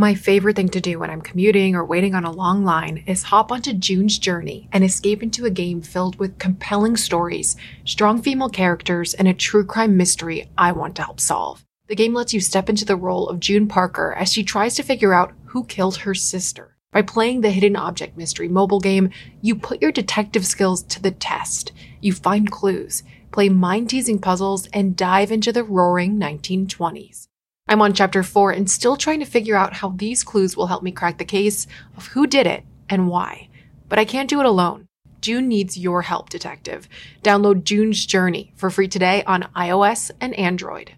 My 0.00 0.14
favorite 0.14 0.54
thing 0.54 0.68
to 0.68 0.80
do 0.80 1.00
when 1.00 1.10
I'm 1.10 1.20
commuting 1.20 1.74
or 1.74 1.84
waiting 1.84 2.14
on 2.14 2.24
a 2.24 2.30
long 2.30 2.62
line 2.62 3.02
is 3.08 3.24
hop 3.24 3.50
onto 3.50 3.72
June's 3.72 4.16
Journey 4.16 4.68
and 4.70 4.84
escape 4.84 5.24
into 5.24 5.44
a 5.44 5.50
game 5.50 5.82
filled 5.82 6.20
with 6.20 6.38
compelling 6.38 6.96
stories, 6.96 7.56
strong 7.84 8.22
female 8.22 8.48
characters, 8.48 9.12
and 9.14 9.26
a 9.26 9.34
true 9.34 9.64
crime 9.64 9.96
mystery 9.96 10.48
I 10.56 10.70
want 10.70 10.94
to 10.96 11.02
help 11.02 11.18
solve. 11.18 11.64
The 11.88 11.96
game 11.96 12.14
lets 12.14 12.32
you 12.32 12.40
step 12.40 12.68
into 12.68 12.84
the 12.84 12.94
role 12.94 13.28
of 13.28 13.40
June 13.40 13.66
Parker 13.66 14.14
as 14.16 14.32
she 14.32 14.44
tries 14.44 14.76
to 14.76 14.84
figure 14.84 15.12
out 15.12 15.32
who 15.46 15.64
killed 15.64 15.96
her 15.96 16.14
sister. 16.14 16.76
By 16.92 17.02
playing 17.02 17.40
the 17.40 17.50
Hidden 17.50 17.74
Object 17.74 18.16
Mystery 18.16 18.46
mobile 18.46 18.78
game, 18.78 19.10
you 19.42 19.56
put 19.56 19.82
your 19.82 19.90
detective 19.90 20.46
skills 20.46 20.84
to 20.84 21.02
the 21.02 21.10
test. 21.10 21.72
You 22.00 22.12
find 22.12 22.48
clues, 22.48 23.02
play 23.32 23.48
mind 23.48 23.90
teasing 23.90 24.20
puzzles, 24.20 24.68
and 24.72 24.94
dive 24.94 25.32
into 25.32 25.50
the 25.50 25.64
roaring 25.64 26.20
1920s. 26.20 27.27
I'm 27.70 27.82
on 27.82 27.92
chapter 27.92 28.22
4 28.22 28.52
and 28.52 28.70
still 28.70 28.96
trying 28.96 29.20
to 29.20 29.26
figure 29.26 29.54
out 29.54 29.74
how 29.74 29.90
these 29.90 30.24
clues 30.24 30.56
will 30.56 30.68
help 30.68 30.82
me 30.82 30.90
crack 30.90 31.18
the 31.18 31.24
case 31.24 31.66
of 31.98 32.06
who 32.08 32.26
did 32.26 32.46
it 32.46 32.64
and 32.88 33.08
why. 33.08 33.48
But 33.90 33.98
I 33.98 34.06
can't 34.06 34.30
do 34.30 34.40
it 34.40 34.46
alone. 34.46 34.86
June 35.20 35.48
needs 35.48 35.76
your 35.76 36.02
help, 36.02 36.30
detective. 36.30 36.88
Download 37.22 37.64
June's 37.64 38.06
Journey 38.06 38.52
for 38.56 38.70
free 38.70 38.88
today 38.88 39.22
on 39.24 39.48
iOS 39.54 40.10
and 40.20 40.32
Android. 40.38 40.94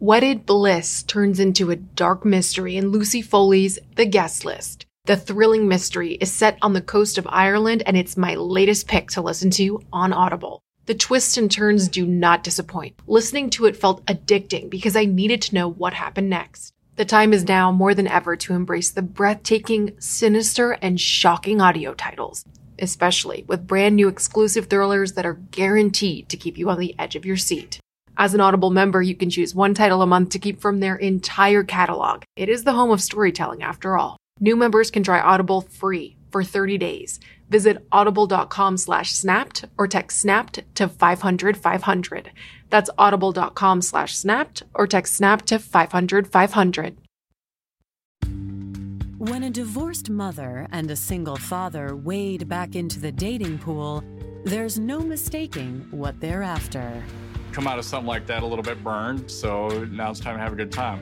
Wedded 0.00 0.44
Bliss 0.46 1.04
turns 1.04 1.38
into 1.38 1.70
a 1.70 1.76
dark 1.76 2.24
mystery 2.24 2.76
in 2.76 2.88
Lucy 2.88 3.22
Foley's 3.22 3.78
The 3.94 4.06
Guest 4.06 4.44
List. 4.44 4.86
The 5.04 5.16
thrilling 5.16 5.68
mystery 5.68 6.14
is 6.14 6.32
set 6.32 6.58
on 6.60 6.72
the 6.72 6.80
coast 6.80 7.18
of 7.18 7.28
Ireland 7.30 7.84
and 7.86 7.96
it's 7.96 8.16
my 8.16 8.34
latest 8.34 8.88
pick 8.88 9.10
to 9.10 9.20
listen 9.20 9.50
to 9.50 9.80
on 9.92 10.12
Audible. 10.12 10.62
The 10.86 10.94
twists 10.94 11.38
and 11.38 11.50
turns 11.50 11.88
do 11.88 12.04
not 12.04 12.44
disappoint. 12.44 12.94
Listening 13.06 13.48
to 13.50 13.64
it 13.64 13.74
felt 13.74 14.04
addicting 14.04 14.68
because 14.68 14.96
I 14.96 15.06
needed 15.06 15.40
to 15.42 15.54
know 15.54 15.70
what 15.70 15.94
happened 15.94 16.28
next. 16.28 16.74
The 16.96 17.06
time 17.06 17.32
is 17.32 17.48
now 17.48 17.72
more 17.72 17.94
than 17.94 18.06
ever 18.06 18.36
to 18.36 18.52
embrace 18.52 18.90
the 18.90 19.00
breathtaking, 19.00 19.94
sinister, 19.98 20.72
and 20.72 21.00
shocking 21.00 21.62
audio 21.62 21.94
titles, 21.94 22.44
especially 22.78 23.46
with 23.48 23.66
brand 23.66 23.96
new 23.96 24.08
exclusive 24.08 24.66
thrillers 24.66 25.14
that 25.14 25.24
are 25.24 25.40
guaranteed 25.50 26.28
to 26.28 26.36
keep 26.36 26.58
you 26.58 26.68
on 26.68 26.78
the 26.78 26.94
edge 26.98 27.16
of 27.16 27.24
your 27.24 27.38
seat. 27.38 27.80
As 28.18 28.34
an 28.34 28.40
Audible 28.40 28.70
member, 28.70 29.00
you 29.00 29.16
can 29.16 29.30
choose 29.30 29.54
one 29.54 29.72
title 29.72 30.02
a 30.02 30.06
month 30.06 30.28
to 30.30 30.38
keep 30.38 30.60
from 30.60 30.80
their 30.80 30.96
entire 30.96 31.64
catalog. 31.64 32.24
It 32.36 32.50
is 32.50 32.62
the 32.62 32.74
home 32.74 32.90
of 32.90 33.00
storytelling 33.00 33.62
after 33.62 33.96
all. 33.96 34.18
New 34.38 34.54
members 34.54 34.90
can 34.90 35.02
try 35.02 35.18
Audible 35.18 35.62
free 35.62 36.16
for 36.30 36.44
30 36.44 36.76
days. 36.78 37.20
Visit 37.48 37.86
audible.com 37.92 38.76
slash 38.76 39.12
snapped 39.12 39.64
or 39.78 39.86
text 39.86 40.18
snapped 40.18 40.60
to 40.74 40.88
500 40.88 41.56
500. 41.56 42.30
That's 42.70 42.90
audible.com 42.98 43.82
slash 43.82 44.16
snapped 44.16 44.62
or 44.74 44.86
text 44.86 45.14
snapped 45.14 45.46
to 45.46 45.58
500 45.58 46.26
500. 46.26 46.96
When 49.18 49.44
a 49.44 49.50
divorced 49.50 50.10
mother 50.10 50.66
and 50.70 50.90
a 50.90 50.96
single 50.96 51.36
father 51.36 51.96
wade 51.96 52.48
back 52.48 52.76
into 52.76 53.00
the 53.00 53.12
dating 53.12 53.58
pool, 53.58 54.04
there's 54.44 54.78
no 54.78 55.00
mistaking 55.00 55.86
what 55.90 56.20
they're 56.20 56.42
after. 56.42 57.02
Come 57.52 57.66
out 57.66 57.78
of 57.78 57.84
something 57.86 58.06
like 58.06 58.26
that 58.26 58.42
a 58.42 58.46
little 58.46 58.62
bit 58.62 58.84
burned, 58.84 59.30
so 59.30 59.68
now 59.90 60.10
it's 60.10 60.20
time 60.20 60.34
to 60.34 60.42
have 60.42 60.52
a 60.52 60.56
good 60.56 60.72
time. 60.72 61.00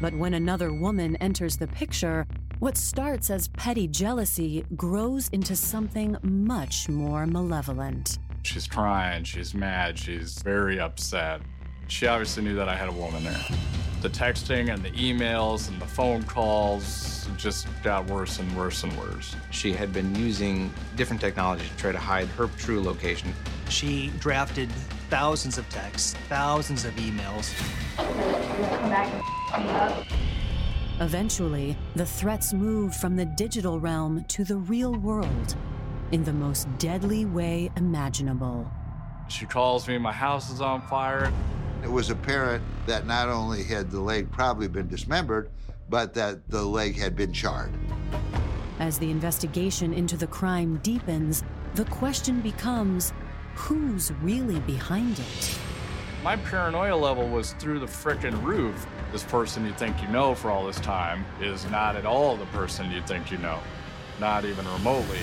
But 0.00 0.12
when 0.14 0.34
another 0.34 0.72
woman 0.72 1.16
enters 1.16 1.56
the 1.56 1.66
picture, 1.66 2.26
what 2.58 2.76
starts 2.76 3.30
as 3.30 3.48
petty 3.48 3.86
jealousy 3.86 4.64
grows 4.74 5.28
into 5.28 5.54
something 5.54 6.16
much 6.22 6.88
more 6.88 7.24
malevolent. 7.24 8.18
She's 8.42 8.66
crying, 8.66 9.22
she's 9.24 9.54
mad, 9.54 9.98
she's 9.98 10.42
very 10.42 10.80
upset. 10.80 11.40
She 11.86 12.06
obviously 12.06 12.42
knew 12.42 12.56
that 12.56 12.68
I 12.68 12.74
had 12.74 12.88
a 12.88 12.92
woman 12.92 13.22
there. 13.22 13.44
The 14.02 14.08
texting 14.08 14.72
and 14.72 14.82
the 14.82 14.90
emails 14.90 15.68
and 15.68 15.80
the 15.80 15.86
phone 15.86 16.22
calls 16.24 17.28
just 17.36 17.66
got 17.82 18.06
worse 18.06 18.38
and 18.38 18.56
worse 18.56 18.82
and 18.82 18.96
worse. 18.98 19.36
She 19.50 19.72
had 19.72 19.92
been 19.92 20.14
using 20.14 20.72
different 20.96 21.20
technology 21.20 21.64
to 21.68 21.76
try 21.76 21.92
to 21.92 21.98
hide 21.98 22.26
her 22.28 22.48
true 22.58 22.82
location. 22.82 23.32
She 23.68 24.12
drafted 24.18 24.70
thousands 25.10 25.58
of 25.58 25.68
texts, 25.68 26.14
thousands 26.28 26.84
of 26.84 26.94
emails. 26.94 27.54
Eventually, 31.00 31.76
the 31.94 32.04
threats 32.04 32.52
moved 32.52 32.96
from 32.96 33.14
the 33.14 33.24
digital 33.24 33.78
realm 33.78 34.24
to 34.24 34.42
the 34.42 34.56
real 34.56 34.94
world 34.96 35.56
in 36.10 36.24
the 36.24 36.32
most 36.32 36.66
deadly 36.78 37.24
way 37.24 37.70
imaginable. 37.76 38.68
She 39.28 39.46
calls 39.46 39.86
me, 39.86 39.96
my 39.96 40.10
house 40.10 40.50
is 40.50 40.60
on 40.60 40.82
fire. 40.82 41.32
It 41.84 41.90
was 41.90 42.10
apparent 42.10 42.64
that 42.86 43.06
not 43.06 43.28
only 43.28 43.62
had 43.62 43.92
the 43.92 44.00
leg 44.00 44.28
probably 44.32 44.66
been 44.66 44.88
dismembered, 44.88 45.50
but 45.88 46.14
that 46.14 46.48
the 46.48 46.62
leg 46.62 46.96
had 46.98 47.14
been 47.14 47.32
charred. 47.32 47.72
As 48.80 48.98
the 48.98 49.10
investigation 49.10 49.94
into 49.94 50.16
the 50.16 50.26
crime 50.26 50.80
deepens, 50.82 51.44
the 51.76 51.84
question 51.84 52.40
becomes 52.40 53.12
who's 53.54 54.10
really 54.20 54.58
behind 54.60 55.20
it? 55.20 55.58
My 56.24 56.34
paranoia 56.36 56.96
level 56.96 57.28
was 57.28 57.52
through 57.54 57.78
the 57.78 57.86
frickin' 57.86 58.42
roof. 58.42 58.84
This 59.10 59.24
person 59.24 59.64
you 59.64 59.72
think 59.72 60.02
you 60.02 60.08
know 60.08 60.34
for 60.34 60.50
all 60.50 60.66
this 60.66 60.80
time 60.80 61.24
is 61.40 61.64
not 61.70 61.96
at 61.96 62.04
all 62.04 62.36
the 62.36 62.44
person 62.46 62.90
you 62.90 63.00
think 63.02 63.30
you 63.30 63.38
know, 63.38 63.58
not 64.20 64.44
even 64.44 64.66
remotely. 64.72 65.18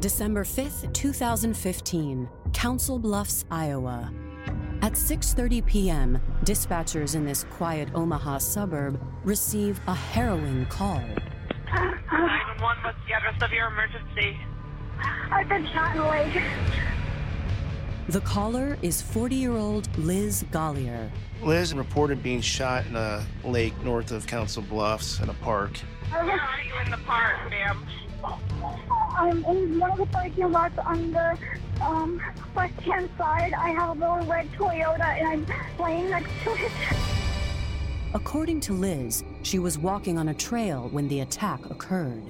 December 0.00 0.44
5th, 0.44 0.92
2015, 0.92 2.28
Council 2.52 2.98
Bluffs, 2.98 3.44
Iowa. 3.50 4.12
At 4.82 4.92
6:30 4.92 5.66
p.m., 5.66 6.20
dispatchers 6.46 7.16
in 7.16 7.24
this 7.24 7.44
quiet 7.50 7.88
Omaha 7.92 8.38
suburb 8.38 9.00
receive 9.24 9.80
a 9.88 9.94
harrowing 9.94 10.64
call. 10.66 11.02
911, 11.72 12.84
what's 12.84 12.96
the 13.08 13.14
address 13.14 13.42
of 13.42 13.50
your 13.50 13.66
emergency? 13.66 14.38
I've 15.32 15.48
been 15.48 15.66
shot 15.66 15.96
in 15.96 16.02
the 16.02 16.08
leg. 16.08 16.42
The 18.08 18.20
caller 18.20 18.78
is 18.80 19.02
40-year-old 19.02 19.88
Liz 19.98 20.44
Golyar. 20.52 21.10
Liz 21.42 21.74
reported 21.74 22.22
being 22.22 22.40
shot 22.40 22.86
in 22.86 22.94
a 22.94 23.26
lake 23.44 23.74
north 23.82 24.12
of 24.12 24.28
Council 24.28 24.62
Bluffs 24.62 25.18
in 25.18 25.28
a 25.28 25.34
park. 25.34 25.72
Where 26.12 26.22
are 26.22 26.62
you 26.62 26.84
in 26.84 26.92
the 26.92 26.98
park, 26.98 27.50
ma'am? 27.50 27.84
I'm 29.18 29.44
in 29.46 29.80
one 29.80 29.90
of 29.90 29.98
the 29.98 30.06
parking 30.06 30.52
lots 30.52 30.78
on 30.78 31.10
the 31.10 31.36
um, 31.86 32.20
left 32.54 32.80
hand 32.80 33.08
side. 33.16 33.52
I 33.54 33.70
have 33.70 33.90
a 33.90 34.00
little 34.00 34.26
red 34.26 34.50
Toyota 34.52 35.00
and 35.00 35.26
I'm 35.28 35.46
laying 35.78 36.10
next 36.10 36.30
to 36.44 36.50
it. 36.52 36.72
According 38.14 38.60
to 38.60 38.72
Liz, 38.72 39.24
she 39.42 39.58
was 39.58 39.78
walking 39.78 40.18
on 40.18 40.28
a 40.28 40.34
trail 40.34 40.88
when 40.90 41.08
the 41.08 41.20
attack 41.20 41.64
occurred. 41.70 42.24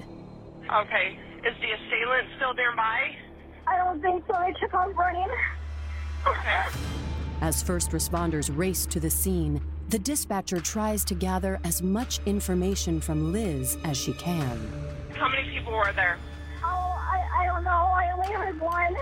Okay. 0.71 1.17
Is 1.45 1.55
the 1.61 1.71
assailant 1.71 2.27
still 2.35 2.53
nearby? 2.53 3.15
I 3.65 3.77
don't 3.77 4.01
think 4.01 4.23
so. 4.27 4.33
They 4.45 4.53
took 4.59 4.73
off 4.73 4.89
running. 4.97 5.29
Okay. 6.27 6.65
As 7.41 7.61
first 7.61 7.91
responders 7.91 8.55
race 8.55 8.85
to 8.87 8.99
the 8.99 9.09
scene, 9.09 9.61
the 9.89 9.99
dispatcher 9.99 10.59
tries 10.59 11.05
to 11.05 11.15
gather 11.15 11.59
as 11.63 11.81
much 11.81 12.19
information 12.25 12.99
from 12.99 13.31
Liz 13.31 13.77
as 13.83 13.95
she 13.95 14.13
can. 14.13 14.59
How 15.13 15.29
many 15.29 15.49
people 15.49 15.71
were 15.71 15.93
there? 15.95 16.17
Oh, 16.63 16.67
I, 16.67 17.43
I 17.43 17.45
don't 17.45 17.63
know. 17.63 17.69
I 17.69 18.11
only 18.13 18.33
heard 18.33 18.59
one. 18.59 18.95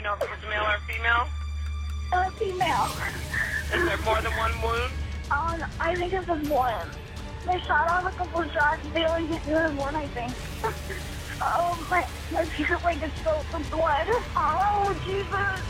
Do 0.00 0.04
you 0.04 0.10
know 0.12 0.16
if 0.16 0.22
it 0.22 0.30
was 0.30 0.40
male 0.48 0.64
or 0.64 0.78
female? 0.88 1.28
A 2.14 2.30
female. 2.38 2.88
Is 3.74 3.84
there 3.86 3.98
more 3.98 4.22
than 4.22 4.32
one 4.38 4.52
wound? 4.62 4.92
Um, 5.30 5.70
I 5.78 5.94
think 5.94 6.14
it 6.14 6.26
was 6.26 6.48
one. 6.48 6.88
They 7.44 7.60
shot 7.60 7.86
off 7.90 8.06
a 8.06 8.16
couple 8.16 8.40
of 8.40 8.50
shots. 8.50 8.80
They 8.94 9.04
only 9.04 9.26
hit 9.26 9.46
me 9.46 9.52
with 9.52 9.74
one, 9.74 9.94
I 9.94 10.06
think. 10.06 10.32
oh, 11.42 11.86
my, 11.90 12.06
my 12.32 12.46
pure 12.46 12.78
leg 12.78 13.02
is 13.02 13.12
filled 13.20 13.44
with 13.52 13.70
blood. 13.70 14.06
Oh, 14.36 14.98
Jesus. 15.04 15.60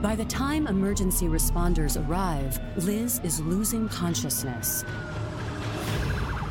By 0.02 0.16
the 0.16 0.24
time 0.24 0.66
emergency 0.66 1.28
responders 1.28 1.96
arrive, 2.08 2.58
Liz 2.76 3.20
is 3.22 3.38
losing 3.38 3.88
consciousness. 3.88 4.84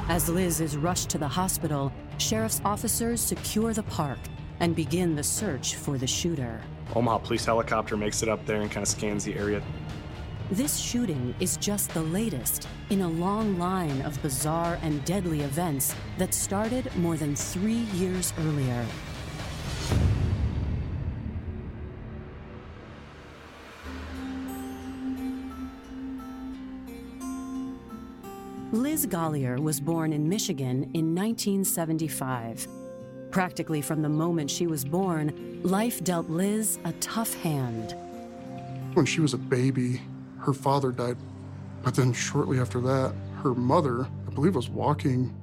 As 0.08 0.30
Liz 0.30 0.62
is 0.62 0.78
rushed 0.78 1.10
to 1.10 1.18
the 1.18 1.28
hospital, 1.28 1.92
sheriff's 2.20 2.62
officers 2.64 3.20
secure 3.20 3.74
the 3.74 3.82
park 3.82 4.20
and 4.60 4.76
begin 4.76 5.16
the 5.16 5.24
search 5.24 5.76
for 5.76 5.98
the 5.98 6.06
shooter. 6.06 6.62
Omaha 6.96 7.18
police 7.18 7.44
helicopter 7.44 7.98
makes 7.98 8.22
it 8.22 8.30
up 8.30 8.46
there 8.46 8.62
and 8.62 8.70
kind 8.70 8.84
of 8.84 8.88
scans 8.88 9.24
the 9.24 9.34
area. 9.36 9.64
This 10.52 10.78
shooting 10.78 11.34
is 11.40 11.58
just 11.58 11.92
the 11.96 12.04
latest 12.04 12.68
in 12.92 13.02
a 13.02 13.10
long 13.10 13.58
line 13.58 14.04
of 14.04 14.22
bizarre 14.22 14.78
and 14.84 15.04
deadly 15.06 15.42
events 15.42 15.96
that 16.20 16.36
started 16.36 16.96
more 16.98 17.18
than 17.18 17.36
three 17.36 17.86
years 17.96 18.32
earlier. 18.42 18.86
Liz 28.76 29.08
Golyar 29.08 29.58
was 29.58 29.80
born 29.80 30.12
in 30.12 30.28
Michigan 30.28 30.92
in 30.94 31.16
1975. 31.16 32.68
Practically 33.32 33.82
from 33.82 34.02
the 34.02 34.10
moment 34.10 34.52
she 34.52 34.68
was 34.68 34.84
born, 34.84 35.62
life 35.64 36.04
dealt 36.04 36.30
Liz 36.30 36.78
a 36.84 36.92
tough 36.94 37.34
hand. 37.36 37.96
When 38.94 39.06
she 39.06 39.22
was 39.22 39.34
a 39.34 39.38
baby, 39.38 40.02
her 40.40 40.52
father 40.52 40.92
died. 40.92 41.16
But 41.84 41.96
then 41.96 42.12
shortly 42.12 42.60
after 42.60 42.82
that, 42.82 43.16
her 43.44 43.56
mother, 43.56 44.08
I 44.28 44.32
believe, 44.32 44.56
was 44.56 44.68
walking 44.70 45.34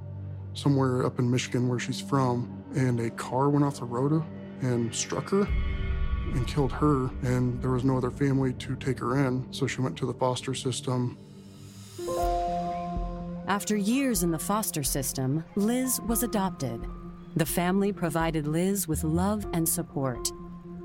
somewhere 0.52 1.06
up 1.06 1.18
in 1.18 1.30
Michigan 1.30 1.68
where 1.68 1.78
she's 1.78 2.02
from, 2.02 2.62
and 2.74 3.00
a 3.00 3.08
car 3.08 3.48
went 3.48 3.64
off 3.64 3.78
the 3.78 3.86
road 3.86 4.22
and 4.60 4.94
struck 4.94 5.30
her 5.30 5.48
and 6.34 6.46
killed 6.46 6.72
her. 6.72 7.08
And 7.22 7.62
there 7.62 7.70
was 7.70 7.82
no 7.82 7.96
other 7.96 8.10
family 8.10 8.52
to 8.52 8.76
take 8.76 8.98
her 8.98 9.26
in, 9.26 9.50
so 9.54 9.66
she 9.66 9.80
went 9.80 9.96
to 9.96 10.06
the 10.06 10.14
foster 10.14 10.52
system. 10.52 11.16
After 13.48 13.76
years 13.76 14.22
in 14.22 14.30
the 14.30 14.38
foster 14.38 14.84
system, 14.84 15.44
Liz 15.56 16.00
was 16.06 16.22
adopted. 16.22 16.80
The 17.34 17.46
family 17.46 17.92
provided 17.92 18.46
Liz 18.46 18.86
with 18.86 19.02
love 19.02 19.46
and 19.52 19.68
support. 19.68 20.30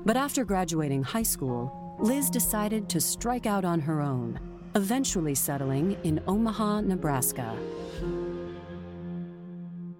But 0.04 0.16
after 0.16 0.44
graduating 0.44 1.04
high 1.04 1.22
school, 1.22 1.96
Liz 2.00 2.28
decided 2.28 2.88
to 2.88 3.00
strike 3.00 3.46
out 3.46 3.64
on 3.64 3.80
her 3.80 4.00
own, 4.00 4.40
eventually 4.74 5.36
settling 5.36 5.96
in 6.02 6.20
Omaha, 6.26 6.80
Nebraska. 6.80 7.56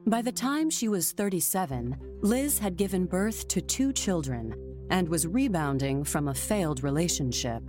By 0.06 0.20
the 0.20 0.32
time 0.32 0.68
she 0.68 0.88
was 0.88 1.12
37, 1.12 1.96
Liz 2.22 2.58
had 2.58 2.76
given 2.76 3.06
birth 3.06 3.46
to 3.48 3.60
two 3.60 3.92
children 3.92 4.54
and 4.90 5.08
was 5.08 5.28
rebounding 5.28 6.02
from 6.02 6.26
a 6.26 6.34
failed 6.34 6.82
relationship. 6.82 7.62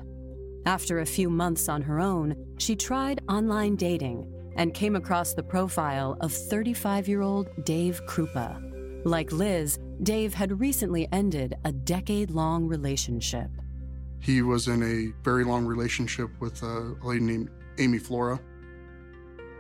After 0.66 1.00
a 1.00 1.06
few 1.06 1.30
months 1.30 1.70
on 1.70 1.84
her 1.84 2.00
own, 2.00 2.36
she 2.58 2.76
tried 2.76 3.22
online 3.28 3.76
dating 3.76 4.34
and 4.56 4.74
came 4.74 4.96
across 4.96 5.34
the 5.34 5.44
profile 5.44 6.18
of 6.22 6.32
35 6.32 7.08
year 7.08 7.22
old 7.22 7.50
Dave 7.64 8.02
Krupa. 8.06 8.66
Like 9.06 9.32
Liz, 9.32 9.80
Dave 10.04 10.34
had 10.34 10.60
recently 10.60 11.08
ended 11.12 11.56
a 11.64 11.72
decade 11.72 12.32
long 12.32 12.66
relationship. 12.66 13.50
He 14.20 14.42
was 14.42 14.68
in 14.68 14.84
a 14.84 15.14
very 15.24 15.46
long 15.46 15.66
relationship 15.66 16.30
with 16.40 16.62
a 16.64 16.96
lady 17.02 17.24
named 17.24 17.50
Amy 17.78 17.98
Flora. 17.98 18.40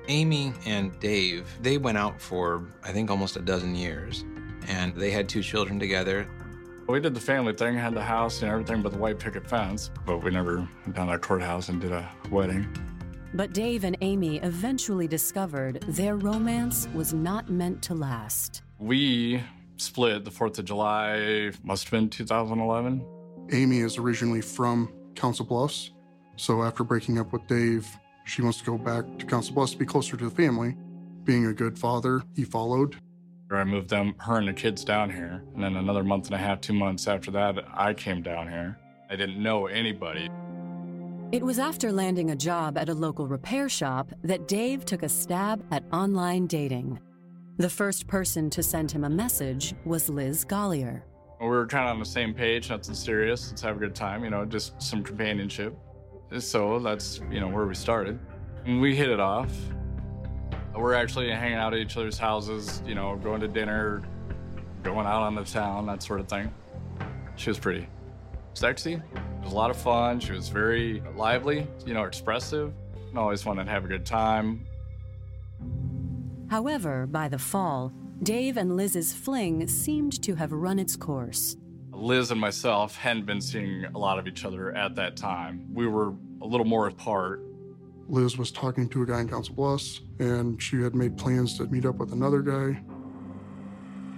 Amy 0.09 0.53
and 0.65 0.99
Dave, 0.99 1.47
they 1.61 1.77
went 1.77 1.97
out 1.97 2.19
for, 2.19 2.67
I 2.83 2.91
think, 2.91 3.09
almost 3.09 3.37
a 3.37 3.41
dozen 3.41 3.75
years, 3.75 4.25
and 4.67 4.93
they 4.95 5.11
had 5.11 5.29
two 5.29 5.43
children 5.43 5.79
together. 5.79 6.27
We 6.87 6.99
did 6.99 7.13
the 7.13 7.21
family 7.21 7.53
thing, 7.53 7.77
had 7.77 7.93
the 7.93 8.01
house 8.01 8.41
and 8.41 8.51
everything 8.51 8.81
but 8.81 8.91
the 8.91 8.97
white 8.97 9.19
picket 9.19 9.47
fence, 9.47 9.91
but 10.05 10.23
we 10.23 10.31
never 10.31 10.67
went 10.85 10.95
down 10.95 11.05
to 11.07 11.13
that 11.13 11.21
courthouse 11.21 11.69
and 11.69 11.79
did 11.79 11.91
a 11.91 12.09
wedding. 12.31 12.67
But 13.33 13.53
Dave 13.53 13.83
and 13.83 13.95
Amy 14.01 14.37
eventually 14.37 15.07
discovered 15.07 15.81
their 15.87 16.15
romance 16.15 16.87
was 16.95 17.13
not 17.13 17.49
meant 17.49 17.81
to 17.83 17.93
last. 17.93 18.63
We 18.79 19.43
split 19.77 20.25
the 20.25 20.31
4th 20.31 20.57
of 20.59 20.65
July, 20.65 21.51
must 21.63 21.85
have 21.85 21.91
been 21.91 22.09
2011. 22.09 23.05
Amy 23.51 23.79
is 23.79 23.97
originally 23.97 24.41
from 24.41 24.91
Council 25.15 25.45
Bluffs, 25.45 25.91
so 26.37 26.63
after 26.63 26.83
breaking 26.83 27.19
up 27.19 27.31
with 27.31 27.45
Dave, 27.47 27.87
she 28.25 28.41
wants 28.41 28.59
to 28.59 28.65
go 28.65 28.77
back 28.77 29.05
to 29.19 29.25
Council 29.25 29.53
Bluffs 29.53 29.73
to 29.73 29.77
be 29.77 29.85
closer 29.85 30.17
to 30.17 30.29
the 30.29 30.35
family. 30.35 30.75
Being 31.23 31.45
a 31.47 31.53
good 31.53 31.77
father, 31.77 32.23
he 32.35 32.43
followed. 32.43 32.95
I 33.51 33.63
moved 33.63 33.89
them, 33.89 34.15
her 34.19 34.37
and 34.37 34.47
the 34.47 34.53
kids 34.53 34.83
down 34.83 35.09
here. 35.09 35.43
And 35.53 35.63
then 35.63 35.75
another 35.75 36.03
month 36.03 36.27
and 36.27 36.35
a 36.35 36.37
half, 36.37 36.61
two 36.61 36.73
months 36.73 37.07
after 37.07 37.31
that, 37.31 37.55
I 37.73 37.93
came 37.93 38.21
down 38.21 38.47
here. 38.47 38.77
I 39.09 39.15
didn't 39.15 39.41
know 39.41 39.65
anybody. 39.67 40.29
It 41.31 41.43
was 41.43 41.59
after 41.59 41.91
landing 41.91 42.31
a 42.31 42.35
job 42.35 42.75
at 42.75 42.89
a 42.89 42.93
local 42.93 43.27
repair 43.27 43.69
shop 43.69 44.11
that 44.23 44.47
Dave 44.47 44.83
took 44.83 45.03
a 45.03 45.09
stab 45.09 45.63
at 45.69 45.83
online 45.93 46.47
dating. 46.47 46.99
The 47.57 47.69
first 47.69 48.07
person 48.07 48.49
to 48.49 48.63
send 48.63 48.91
him 48.91 49.03
a 49.03 49.11
message 49.11 49.75
was 49.85 50.09
Liz 50.09 50.43
Golyar. 50.43 51.03
We 51.39 51.45
were 51.45 51.67
kind 51.67 51.87
of 51.87 51.93
on 51.93 51.99
the 51.99 52.05
same 52.05 52.33
page, 52.33 52.71
nothing 52.71 52.95
serious. 52.95 53.51
Let's 53.51 53.61
have 53.61 53.77
a 53.77 53.79
good 53.79 53.93
time, 53.93 54.23
you 54.23 54.31
know, 54.31 54.43
just 54.43 54.81
some 54.81 55.03
companionship. 55.03 55.77
So 56.39 56.79
that's, 56.79 57.21
you 57.29 57.39
know, 57.39 57.47
where 57.47 57.67
we 57.67 57.75
started. 57.75 58.17
And 58.65 58.81
we 58.81 58.95
hit 58.95 59.11
it 59.11 59.19
off. 59.19 59.51
We're 60.75 60.95
actually 60.95 61.29
hanging 61.29 61.59
out 61.59 61.75
at 61.75 61.79
each 61.79 61.95
other's 61.95 62.17
houses, 62.17 62.81
you 62.87 62.95
know, 62.95 63.15
going 63.17 63.41
to 63.41 63.47
dinner, 63.47 64.01
going 64.81 65.05
out 65.05 65.21
on 65.21 65.35
the 65.35 65.43
town, 65.43 65.85
that 65.85 66.01
sort 66.01 66.21
of 66.21 66.27
thing. 66.27 66.51
She 67.35 67.51
was 67.51 67.59
pretty 67.59 67.87
sexy. 68.55 68.99
It 69.49 69.53
was 69.53 69.55
a 69.55 69.57
lot 69.57 69.71
of 69.71 69.77
fun. 69.77 70.19
She 70.19 70.31
was 70.31 70.47
very 70.49 71.01
lively, 71.15 71.65
you 71.83 71.95
know, 71.95 72.03
expressive. 72.03 72.71
And 73.09 73.17
always 73.17 73.45
wanted 73.45 73.65
to 73.65 73.71
have 73.71 73.83
a 73.83 73.87
good 73.87 74.05
time. 74.05 74.63
However, 76.51 77.07
by 77.07 77.29
the 77.29 77.39
fall, 77.39 77.91
Dave 78.21 78.57
and 78.57 78.77
Liz's 78.77 79.11
fling 79.11 79.67
seemed 79.67 80.21
to 80.21 80.35
have 80.35 80.51
run 80.51 80.77
its 80.77 80.95
course. 80.95 81.57
Liz 81.91 82.29
and 82.29 82.39
myself 82.39 82.95
hadn't 82.95 83.25
been 83.25 83.41
seeing 83.41 83.85
a 83.85 83.97
lot 83.97 84.19
of 84.19 84.27
each 84.27 84.45
other 84.45 84.71
at 84.75 84.93
that 84.97 85.17
time. 85.17 85.65
We 85.73 85.87
were 85.87 86.13
a 86.43 86.45
little 86.45 86.67
more 86.67 86.85
apart. 86.85 87.41
Liz 88.07 88.37
was 88.37 88.51
talking 88.51 88.87
to 88.89 89.01
a 89.01 89.05
guy 89.07 89.21
in 89.21 89.29
Council 89.29 89.55
Bluffs, 89.55 90.01
and 90.19 90.61
she 90.61 90.79
had 90.79 90.93
made 90.93 91.17
plans 91.17 91.57
to 91.57 91.65
meet 91.65 91.87
up 91.87 91.95
with 91.95 92.13
another 92.13 92.43
guy. 92.43 92.79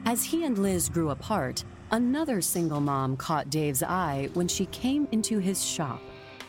As 0.03 0.25
he 0.25 0.43
and 0.43 0.57
Liz 0.57 0.89
grew 0.89 1.11
apart, 1.11 1.63
another 1.91 2.41
single 2.41 2.79
mom 2.79 3.17
caught 3.17 3.49
Dave's 3.49 3.83
eye 3.83 4.29
when 4.33 4.47
she 4.47 4.65
came 4.67 5.07
into 5.11 5.39
his 5.39 5.63
shop 5.63 6.01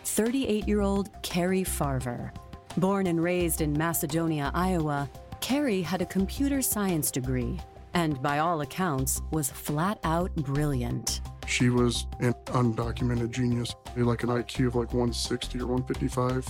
38 0.04 0.66
year 0.66 0.80
old 0.80 1.10
Carrie 1.22 1.64
Farver. 1.64 2.32
Born 2.76 3.06
and 3.06 3.22
raised 3.22 3.60
in 3.60 3.72
Macedonia, 3.72 4.50
Iowa, 4.54 5.08
Carrie 5.40 5.82
had 5.82 6.00
a 6.00 6.06
computer 6.06 6.62
science 6.62 7.10
degree 7.10 7.60
and, 7.94 8.20
by 8.22 8.38
all 8.38 8.62
accounts, 8.62 9.20
was 9.30 9.50
flat 9.50 9.98
out 10.04 10.34
brilliant. 10.36 11.20
She 11.46 11.68
was 11.68 12.06
an 12.20 12.32
undocumented 12.46 13.30
genius, 13.30 13.74
like 13.96 14.22
an 14.22 14.30
IQ 14.30 14.68
of 14.68 14.74
like 14.76 14.88
160 14.88 15.58
or 15.60 15.66
155. 15.66 16.48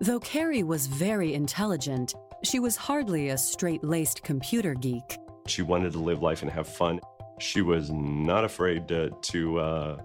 Though 0.00 0.20
Carrie 0.20 0.62
was 0.62 0.86
very 0.86 1.34
intelligent, 1.34 2.14
she 2.42 2.58
was 2.58 2.76
hardly 2.76 3.28
a 3.28 3.36
straight 3.36 3.84
laced 3.84 4.22
computer 4.22 4.74
geek. 4.74 5.18
She 5.46 5.60
wanted 5.62 5.92
to 5.92 5.98
live 5.98 6.22
life 6.22 6.40
and 6.40 6.50
have 6.50 6.66
fun. 6.66 7.00
She 7.40 7.62
was 7.62 7.90
not 7.90 8.44
afraid 8.44 8.86
to, 8.88 9.10
to 9.10 9.58
uh, 9.58 10.02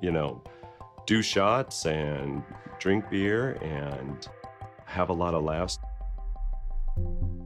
you 0.00 0.10
know, 0.10 0.42
do 1.06 1.22
shots 1.22 1.86
and 1.86 2.42
drink 2.78 3.08
beer 3.08 3.52
and 3.62 4.28
have 4.84 5.08
a 5.08 5.12
lot 5.12 5.34
of 5.34 5.44
laughs. 5.44 5.78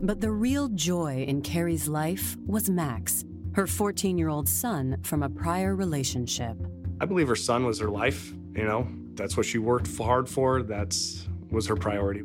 But 0.01 0.21
the 0.21 0.31
real 0.31 0.69
joy 0.69 1.25
in 1.29 1.43
Carrie's 1.43 1.87
life 1.87 2.37
was 2.47 2.71
Max, 2.71 3.25
her 3.55 3.67
14 3.67 4.19
year 4.19 4.29
old 4.29 4.49
son 4.49 4.97
from 5.03 5.23
a 5.23 5.29
prior 5.29 5.77
relationship. 5.77 6.57
I 7.01 7.05
believe 7.05 7.29
her 7.29 7.37
son 7.37 7.67
was 7.67 7.79
her 7.81 7.89
life. 7.91 8.33
You 8.55 8.65
know, 8.65 8.89
that's 9.15 9.37
what 9.37 9.45
she 9.45 9.59
worked 9.59 9.95
hard 9.97 10.29
for. 10.29 10.63
That's 10.63 11.29
was 11.51 11.67
her 11.67 11.77
priority. 11.77 12.23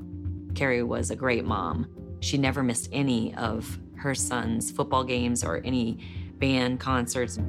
Carrie 0.55 0.83
was 0.83 1.11
a 1.11 1.15
great 1.15 1.45
mom. 1.45 1.87
She 2.21 2.37
never 2.37 2.63
missed 2.63 2.89
any 2.91 3.33
of 3.35 3.79
her 3.95 4.15
son's 4.15 4.71
football 4.71 5.03
games 5.03 5.43
or 5.43 5.61
any 5.63 5.99
band 6.41 6.81
concerts. 6.81 7.39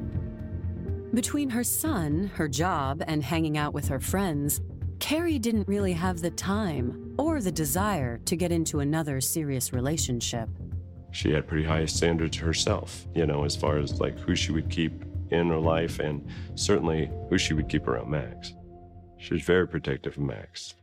Between 1.14 1.50
her 1.50 1.64
son, 1.64 2.30
her 2.34 2.46
job, 2.46 3.02
and 3.08 3.22
hanging 3.22 3.58
out 3.58 3.74
with 3.74 3.88
her 3.88 3.98
friends, 3.98 4.60
Carrie 5.00 5.40
didn't 5.40 5.66
really 5.66 5.92
have 5.94 6.20
the 6.20 6.30
time 6.30 7.14
or 7.18 7.40
the 7.40 7.50
desire 7.50 8.18
to 8.18 8.36
get 8.36 8.52
into 8.52 8.78
another 8.78 9.20
serious 9.20 9.72
relationship. 9.72 10.48
She 11.10 11.32
had 11.32 11.48
pretty 11.48 11.64
high 11.64 11.86
standards 11.86 12.36
herself, 12.36 13.06
you 13.14 13.26
know, 13.26 13.44
as 13.44 13.56
far 13.56 13.78
as 13.78 14.00
like 14.00 14.18
who 14.20 14.36
she 14.36 14.52
would 14.52 14.70
keep 14.70 15.04
in 15.30 15.48
her 15.48 15.58
life 15.58 15.98
and 15.98 16.26
certainly 16.54 17.10
who 17.28 17.36
she 17.36 17.52
would 17.52 17.68
keep 17.68 17.88
around 17.88 18.10
Max. 18.10 18.54
She 19.18 19.34
was 19.34 19.42
very 19.42 19.68
protective 19.68 20.16
of 20.16 20.22
Max. 20.22 20.74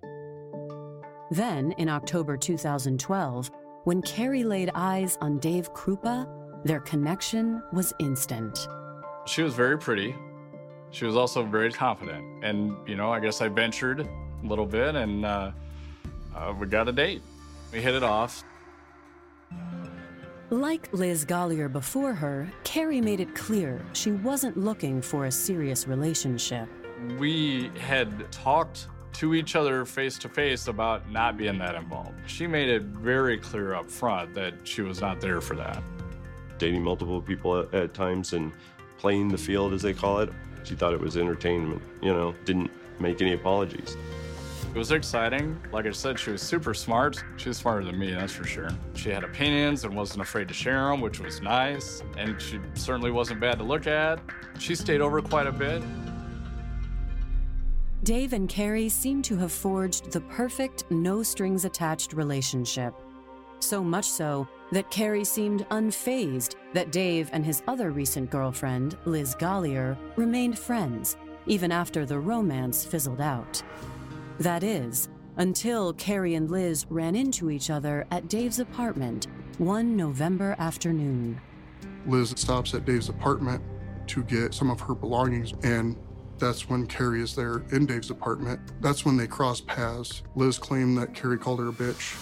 Then, 1.32 1.72
in 1.74 1.90
October 1.90 2.38
2012, 2.38 3.52
when 3.86 4.02
Carrie 4.02 4.44
laid 4.44 4.72
eyes 4.76 5.18
on 5.22 5.40
Dave 5.40 5.74
Krupa, 5.74 6.28
their 6.64 6.80
connection 6.82 7.62
was 7.72 7.94
instant. 8.00 8.68
She 9.26 9.42
was 9.44 9.54
very 9.54 9.78
pretty. 9.78 10.16
She 10.92 11.06
was 11.06 11.16
also 11.16 11.44
very 11.44 11.72
confident. 11.72 12.44
And, 12.44 12.76
you 12.88 12.96
know, 12.96 13.12
I 13.12 13.20
guess 13.20 13.42
I 13.42 13.48
ventured 13.48 14.02
a 14.02 14.48
little 14.48 14.66
bit 14.66 14.96
and 14.96 15.26
uh, 15.26 15.52
uh, 16.36 16.54
we 16.60 16.68
got 16.68 16.88
a 16.88 16.92
date. 16.92 17.22
We 17.72 17.82
hit 17.82 17.96
it 17.96 18.04
off. 18.04 18.44
Like 20.50 20.92
Liz 20.94 21.26
Golyar 21.26 21.72
before 21.72 22.14
her, 22.14 22.52
Carrie 22.64 23.02
made 23.02 23.20
it 23.20 23.36
clear 23.36 23.86
she 23.94 24.12
wasn't 24.12 24.58
looking 24.58 25.00
for 25.00 25.26
a 25.26 25.32
serious 25.32 25.88
relationship. 25.88 26.68
We 27.20 27.70
had 27.80 28.32
talked 28.32 28.88
to 29.14 29.36
each 29.36 29.56
other 29.56 29.86
face 29.86 30.18
to 30.20 30.30
face 30.30 30.68
about 30.68 31.10
not 31.12 31.38
being 31.38 31.60
that 31.60 31.76
involved. 31.76 32.14
She 32.26 32.48
made 32.48 32.70
it 32.70 32.82
very 32.82 33.38
clear 33.38 33.76
up 33.76 33.90
front 33.92 34.34
that 34.34 34.54
she 34.64 34.82
was 34.82 35.02
not 35.02 35.22
there 35.22 35.40
for 35.40 35.56
that. 35.56 35.84
Dating 36.60 36.84
multiple 36.84 37.22
people 37.22 37.60
at, 37.60 37.74
at 37.74 37.94
times 37.96 38.34
and 38.34 38.52
playing 39.00 39.30
the 39.30 39.38
field, 39.38 39.74
as 39.74 39.82
they 39.82 39.94
call 39.94 40.20
it, 40.20 40.30
she 40.64 40.76
thought 40.76 40.94
it 40.94 41.00
was 41.00 41.18
entertainment, 41.18 41.82
you 42.02 42.14
know, 42.14 42.36
didn't 42.46 42.70
make 43.00 43.22
any 43.22 43.34
apologies. 43.34 43.98
It 44.76 44.78
was 44.78 44.92
exciting. 44.92 45.60
Like 45.72 45.88
I 45.88 45.92
said, 45.92 46.20
she 46.20 46.30
was 46.30 46.44
super 46.44 46.76
smart. 46.76 47.24
She 47.38 47.50
was 47.50 47.58
smarter 47.58 47.84
than 47.84 47.98
me, 47.98 48.12
that's 48.12 48.34
for 48.34 48.44
sure. 48.44 48.70
She 48.94 49.10
had 49.10 49.24
opinions 49.24 49.84
and 49.84 49.96
wasn't 49.96 50.22
afraid 50.22 50.48
to 50.50 50.54
share 50.54 50.90
them, 50.90 51.02
which 51.02 51.20
was 51.20 51.42
nice. 51.42 52.04
And 52.18 52.40
she 52.40 52.60
certainly 52.76 53.10
wasn't 53.10 53.40
bad 53.40 53.58
to 53.58 53.64
look 53.64 53.88
at. 53.88 54.20
She 54.60 54.76
stayed 54.76 55.02
over 55.02 55.22
quite 55.24 55.48
a 55.48 55.52
bit. 55.52 55.82
Dave 58.04 58.34
and 58.34 58.48
Carrie 58.48 58.90
seem 58.90 59.24
to 59.24 59.38
have 59.38 59.52
forged 59.52 60.12
the 60.12 60.22
perfect, 60.22 60.84
no 60.92 61.24
strings 61.24 61.66
attached 61.66 62.14
relationship. 62.14 62.94
So 63.60 63.84
much 63.84 64.06
so 64.06 64.48
that 64.72 64.90
Carrie 64.92 65.24
seemed 65.24 65.68
unfazed 65.70 66.56
that 66.74 66.92
Dave 66.92 67.30
and 67.34 67.46
his 67.46 67.64
other 67.68 67.92
recent 67.92 68.30
girlfriend, 68.30 68.98
Liz 69.06 69.36
Golyar, 69.36 69.98
remained 70.16 70.58
friends, 70.58 71.18
even 71.46 71.72
after 71.72 72.06
the 72.06 72.20
romance 72.20 72.86
fizzled 72.86 73.22
out. 73.22 73.62
That 74.40 74.64
is, 74.64 75.10
until 75.38 75.94
Carrie 75.94 76.36
and 76.36 76.52
Liz 76.52 76.86
ran 76.90 77.16
into 77.16 77.50
each 77.50 77.70
other 77.70 78.06
at 78.12 78.28
Dave's 78.28 78.60
apartment 78.60 79.28
one 79.58 79.96
November 79.96 80.56
afternoon. 80.60 81.40
Liz 82.06 82.34
stops 82.38 82.74
at 82.74 82.86
Dave's 82.86 83.10
apartment 83.10 83.62
to 84.08 84.24
get 84.24 84.54
some 84.54 84.70
of 84.70 84.80
her 84.80 84.96
belongings, 84.96 85.54
and 85.64 85.98
that's 86.38 86.70
when 86.70 86.88
Carrie 86.88 87.22
is 87.22 87.36
there 87.36 87.64
in 87.72 87.86
Dave's 87.86 88.10
apartment. 88.10 88.60
That's 88.82 89.06
when 89.06 89.18
they 89.18 89.28
cross 89.28 89.62
paths. 89.62 90.24
Liz 90.36 90.58
claimed 90.58 90.98
that 90.98 91.14
Carrie 91.14 91.38
called 91.38 91.60
her 91.60 91.70
a 91.70 91.74
bitch. 91.74 92.18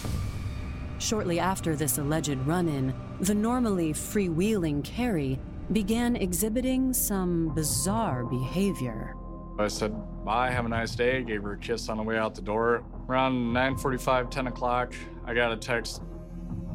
Shortly 1.00 1.40
after 1.40 1.76
this 1.76 1.98
alleged 1.98 2.38
run 2.46 2.68
in, 2.68 2.94
the 3.20 3.36
normally 3.36 3.94
freewheeling 3.94 4.84
Carrie 4.84 5.40
began 5.72 6.16
exhibiting 6.16 6.94
some 6.94 7.54
bizarre 7.54 8.26
behavior. 8.26 9.16
I 9.60 9.68
said, 9.68 9.94
bye, 10.24 10.52
have 10.52 10.66
a 10.66 10.70
nice 10.70 10.96
day. 10.96 11.24
Gave 11.24 11.44
her 11.44 11.54
a 11.54 11.58
kiss 11.58 11.90
on 11.90 11.98
the 11.98 12.04
way 12.04 12.18
out 12.18 12.36
the 12.36 12.42
door. 12.42 12.84
Around 13.10 13.54
9.45, 13.54 14.30
10 14.30 14.48
o'clock, 14.48 14.94
I 15.26 15.34
got 15.34 15.52
a 15.52 15.58
text, 15.58 16.02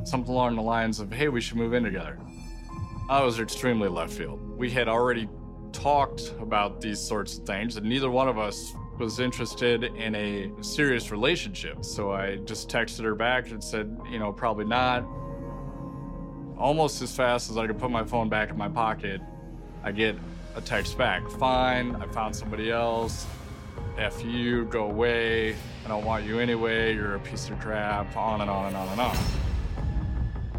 something 0.05 0.33
along 0.33 0.57
the 0.57 0.63
lines 0.63 1.01
of, 1.01 1.13
hey, 1.13 1.29
we 1.29 1.41
should 1.41 1.57
move 1.57 1.75
in 1.75 1.83
together. 1.85 2.19
I 3.09 3.23
was 3.23 3.41
extremely 3.41 3.89
left 3.89 4.13
field. 4.13 4.41
We 4.57 4.71
had 4.71 4.89
already 4.89 5.29
talked 5.73 6.35
about 6.41 6.81
these 6.81 7.01
sorts 7.01 7.39
of 7.39 7.45
things, 7.45 7.77
and 7.77 7.87
neither 7.87 8.11
one 8.11 8.29
of 8.29 8.39
us 8.39 8.75
was 9.03 9.19
interested 9.19 9.83
in 9.83 10.15
a 10.15 10.53
serious 10.63 11.11
relationship. 11.11 11.85
So 11.85 12.13
I 12.13 12.37
just 12.37 12.69
texted 12.69 13.03
her 13.03 13.17
back 13.17 13.51
and 13.51 13.63
said, 13.63 13.99
you 14.09 14.21
know, 14.21 14.33
probably 14.33 14.65
not. 14.65 15.05
Almost 16.57 17.03
as 17.03 17.15
fast 17.15 17.51
as 17.51 17.59
I 17.59 17.67
could 17.67 17.79
put 17.79 17.91
my 17.91 18.05
phone 18.05 18.29
back 18.29 18.51
in 18.51 18.57
my 18.57 18.69
pocket, 18.69 19.21
I 19.83 19.91
get 19.91 20.17
a 20.55 20.61
text 20.61 20.97
back. 20.97 21.29
Fine, 21.31 21.97
I 21.97 22.07
found 22.07 22.37
somebody 22.37 22.71
else. 22.71 23.27
F 23.99 24.25
you, 24.25 24.67
go 24.67 24.85
away. 24.85 25.57
I 25.85 25.89
don't 25.89 26.05
want 26.05 26.25
you 26.25 26.39
anyway. 26.39 26.95
You're 26.95 27.17
a 27.17 27.21
piece 27.21 27.51
of 27.51 27.59
crap. 27.59 28.17
On 28.17 28.41
and 28.41 28.49
on 28.49 28.67
and 28.67 28.77
on 28.77 28.89
and 28.89 29.01
on. 29.01 29.17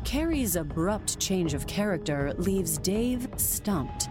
Carrie's 0.03 0.57
abrupt 0.57 1.17
change 1.17 1.53
of 1.53 1.65
character 1.65 2.33
leaves 2.37 2.77
Dave 2.77 3.29
stumped. 3.37 4.09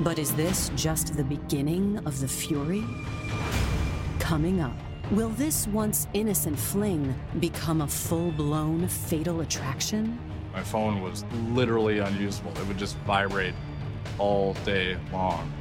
But 0.00 0.18
is 0.18 0.34
this 0.34 0.72
just 0.74 1.16
the 1.16 1.22
beginning 1.22 1.98
of 2.04 2.20
the 2.20 2.26
fury? 2.26 2.82
Coming 4.18 4.60
up, 4.60 4.74
will 5.12 5.28
this 5.28 5.68
once 5.68 6.08
innocent 6.14 6.58
fling 6.58 7.14
become 7.38 7.80
a 7.80 7.86
full 7.86 8.32
blown 8.32 8.88
fatal 8.88 9.42
attraction? 9.42 10.18
My 10.52 10.64
phone 10.64 11.00
was 11.00 11.24
literally 11.52 12.00
unusable. 12.00 12.50
It 12.58 12.66
would 12.66 12.76
just 12.76 12.96
vibrate 13.06 13.54
all 14.18 14.54
day 14.64 14.96
long. 15.12 15.52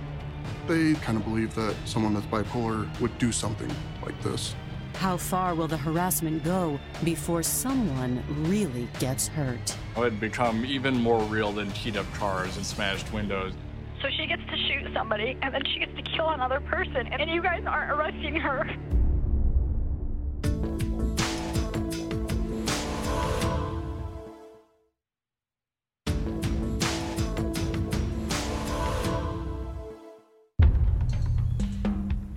They 0.68 0.96
kind 0.96 1.20
of 1.20 1.26
believe 1.26 1.54
that 1.54 1.76
someone 1.86 2.16
that's 2.16 2.26
bipolar 2.26 2.90
would 3.02 3.16
do 3.20 3.32
something 3.32 3.72
like 4.04 4.20
this. 4.24 4.56
How 4.96 5.16
far 5.16 5.54
will 5.54 5.68
the 5.68 5.78
harassment 5.78 6.44
go 6.44 6.80
before 7.04 7.44
someone 7.44 8.24
really 8.48 8.88
gets 9.00 9.28
hurt? 9.28 9.78
It 9.96 10.02
had 10.02 10.20
become 10.20 10.66
even 10.66 10.96
more 10.96 11.22
real 11.26 11.52
than 11.52 11.70
keyed 11.74 11.98
up 11.98 12.12
cars 12.14 12.58
and 12.58 12.66
smashed 12.66 13.14
windows. 13.14 13.54
So 14.04 14.10
she 14.10 14.28
gets 14.28 14.42
to 14.52 14.58
shoot 14.58 14.94
somebody, 14.94 15.38
and 15.42 15.54
then 15.54 15.62
she 15.72 15.80
gets 15.80 15.96
to 15.96 16.02
kill 16.02 16.32
another 16.32 16.60
person, 16.60 17.08
and 17.08 17.32
you 17.32 17.42
guys 17.42 17.64
aren't 17.66 17.90
arresting 17.90 18.36
her. 18.36 18.70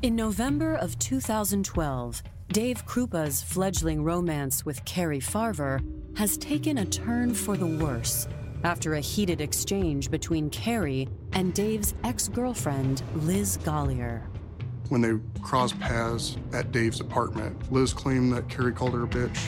In 0.02 0.14
November 0.14 0.76
of 0.76 0.96
2012, 1.00 2.22
Dave 2.50 2.86
Krupa's 2.86 3.42
fledgling 3.42 4.04
romance 4.04 4.64
with 4.64 4.84
Carrie 4.84 5.18
Farver 5.18 5.80
has 6.16 6.38
taken 6.38 6.78
a 6.78 6.84
turn 6.84 7.34
for 7.34 7.56
the 7.56 7.66
worse 7.66 8.28
after 8.66 8.94
a 8.94 9.00
heated 9.00 9.40
exchange 9.40 10.10
between 10.10 10.50
Carrie 10.50 11.08
and 11.34 11.54
Dave's 11.54 11.94
ex 12.02 12.26
girlfriend, 12.26 13.00
Liz 13.14 13.58
Golyar. 13.58 14.22
When 14.88 15.00
they 15.00 15.12
crossed 15.40 15.78
paths 15.78 16.36
at 16.52 16.72
Dave's 16.72 17.00
apartment, 17.00 17.72
Liz 17.72 17.92
claimed 17.92 18.32
that 18.32 18.48
Carrie 18.48 18.72
called 18.72 18.94
her 18.94 19.04
a 19.04 19.06
bitch. 19.06 19.38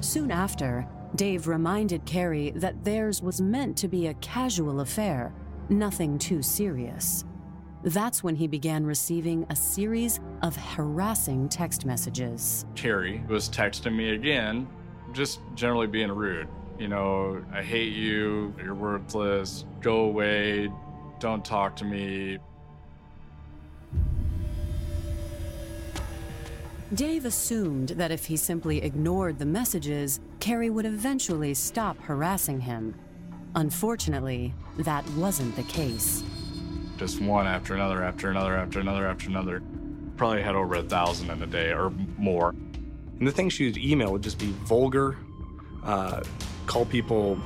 Soon 0.00 0.30
after, 0.30 0.86
Dave 1.16 1.48
reminded 1.48 2.04
Carrie 2.04 2.52
that 2.54 2.84
theirs 2.84 3.22
was 3.22 3.40
meant 3.40 3.76
to 3.78 3.88
be 3.88 4.06
a 4.06 4.14
casual 4.14 4.78
affair, 4.78 5.32
nothing 5.68 6.16
too 6.16 6.42
serious. 6.42 7.24
That's 7.82 8.22
when 8.22 8.36
he 8.36 8.46
began 8.46 8.86
receiving 8.86 9.44
a 9.50 9.56
series 9.56 10.20
of 10.42 10.54
harassing 10.54 11.48
text 11.48 11.84
messages. 11.84 12.66
Carrie 12.76 13.20
was 13.28 13.48
texting 13.48 13.96
me 13.96 14.10
again, 14.10 14.68
just 15.12 15.40
generally 15.56 15.88
being 15.88 16.12
rude. 16.12 16.46
You 16.78 16.86
know, 16.86 17.44
I 17.52 17.62
hate 17.62 17.92
you, 17.92 18.54
you're 18.62 18.74
worthless, 18.74 19.64
go 19.80 20.02
away, 20.02 20.70
don't 21.18 21.44
talk 21.44 21.74
to 21.76 21.84
me. 21.84 22.38
Dave 26.94 27.24
assumed 27.24 27.90
that 27.90 28.12
if 28.12 28.24
he 28.24 28.36
simply 28.36 28.82
ignored 28.82 29.38
the 29.40 29.44
messages, 29.44 30.20
Carrie 30.38 30.70
would 30.70 30.86
eventually 30.86 31.52
stop 31.52 32.00
harassing 32.00 32.60
him. 32.60 32.94
Unfortunately, 33.56 34.54
that 34.78 35.06
wasn't 35.10 35.54
the 35.56 35.64
case. 35.64 36.22
Just 36.96 37.20
one 37.20 37.46
after 37.46 37.74
another, 37.74 38.04
after 38.04 38.30
another, 38.30 38.56
after 38.56 38.78
another, 38.78 39.06
after 39.06 39.28
another. 39.28 39.62
Probably 40.16 40.42
had 40.42 40.54
over 40.54 40.76
a 40.76 40.82
thousand 40.82 41.30
in 41.30 41.42
a 41.42 41.46
day 41.46 41.72
or 41.72 41.90
more. 42.16 42.50
And 43.18 43.26
the 43.26 43.32
things 43.32 43.52
she 43.52 43.66
would 43.66 43.78
email 43.78 44.12
would 44.12 44.22
just 44.22 44.38
be 44.38 44.52
vulgar, 44.64 45.16
uh, 45.84 46.22
call 46.68 46.84
people 46.84 47.36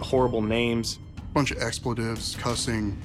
horrible 0.00 0.40
names. 0.40 0.98
A 1.18 1.20
Bunch 1.34 1.50
of 1.50 1.60
expletives, 1.60 2.36
cussing. 2.36 2.96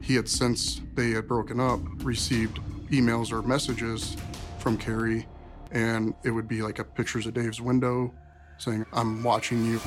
He 0.00 0.14
had, 0.14 0.28
since 0.28 0.80
they 0.94 1.10
had 1.10 1.28
broken 1.28 1.60
up, 1.60 1.80
received 2.02 2.58
emails 2.90 3.30
or 3.30 3.42
messages 3.42 4.16
from 4.58 4.76
Carrie, 4.78 5.26
and 5.70 6.14
it 6.24 6.30
would 6.30 6.48
be 6.48 6.62
like 6.62 6.78
a 6.78 6.84
pictures 6.84 7.26
of 7.26 7.34
Dave's 7.34 7.60
window 7.60 8.12
saying, 8.56 8.84
I'm 8.92 9.22
watching 9.22 9.64
you. 9.64 9.80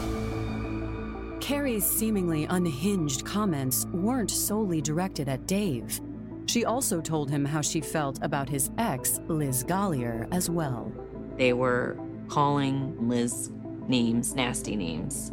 Carrie's 1.42 1.86
seemingly 1.86 2.46
unhinged 2.46 3.26
comments 3.26 3.86
weren't 3.88 4.32
solely 4.32 4.80
directed 4.80 5.28
at 5.28 5.48
Dave. 5.48 6.00
She 6.46 6.66
also 6.66 7.02
told 7.02 7.30
him 7.30 7.44
how 7.44 7.62
she 7.62 7.82
felt 7.82 8.20
about 8.22 8.48
his 8.48 8.70
ex, 8.78 9.20
Liz 9.28 9.64
Golyar, 9.64 10.28
as 10.32 10.50
well. 10.50 10.92
They 11.38 11.54
were 11.54 11.98
calling 12.28 13.10
Liz 13.10 13.52
names, 13.92 14.34
nasty 14.34 14.76
names, 14.76 15.32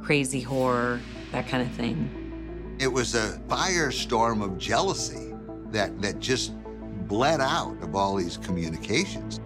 crazy 0.00 0.40
horror, 0.40 0.98
that 1.30 1.46
kind 1.46 1.62
of 1.62 1.72
thing. 1.74 2.76
It 2.80 2.90
was 2.90 3.14
a 3.14 3.40
firestorm 3.48 4.42
of 4.42 4.56
jealousy 4.58 5.34
that, 5.70 6.00
that 6.00 6.18
just 6.18 6.54
bled 7.06 7.40
out 7.40 7.76
of 7.82 7.94
all 7.94 8.16
these 8.16 8.38
communications. 8.38 9.40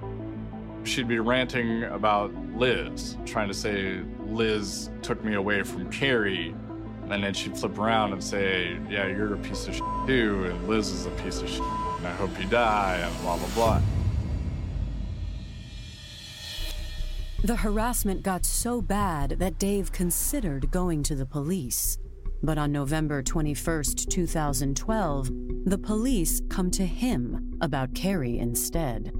She'd 0.84 1.08
be 1.08 1.18
ranting 1.18 1.84
about 1.84 2.32
Liz, 2.56 3.16
trying 3.26 3.48
to 3.48 3.54
say 3.54 4.00
Liz 4.26 4.90
took 5.02 5.22
me 5.24 5.34
away 5.34 5.62
from 5.62 5.90
Carrie. 5.90 6.54
And 7.10 7.22
then 7.22 7.34
she'd 7.34 7.58
flip 7.58 7.78
around 7.78 8.12
and 8.12 8.22
say, 8.22 8.78
Yeah, 8.88 9.06
you're 9.08 9.34
a 9.34 9.38
piece 9.38 9.66
of 9.66 9.74
shit 9.74 9.84
too, 10.06 10.44
and 10.44 10.68
Liz 10.68 10.90
is 10.90 11.06
a 11.06 11.10
piece 11.10 11.42
of 11.42 11.48
shit, 11.48 11.60
and 11.60 12.06
I 12.06 12.12
hope 12.12 12.30
you 12.40 12.46
die, 12.46 12.96
and 12.96 13.22
blah, 13.22 13.36
blah, 13.36 13.48
blah. 13.54 13.82
The 17.44 17.56
harassment 17.56 18.22
got 18.22 18.44
so 18.44 18.80
bad 18.80 19.30
that 19.40 19.58
Dave 19.58 19.90
considered 19.90 20.70
going 20.70 21.02
to 21.02 21.16
the 21.16 21.26
police. 21.26 21.98
But 22.40 22.56
on 22.56 22.70
November 22.70 23.20
21st, 23.20 24.08
2012, 24.08 25.28
the 25.64 25.78
police 25.78 26.40
come 26.48 26.70
to 26.70 26.86
him 26.86 27.58
about 27.60 27.96
Carrie 27.96 28.38
instead. 28.38 29.12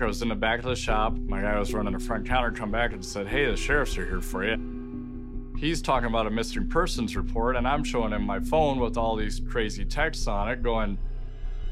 I 0.00 0.04
was 0.04 0.22
in 0.22 0.28
the 0.28 0.36
back 0.36 0.60
of 0.60 0.66
the 0.66 0.76
shop. 0.76 1.14
My 1.14 1.40
guy 1.40 1.58
was 1.58 1.74
running 1.74 1.94
the 1.94 1.98
front 1.98 2.28
counter, 2.28 2.52
come 2.52 2.70
back 2.70 2.92
and 2.92 3.04
said, 3.04 3.26
Hey, 3.26 3.46
the 3.46 3.56
sheriffs 3.56 3.98
are 3.98 4.06
here 4.06 4.20
for 4.20 4.44
you. 4.44 5.52
He's 5.58 5.82
talking 5.82 6.06
about 6.06 6.28
a 6.28 6.30
missing 6.30 6.68
persons 6.68 7.16
report, 7.16 7.56
and 7.56 7.66
I'm 7.66 7.82
showing 7.82 8.12
him 8.12 8.22
my 8.22 8.38
phone 8.38 8.78
with 8.78 8.96
all 8.96 9.16
these 9.16 9.40
crazy 9.48 9.84
texts 9.84 10.28
on 10.28 10.48
it, 10.48 10.62
going, 10.62 10.96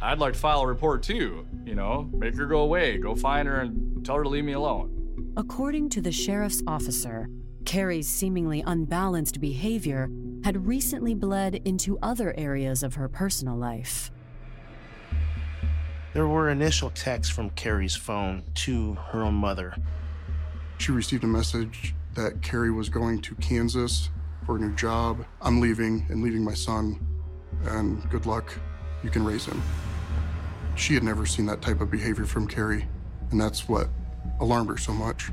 I'd 0.01 0.19
like 0.19 0.33
to 0.33 0.39
file 0.41 0.63
a 0.63 0.67
report 0.67 1.05
too. 1.05 1.47
You 1.65 1.77
know, 1.77 2.11
make 2.13 2.35
her 2.35 2.47
go 2.47 2.63
away, 2.63 2.99
go 2.99 3.15
find 3.15 3.47
her 3.47 3.61
and 3.61 4.05
tell 4.05 4.17
her 4.17 4.25
to 4.25 4.29
leave 4.29 4.45
me 4.45 4.55
alone. 4.55 4.92
According 5.35 5.89
to 5.91 6.03
the 6.03 6.13
sheriff's 6.13 6.63
officer, 6.67 7.27
Carrie's 7.65 8.07
seemingly 8.07 8.63
unbalanced 8.67 9.41
behavior 9.41 10.11
had 10.45 10.67
recently 10.67 11.15
bled 11.15 11.55
into 11.65 11.99
other 12.03 12.35
areas 12.37 12.83
of 12.83 12.97
her 12.97 13.09
personal 13.09 13.57
life. 13.57 14.11
There 16.13 16.27
were 16.27 16.51
initial 16.51 16.91
texts 16.91 17.35
from 17.35 17.49
Carrie's 17.51 17.97
phone 17.97 18.43
to 18.57 18.93
her 18.95 19.23
own 19.23 19.33
mother. 19.33 19.75
She 20.77 20.93
received 20.93 21.25
a 21.25 21.29
message 21.29 21.95
that 22.13 22.43
Carrie 22.43 22.71
was 22.71 22.91
going 22.91 23.23
to 23.23 23.35
Kansas 23.37 24.11
for 24.45 24.57
a 24.57 24.61
new 24.61 24.75
job. 24.75 25.25
I'm 25.41 25.63
leaving 25.63 26.05
and 26.11 26.23
leaving 26.23 26.45
my 26.45 26.53
son, 26.53 27.01
and 27.65 28.07
good 28.11 28.27
luck. 28.27 28.53
You 29.03 29.09
can 29.09 29.25
raise 29.25 29.47
him. 29.47 29.63
She 30.77 30.93
had 30.93 31.03
never 31.03 31.25
seen 31.25 31.47
that 31.47 31.63
type 31.63 31.81
of 31.81 31.91
behavior 31.91 32.27
from 32.27 32.47
Carrie, 32.47 32.87
and 33.31 33.41
that's 33.41 33.67
what 33.67 33.89
alarmed 34.41 34.71
her 34.71 34.77
so 34.77 34.93
much. 34.93 35.31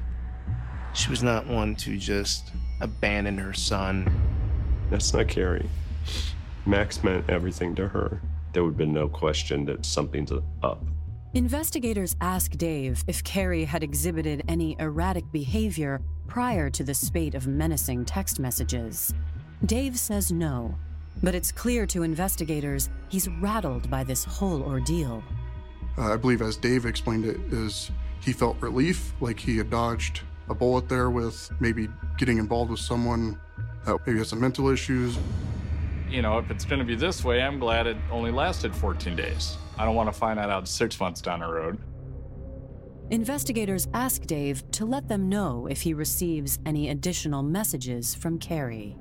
She 0.94 1.10
was 1.10 1.24
not 1.24 1.48
one 1.48 1.75
to 1.77 1.98
just 1.98 2.51
abandon 2.82 3.38
her 3.38 3.53
son. 3.53 4.10
That's 4.89 5.13
not 5.13 5.27
Carrie. 5.27 5.70
Max 6.65 7.03
meant 7.03 7.29
everything 7.29 7.75
to 7.75 7.88
her. 7.88 8.22
There 8.53 8.63
would 8.63 8.72
have 8.72 8.77
been 8.77 8.94
no 8.94 9.08
question 9.08 9.65
that 9.65 9.86
something's 9.86 10.32
up. 10.63 10.84
Investigators 11.36 12.15
ask 12.22 12.51
Dave 12.58 13.03
if 13.08 13.24
Carrie 13.24 13.65
had 13.65 13.84
exhibited 13.84 14.44
any 14.48 14.75
erratic 14.79 15.32
behavior 15.32 16.01
prior 16.27 16.72
to 16.72 16.84
the 16.84 16.94
spate 16.94 17.36
of 17.36 17.46
menacing 17.46 18.06
text 18.06 18.39
messages. 18.39 19.13
Dave 19.65 20.00
says 20.00 20.32
no, 20.32 20.74
but 21.22 21.36
it's 21.36 21.51
clear 21.51 21.86
to 21.86 22.01
investigators 22.01 22.89
he's 23.10 23.27
rattled 23.27 23.89
by 23.91 24.03
this 24.03 24.24
whole 24.24 24.63
ordeal. 24.63 25.24
Uh, 25.98 26.13
I 26.13 26.18
believe, 26.18 26.41
as 26.41 26.58
Dave 26.58 26.86
explained 26.86 27.25
it, 27.25 27.38
is 27.51 27.91
he 28.20 28.34
felt 28.34 28.58
relief, 28.62 29.14
like 29.22 29.40
he 29.40 29.58
had 29.58 29.70
dodged 29.70 30.22
a 30.50 30.56
bullet 30.56 30.90
there 30.90 31.10
with 31.10 31.50
maybe 31.60 31.88
getting 32.18 32.38
involved 32.38 32.72
with 32.72 32.80
someone 32.80 33.40
that 33.86 33.98
maybe 34.06 34.20
has 34.20 34.30
some 34.30 34.40
mental 34.40 34.70
issues. 34.70 35.18
You 36.10 36.22
know, 36.22 36.40
if 36.40 36.50
it's 36.50 36.66
going 36.66 36.80
to 36.80 36.86
be 36.86 36.96
this 36.96 37.24
way, 37.24 37.42
I'm 37.42 37.60
glad 37.60 37.88
it 37.88 37.98
only 38.12 38.32
lasted 38.32 38.76
14 38.76 39.16
days. 39.16 39.58
I 39.78 39.86
don't 39.86 39.96
want 39.96 40.12
to 40.12 40.18
find 40.18 40.40
that 40.40 40.50
out 40.50 40.68
six 40.68 41.00
months 41.00 41.22
down 41.22 41.42
the 41.42 41.48
road. 41.48 41.78
Investigators 43.12 43.88
ask 43.94 44.24
Dave 44.24 44.70
to 44.72 44.86
let 44.86 45.08
them 45.08 45.30
know 45.30 45.68
if 45.68 45.82
he 45.82 45.94
receives 45.94 46.60
any 46.66 46.90
additional 46.90 47.42
messages 47.42 48.14
from 48.14 48.38
Carrie. 48.38 48.96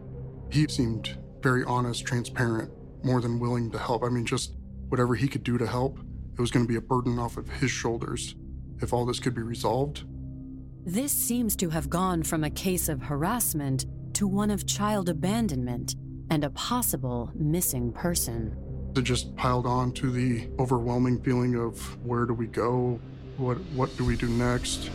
He 0.51 0.67
seemed 0.69 1.19
very 1.43 1.65
honest, 1.65 2.07
transparent, 2.07 2.71
more 3.03 3.21
than 3.21 3.39
willing 3.39 3.71
to 3.71 3.79
help. 3.79 4.03
I 4.03 4.09
mean, 4.09 4.25
just 4.25 4.55
whatever 4.89 5.15
he 5.15 5.29
could 5.29 5.45
do 5.45 5.59
to 5.59 5.67
help, 5.67 5.99
it 6.33 6.41
was 6.41 6.51
going 6.51 6.65
to 6.65 6.69
be 6.69 6.77
a 6.77 6.81
burden 6.81 7.19
off 7.19 7.37
of 7.37 7.49
his 7.49 7.71
shoulders 7.71 8.35
if 8.81 8.93
all 8.93 9.05
this 9.05 9.21
could 9.21 9.35
be 9.35 9.43
resolved. 9.43 10.05
This 10.85 11.13
seems 11.13 11.55
to 11.57 11.69
have 11.71 11.91
gone 11.91 12.23
from 12.23 12.45
a 12.45 12.51
case 12.51 12.89
of 12.89 13.03
harassment 13.03 13.87
to 14.15 14.27
one 14.27 14.51
of 14.51 14.67
child 14.67 15.09
abandonment 15.09 15.97
and 16.31 16.45
a 16.45 16.51
possible 16.51 17.31
missing 17.35 17.93
person. 17.93 18.57
It 18.97 19.03
just 19.03 19.37
piled 19.37 19.67
on 19.67 19.93
to 19.93 20.11
the 20.11 20.49
overwhelming 20.59 21.21
feeling 21.23 21.55
of 21.55 21.81
where 22.05 22.27
do 22.27 22.35
we 22.35 22.47
go? 22.47 22.99
What, 23.37 23.59
what 23.75 23.97
do 23.97 24.05
we 24.05 24.17
do 24.17 24.29
next? 24.29 24.91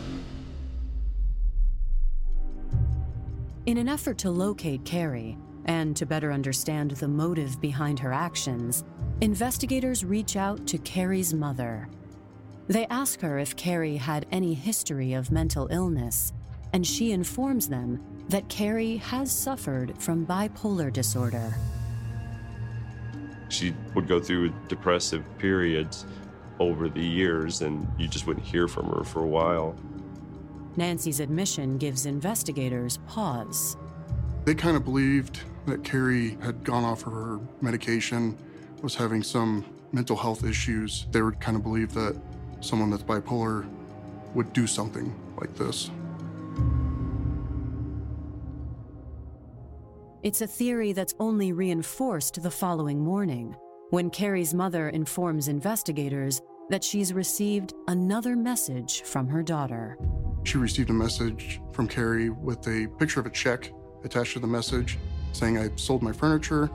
In 3.66 3.78
an 3.78 3.88
effort 3.88 4.18
to 4.18 4.30
locate 4.30 4.84
Carrie 4.84 5.38
and 5.64 5.96
to 5.96 6.04
better 6.04 6.30
understand 6.30 6.90
the 6.90 7.08
motive 7.08 7.60
behind 7.60 7.98
her 8.00 8.12
actions, 8.12 8.84
investigators 9.22 10.04
reach 10.04 10.36
out 10.36 10.66
to 10.66 10.76
Carrie's 10.78 11.32
mother. 11.32 11.88
They 12.66 12.86
ask 12.86 13.20
her 13.20 13.38
if 13.38 13.56
Carrie 13.56 13.98
had 13.98 14.26
any 14.32 14.54
history 14.54 15.12
of 15.12 15.30
mental 15.30 15.68
illness, 15.70 16.32
and 16.72 16.86
she 16.86 17.12
informs 17.12 17.68
them 17.68 18.02
that 18.28 18.48
Carrie 18.48 18.96
has 18.96 19.30
suffered 19.30 19.94
from 20.00 20.26
bipolar 20.26 20.90
disorder. 20.90 21.54
She 23.50 23.74
would 23.94 24.08
go 24.08 24.18
through 24.18 24.52
depressive 24.68 25.22
periods 25.38 26.06
over 26.58 26.88
the 26.88 27.04
years, 27.04 27.60
and 27.60 27.86
you 27.98 28.08
just 28.08 28.26
wouldn't 28.26 28.46
hear 28.46 28.66
from 28.66 28.86
her 28.86 29.04
for 29.04 29.20
a 29.20 29.26
while. 29.26 29.76
Nancy's 30.76 31.20
admission 31.20 31.76
gives 31.76 32.06
investigators 32.06 32.98
pause. 33.06 33.76
They 34.44 34.54
kind 34.54 34.76
of 34.76 34.84
believed 34.84 35.40
that 35.66 35.84
Carrie 35.84 36.38
had 36.42 36.64
gone 36.64 36.84
off 36.84 37.02
her 37.02 37.40
medication, 37.60 38.36
was 38.82 38.94
having 38.94 39.22
some 39.22 39.64
mental 39.92 40.16
health 40.16 40.44
issues. 40.44 41.06
They 41.12 41.22
would 41.22 41.40
kind 41.40 41.56
of 41.56 41.62
believe 41.62 41.92
that 41.94 42.20
someone 42.64 42.90
that's 42.90 43.02
bipolar 43.02 43.68
would 44.34 44.52
do 44.52 44.66
something 44.66 45.14
like 45.40 45.54
this. 45.54 45.90
It's 50.22 50.40
a 50.40 50.46
theory 50.46 50.92
that's 50.92 51.14
only 51.20 51.52
reinforced 51.52 52.42
the 52.42 52.50
following 52.50 52.98
morning 52.98 53.54
when 53.90 54.08
Carrie's 54.08 54.54
mother 54.54 54.88
informs 54.88 55.48
investigators 55.48 56.40
that 56.70 56.82
she's 56.82 57.12
received 57.12 57.74
another 57.88 58.34
message 58.34 59.02
from 59.02 59.28
her 59.28 59.42
daughter. 59.42 59.98
She 60.44 60.56
received 60.56 60.90
a 60.90 60.94
message 60.94 61.60
from 61.72 61.86
Carrie 61.86 62.30
with 62.30 62.66
a 62.66 62.86
picture 62.98 63.20
of 63.20 63.26
a 63.26 63.30
check 63.30 63.70
attached 64.02 64.32
to 64.32 64.38
the 64.38 64.46
message 64.46 64.98
saying, 65.32 65.58
I 65.58 65.70
sold 65.76 66.02
my 66.02 66.12
furniture. 66.12 66.70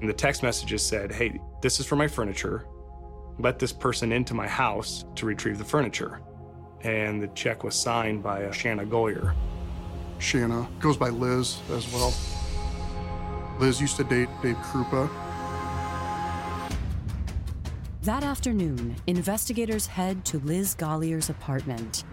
And 0.00 0.08
the 0.08 0.14
text 0.14 0.42
messages 0.42 0.82
said, 0.82 1.12
Hey, 1.12 1.38
this 1.60 1.80
is 1.80 1.86
for 1.86 1.96
my 1.96 2.08
furniture. 2.08 2.66
Let 3.38 3.58
this 3.58 3.72
person 3.72 4.12
into 4.12 4.32
my 4.34 4.46
house 4.46 5.04
to 5.16 5.26
retrieve 5.26 5.58
the 5.58 5.64
furniture. 5.64 6.20
And 6.82 7.22
the 7.22 7.28
check 7.28 7.64
was 7.64 7.74
signed 7.74 8.22
by 8.22 8.44
uh, 8.44 8.52
Shanna 8.52 8.84
Golyar. 8.84 9.34
Shanna 10.18 10.68
goes 10.80 10.96
by 10.96 11.08
Liz 11.08 11.58
as 11.72 11.92
well. 11.92 12.14
Liz 13.58 13.80
used 13.80 13.96
to 13.96 14.04
date 14.04 14.28
Dave 14.42 14.56
Krupa. 14.56 15.08
That 18.02 18.22
afternoon, 18.22 18.96
investigators 19.06 19.86
head 19.86 20.24
to 20.26 20.38
Liz 20.40 20.74
Golyar's 20.74 21.30
apartment. 21.30 22.04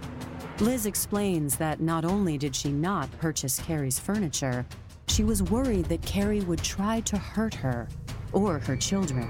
Liz 0.59 0.85
explains 0.85 1.57
that 1.57 1.81
not 1.81 2.05
only 2.05 2.37
did 2.37 2.55
she 2.55 2.71
not 2.71 3.11
purchase 3.19 3.59
Carrie's 3.59 3.99
furniture, 3.99 4.65
she 5.07 5.23
was 5.23 5.43
worried 5.43 5.85
that 5.85 6.01
Carrie 6.03 6.41
would 6.41 6.63
try 6.63 7.01
to 7.01 7.17
hurt 7.17 7.53
her 7.53 7.87
or 8.31 8.59
her 8.59 8.77
children. 8.77 9.27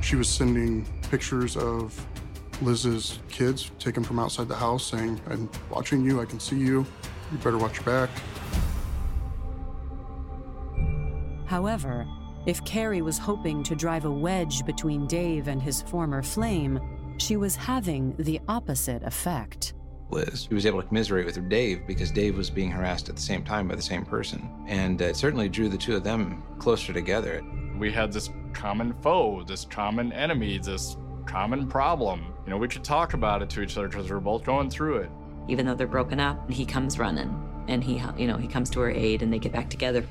She 0.00 0.16
was 0.16 0.28
sending 0.28 0.84
pictures 1.10 1.56
of 1.56 2.06
Liz's 2.62 3.18
kids 3.28 3.70
taken 3.78 4.02
from 4.02 4.18
outside 4.18 4.48
the 4.48 4.56
house 4.56 4.84
saying, 4.84 5.20
I'm 5.28 5.48
watching 5.70 6.04
you, 6.04 6.20
I 6.20 6.24
can 6.24 6.40
see 6.40 6.58
you, 6.58 6.86
you 7.32 7.38
better 7.38 7.58
watch 7.58 7.76
your 7.76 7.84
back. 7.84 8.10
However, 11.46 12.06
if 12.46 12.64
Carrie 12.64 13.02
was 13.02 13.18
hoping 13.18 13.62
to 13.64 13.74
drive 13.74 14.04
a 14.04 14.10
wedge 14.10 14.64
between 14.64 15.06
Dave 15.06 15.48
and 15.48 15.60
his 15.60 15.82
former 15.82 16.22
flame, 16.22 16.80
she 17.18 17.36
was 17.36 17.56
having 17.56 18.14
the 18.18 18.40
opposite 18.48 19.02
effect. 19.02 19.74
Liz. 20.10 20.46
She 20.48 20.54
was 20.54 20.66
able 20.66 20.80
to 20.80 20.86
commiserate 20.86 21.26
with 21.26 21.36
her 21.36 21.42
Dave 21.42 21.86
because 21.86 22.10
Dave 22.10 22.36
was 22.36 22.50
being 22.50 22.70
harassed 22.70 23.08
at 23.08 23.16
the 23.16 23.22
same 23.22 23.42
time 23.42 23.66
by 23.66 23.74
the 23.74 23.82
same 23.82 24.04
person. 24.04 24.48
And 24.68 25.02
uh, 25.02 25.06
it 25.06 25.16
certainly 25.16 25.48
drew 25.48 25.68
the 25.68 25.78
two 25.78 25.96
of 25.96 26.04
them 26.04 26.42
closer 26.58 26.92
together. 26.92 27.42
We 27.78 27.92
had 27.92 28.12
this 28.12 28.30
common 28.54 28.94
foe, 29.02 29.42
this 29.42 29.66
common 29.66 30.12
enemy, 30.12 30.58
this 30.58 30.96
common 31.26 31.68
problem. 31.68 32.32
You 32.44 32.50
know, 32.50 32.56
we 32.56 32.68
could 32.68 32.84
talk 32.84 33.12
about 33.12 33.42
it 33.42 33.50
to 33.50 33.62
each 33.62 33.76
other 33.76 33.88
because 33.88 34.10
we're 34.10 34.20
both 34.20 34.44
going 34.44 34.70
through 34.70 34.98
it. 34.98 35.10
Even 35.48 35.66
though 35.66 35.74
they're 35.74 35.86
broken 35.86 36.18
up, 36.18 36.50
he 36.50 36.64
comes 36.64 36.98
running 36.98 37.42
and 37.68 37.84
he, 37.84 38.02
you 38.16 38.26
know, 38.26 38.36
he 38.36 38.48
comes 38.48 38.70
to 38.70 38.80
her 38.80 38.90
aid 38.90 39.22
and 39.22 39.32
they 39.32 39.38
get 39.38 39.52
back 39.52 39.68
together. 39.68 40.06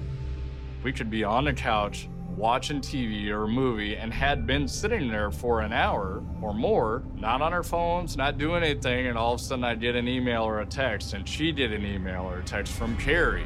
We 0.83 0.93
could 0.93 1.09
be 1.09 1.23
on 1.23 1.45
the 1.45 1.53
couch 1.53 2.07
watching 2.37 2.81
TV 2.81 3.29
or 3.29 3.45
a 3.45 3.47
movie 3.47 3.95
and 3.95 4.13
had 4.13 4.45
been 4.45 4.67
sitting 4.67 5.07
there 5.07 5.31
for 5.31 5.61
an 5.61 5.73
hour 5.73 6.21
or 6.41 6.53
more, 6.53 7.03
not 7.15 7.41
on 7.41 7.53
our 7.53 7.63
phones, 7.63 8.17
not 8.17 8.37
doing 8.37 8.63
anything, 8.63 9.07
and 9.07 9.17
all 9.17 9.33
of 9.33 9.39
a 9.39 9.43
sudden 9.43 9.63
I'd 9.63 9.79
get 9.79 9.95
an 9.95 10.07
email 10.07 10.43
or 10.43 10.59
a 10.59 10.65
text, 10.65 11.13
and 11.13 11.27
she 11.27 11.51
did 11.51 11.71
an 11.71 11.85
email 11.85 12.23
or 12.23 12.39
a 12.39 12.43
text 12.43 12.73
from 12.73 12.97
Carrie. 12.97 13.45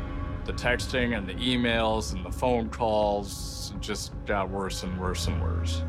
The 0.49 0.55
texting 0.55 1.15
and 1.15 1.27
the 1.27 1.35
emails 1.35 2.15
and 2.15 2.25
the 2.25 2.31
phone 2.31 2.71
calls 2.71 3.71
just 3.79 4.13
got 4.25 4.49
worse 4.49 4.81
and 4.81 4.99
worse 4.99 5.27
and 5.27 5.39
worse. 5.39 5.83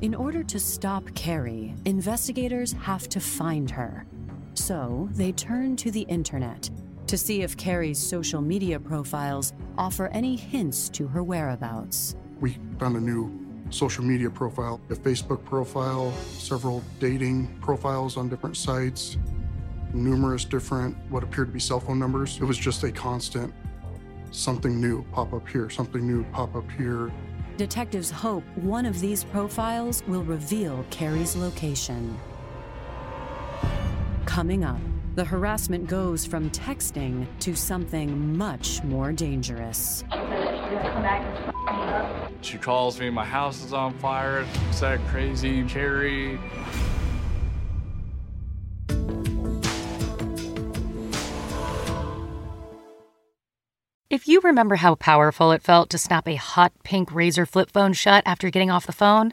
In 0.00 0.14
order 0.14 0.42
to 0.44 0.58
stop 0.58 1.04
Carrie, 1.14 1.74
investigators 1.84 2.72
have 2.72 3.06
to 3.10 3.20
find 3.20 3.70
her. 3.70 4.06
So 4.54 5.10
they 5.12 5.32
turn 5.32 5.76
to 5.76 5.90
the 5.90 6.06
internet 6.08 6.70
to 7.06 7.18
see 7.18 7.42
if 7.42 7.54
Carrie's 7.58 7.98
social 7.98 8.40
media 8.40 8.80
profiles 8.80 9.52
offer 9.76 10.08
any 10.08 10.36
hints 10.36 10.88
to 10.88 11.06
her 11.06 11.22
whereabouts. 11.22 12.16
We 12.40 12.56
found 12.78 12.96
a 12.96 13.00
new 13.00 13.30
social 13.68 14.04
media 14.04 14.30
profile, 14.30 14.80
a 14.88 14.94
Facebook 14.94 15.44
profile, 15.44 16.12
several 16.38 16.82
dating 16.98 17.48
profiles 17.60 18.16
on 18.16 18.30
different 18.30 18.56
sites, 18.56 19.18
numerous 19.94 20.44
different 20.44 20.96
what 21.10 21.22
appeared 21.22 21.48
to 21.48 21.52
be 21.52 21.60
cell 21.60 21.80
phone 21.80 21.98
numbers. 21.98 22.38
It 22.40 22.44
was 22.44 22.58
just 22.58 22.82
a 22.84 22.92
constant 22.92 23.52
something 24.30 24.80
new 24.80 25.04
pop 25.12 25.32
up 25.32 25.46
here, 25.48 25.68
something 25.70 26.06
new 26.06 26.24
pop 26.32 26.56
up 26.56 26.70
here. 26.72 27.12
Detectives 27.58 28.10
hope 28.10 28.44
one 28.56 28.86
of 28.86 28.98
these 28.98 29.24
profiles 29.24 30.02
will 30.06 30.24
reveal 30.24 30.84
Carrie's 30.90 31.36
location. 31.36 32.18
Coming 34.24 34.64
up, 34.64 34.80
the 35.14 35.24
harassment 35.24 35.86
goes 35.86 36.24
from 36.24 36.48
texting 36.50 37.26
to 37.40 37.54
something 37.54 38.36
much 38.36 38.82
more 38.84 39.12
dangerous. 39.12 40.04
She 42.40 42.56
calls 42.56 42.98
me, 42.98 43.10
my 43.10 43.24
house 43.24 43.62
is 43.62 43.74
on 43.74 43.92
fire. 43.98 44.46
Is 44.70 44.80
that 44.80 44.98
crazy, 45.08 45.64
Carrie? 45.64 46.40
If 54.12 54.28
you 54.28 54.42
remember 54.42 54.76
how 54.76 54.96
powerful 54.96 55.52
it 55.52 55.62
felt 55.62 55.88
to 55.88 55.96
snap 55.96 56.28
a 56.28 56.34
hot 56.34 56.70
pink 56.84 57.14
razor 57.14 57.46
flip 57.46 57.70
phone 57.70 57.94
shut 57.94 58.22
after 58.26 58.50
getting 58.50 58.70
off 58.70 58.84
the 58.84 58.92
phone, 58.92 59.32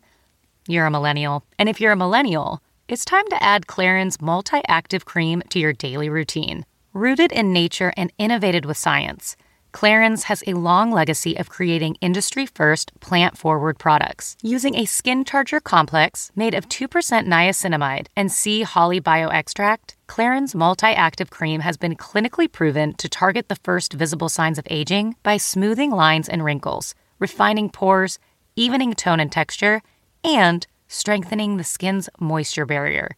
you're 0.70 0.86
a 0.86 0.90
millennial. 0.90 1.44
And 1.58 1.68
if 1.68 1.82
you're 1.82 1.92
a 1.92 1.98
millennial, 1.98 2.62
it's 2.88 3.04
time 3.04 3.28
to 3.28 3.44
add 3.44 3.68
Clarins 3.68 4.22
multi 4.22 4.62
active 4.70 5.04
cream 5.04 5.44
to 5.50 5.60
your 5.60 5.74
daily 5.74 6.08
routine. 6.08 6.66
Rooted 6.94 7.34
in 7.34 7.52
nature 7.52 7.92
and 7.98 8.14
innovated 8.18 8.64
with 8.64 8.78
science, 8.78 9.36
Clarins 9.72 10.24
has 10.24 10.44
a 10.48 10.56
long 10.56 10.92
legacy 10.92 11.38
of 11.38 11.50
creating 11.50 11.96
industry 12.02 12.46
first 12.48 12.92
plant 13.00 13.38
forward 13.38 13.78
products. 13.78 14.36
Using 14.42 14.76
a 14.76 14.86
skin 14.86 15.24
charger 15.24 15.60
complex 15.60 16.32
made 16.36 16.56
of 16.56 16.68
2% 16.70 16.88
niacinamide 17.28 18.08
and 18.16 18.32
sea 18.32 18.64
holly 18.64 19.00
bioextract, 19.00 19.96
Clarins 20.08 20.56
multi 20.56 20.88
active 20.88 21.30
cream 21.30 21.62
has 21.62 21.78
been 21.78 21.96
clinically 21.96 22.52
proven 22.52 22.94
to 22.96 23.08
target 23.08 23.48
the 23.48 23.56
first 23.58 23.94
visible 23.94 24.28
signs 24.28 24.58
of 24.58 24.68
aging 24.72 25.16
by 25.22 25.38
smoothing 25.38 25.92
lines 25.92 26.28
and 26.28 26.44
wrinkles, 26.44 26.96
refining 27.20 27.70
pores, 27.70 28.18
evening 28.56 28.94
tone 28.94 29.20
and 29.20 29.32
texture, 29.32 29.82
and 30.24 30.66
strengthening 30.88 31.58
the 31.58 31.64
skin's 31.64 32.10
moisture 32.20 32.66
barrier. 32.66 33.16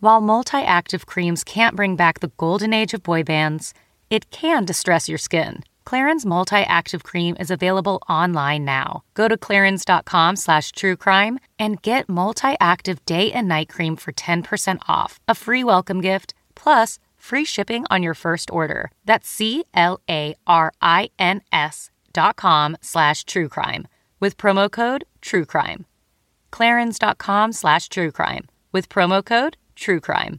While 0.00 0.20
multi 0.20 0.58
active 0.58 1.06
creams 1.06 1.44
can't 1.44 1.76
bring 1.76 1.94
back 1.94 2.18
the 2.18 2.32
golden 2.36 2.74
age 2.74 2.94
of 2.94 3.04
boy 3.04 3.22
bands, 3.22 3.72
it 4.10 4.30
can 4.30 4.64
distress 4.64 5.08
your 5.08 5.18
skin. 5.18 5.62
Clarins 5.86 6.24
Multi-Active 6.24 7.02
Cream 7.02 7.36
is 7.38 7.50
available 7.50 8.00
online 8.08 8.64
now. 8.64 9.02
Go 9.14 9.28
to 9.28 9.36
clarins.com 9.36 10.36
slash 10.36 10.72
truecrime 10.72 11.38
and 11.58 11.82
get 11.82 12.08
Multi-Active 12.08 13.04
Day 13.04 13.32
and 13.32 13.46
Night 13.48 13.68
Cream 13.68 13.96
for 13.96 14.12
10% 14.12 14.78
off, 14.88 15.20
a 15.28 15.34
free 15.34 15.62
welcome 15.64 16.00
gift, 16.00 16.32
plus 16.54 16.98
free 17.18 17.44
shipping 17.44 17.84
on 17.90 18.02
your 18.02 18.14
first 18.14 18.50
order. 18.50 18.90
That's 19.04 19.28
C-L-A-R-I-N-S 19.28 19.70
dot 22.12 22.36
com 22.36 22.76
slash 22.80 23.24
truecrime 23.24 23.86
with 24.20 24.36
promo 24.36 24.70
code 24.70 25.04
truecrime. 25.20 25.84
clarins.com 26.52 27.52
slash 27.52 27.88
truecrime 27.88 28.46
with 28.72 28.88
promo 28.88 29.24
code 29.24 29.56
truecrime. 29.76 30.38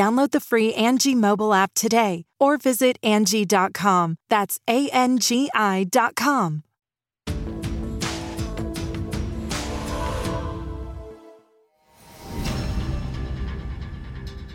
Download 0.00 0.30
the 0.30 0.40
free 0.40 0.72
Angie 0.72 1.14
mobile 1.14 1.52
app 1.52 1.74
today 1.74 2.24
or 2.38 2.56
visit 2.56 2.96
Angie.com. 3.02 4.16
That's 4.30 4.58
A 4.66 4.88
N 4.88 5.18
G 5.18 5.50
I.com. 5.52 6.62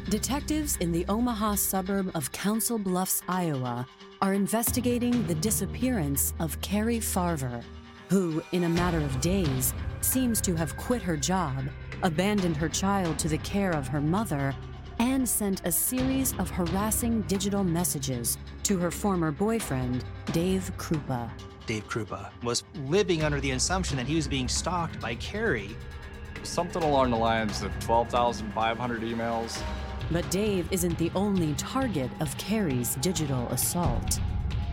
Detectives 0.09 0.77
in 0.77 0.91
the 0.91 1.05
Omaha 1.07 1.53
suburb 1.53 2.09
of 2.15 2.31
Council 2.31 2.79
Bluffs, 2.79 3.21
Iowa, 3.29 3.85
are 4.23 4.33
investigating 4.33 5.27
the 5.27 5.35
disappearance 5.35 6.33
of 6.39 6.59
Carrie 6.61 6.99
Farver, 6.99 7.61
who, 8.09 8.41
in 8.51 8.63
a 8.63 8.69
matter 8.69 8.97
of 8.97 9.21
days, 9.21 9.75
seems 10.01 10.41
to 10.41 10.55
have 10.55 10.75
quit 10.75 11.03
her 11.03 11.17
job, 11.17 11.65
abandoned 12.01 12.57
her 12.57 12.69
child 12.69 13.19
to 13.19 13.27
the 13.27 13.37
care 13.39 13.73
of 13.73 13.87
her 13.87 14.01
mother, 14.01 14.55
and 14.99 15.27
sent 15.27 15.65
a 15.65 15.71
series 15.71 16.37
of 16.39 16.49
harassing 16.49 17.21
digital 17.23 17.63
messages 17.63 18.37
to 18.63 18.77
her 18.77 18.91
former 18.91 19.31
boyfriend, 19.31 20.03
Dave 20.31 20.71
Krupa. 20.77 21.29
Dave 21.65 21.87
Krupa 21.87 22.29
was 22.43 22.63
living 22.85 23.23
under 23.23 23.39
the 23.39 23.51
assumption 23.51 23.97
that 23.97 24.07
he 24.07 24.15
was 24.15 24.27
being 24.27 24.47
stalked 24.47 24.99
by 24.99 25.15
Carrie. 25.15 25.75
Something 26.43 26.83
along 26.83 27.11
the 27.11 27.17
lines 27.17 27.63
of 27.63 27.71
12,500 27.79 29.01
emails. 29.01 29.61
But 30.11 30.29
Dave 30.29 30.67
isn't 30.71 30.97
the 30.97 31.11
only 31.15 31.53
target 31.55 32.11
of 32.19 32.37
Carrie's 32.37 32.95
digital 32.95 33.47
assault. 33.47 34.19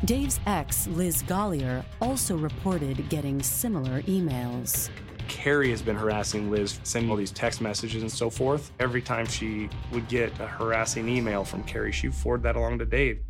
Dave's 0.04 0.40
ex, 0.46 0.86
Liz 0.88 1.22
Golyar, 1.22 1.84
also 2.00 2.36
reported 2.36 3.08
getting 3.08 3.40
similar 3.40 4.02
emails. 4.02 4.90
Carrie 5.28 5.70
has 5.70 5.82
been 5.82 5.96
harassing 5.96 6.50
Liz, 6.50 6.80
sending 6.82 7.10
all 7.10 7.16
these 7.16 7.32
text 7.32 7.60
messages 7.60 8.02
and 8.02 8.10
so 8.10 8.30
forth. 8.30 8.70
Every 8.80 9.02
time 9.02 9.26
she 9.26 9.68
would 9.92 10.08
get 10.08 10.38
a 10.40 10.46
harassing 10.46 11.08
email 11.08 11.44
from 11.44 11.62
Carrie, 11.64 11.92
she 11.92 12.08
would 12.08 12.16
forward 12.16 12.42
that 12.42 12.56
along 12.56 12.78
to 12.78 12.86
Dave. 12.86 13.20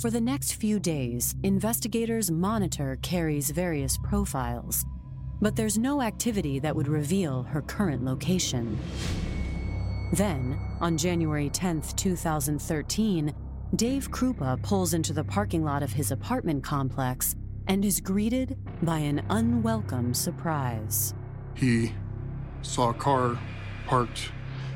For 0.00 0.10
the 0.10 0.20
next 0.20 0.54
few 0.54 0.80
days, 0.80 1.34
investigators 1.42 2.30
monitor 2.30 2.98
Carrie's 3.02 3.50
various 3.50 3.98
profiles, 3.98 4.84
but 5.42 5.56
there's 5.56 5.76
no 5.76 6.00
activity 6.00 6.58
that 6.60 6.74
would 6.74 6.88
reveal 6.88 7.42
her 7.42 7.60
current 7.60 8.04
location. 8.04 8.78
Then, 10.12 10.58
on 10.80 10.96
January 10.96 11.50
10th, 11.50 11.94
2013, 11.96 13.34
Dave 13.76 14.10
Krupa 14.10 14.60
pulls 14.62 14.94
into 14.94 15.12
the 15.12 15.22
parking 15.22 15.62
lot 15.62 15.82
of 15.82 15.92
his 15.92 16.10
apartment 16.10 16.64
complex 16.64 17.36
and 17.66 17.84
is 17.84 18.00
greeted 18.00 18.56
by 18.82 18.98
an 18.98 19.22
unwelcome 19.30 20.14
surprise. 20.14 21.14
He 21.54 21.92
saw 22.62 22.90
a 22.90 22.94
car 22.94 23.38
parked. 23.86 24.32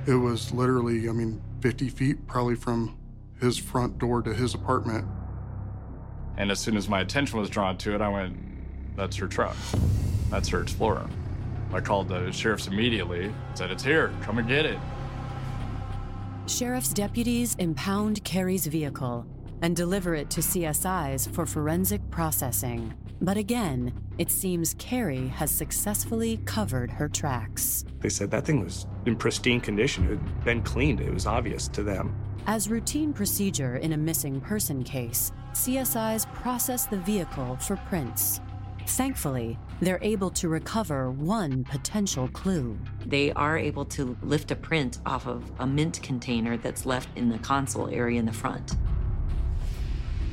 It 0.07 0.15
was 0.15 0.53
literally, 0.53 1.09
I 1.09 1.13
mean, 1.13 1.43
50 1.61 1.89
feet 1.89 2.27
probably 2.27 2.55
from 2.55 2.97
his 3.41 3.57
front 3.57 3.99
door 3.99 4.23
to 4.23 4.35
his 4.35 4.55
apartment. 4.55 5.07
And 6.37 6.51
as 6.51 6.61
soon 6.61 6.77
as 6.77 6.89
my 6.89 7.01
attention 7.01 7.39
was 7.39 7.49
drawn 7.49 7.79
to 7.79 7.95
it, 7.95 8.01
I 8.01 8.09
went, 8.09 8.37
that's 8.97 9.17
her 9.17 9.29
truck. 9.29 9.57
That's 10.31 10.49
her 10.49 10.61
Explorer. 10.61 11.09
I 11.73 11.81
called 11.81 12.09
the 12.09 12.31
sheriffs 12.31 12.67
immediately, 12.67 13.35
said, 13.55 13.71
it's 13.71 13.83
here, 13.83 14.13
come 14.23 14.39
and 14.39 14.47
get 14.47 14.65
it. 14.65 14.79
Sheriff's 16.47 16.93
deputies 16.93 17.57
impound 17.59 18.23
Carrie's 18.23 18.67
vehicle 18.67 19.27
and 19.65 19.75
deliver 19.75 20.15
it 20.15 20.29
to 20.29 20.43
CSIs 20.43 21.35
for 21.35 21.47
forensic 21.47 22.03
processing. 22.11 22.93
But 23.23 23.39
again, 23.39 23.95
it 24.19 24.31
seems 24.31 24.75
Carrie 24.75 25.29
has 25.29 25.51
successfully 25.51 26.37
covered 26.45 26.91
her 26.91 27.09
tracks. 27.09 27.87
They 28.01 28.11
said 28.11 28.31
that 28.33 28.45
thing 28.45 28.63
was 28.63 28.87
in 29.07 29.17
pristine 29.17 29.63
condition. 29.63 30.05
It 30.05 30.19
had 30.19 30.45
been 30.45 30.61
cleaned. 30.61 31.01
It 31.01 31.15
was 31.15 31.25
obvious 31.25 31.67
to 31.69 31.83
them. 31.83 32.15
As 32.47 32.69
routine 32.69 33.15
procedure 33.15 33.77
in 33.77 33.95
a 33.95 33.97
missing 33.97 34.39
person 34.39 34.85
case, 34.85 35.33
CSIs 35.55 36.31
process 36.35 36.85
the 36.85 36.99
vehicle 36.99 37.57
for 37.57 37.77
prints. 37.89 38.43
Thankfully, 38.87 39.59
they're 39.81 39.99
able 40.03 40.29
to 40.33 40.51
recover 40.51 41.11
one 41.11 41.65
potential 41.65 42.29
clue. 42.29 42.79
They 43.07 43.33
are 43.33 43.57
able 43.57 43.87
to 43.87 44.15
lift 44.23 44.51
a 44.51 44.57
print 44.57 44.99
off 45.07 45.27
of 45.27 45.51
a 45.59 45.67
mint 45.67 46.03
container 46.03 46.59
that's 46.59 46.85
left 46.85 47.09
in 47.17 47.31
the 47.31 47.39
console 47.39 47.89
area 47.89 48.21
in 48.21 48.27
the 48.27 48.33
front. 48.33 48.77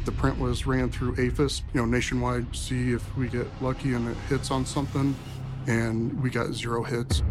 The 0.06 0.12
print 0.12 0.40
was 0.40 0.66
ran 0.66 0.90
through 0.90 1.16
AFIS, 1.16 1.62
you 1.74 1.82
know, 1.82 1.86
nationwide, 1.86 2.56
see 2.56 2.92
if 2.92 3.16
we 3.16 3.28
get 3.28 3.48
lucky 3.62 3.94
and 3.94 4.08
it 4.08 4.18
hits 4.30 4.50
on 4.50 4.66
something. 4.66 5.16
And 5.68 6.22
we 6.22 6.30
got 6.30 6.54
zero 6.54 6.84
hits. 6.84 7.22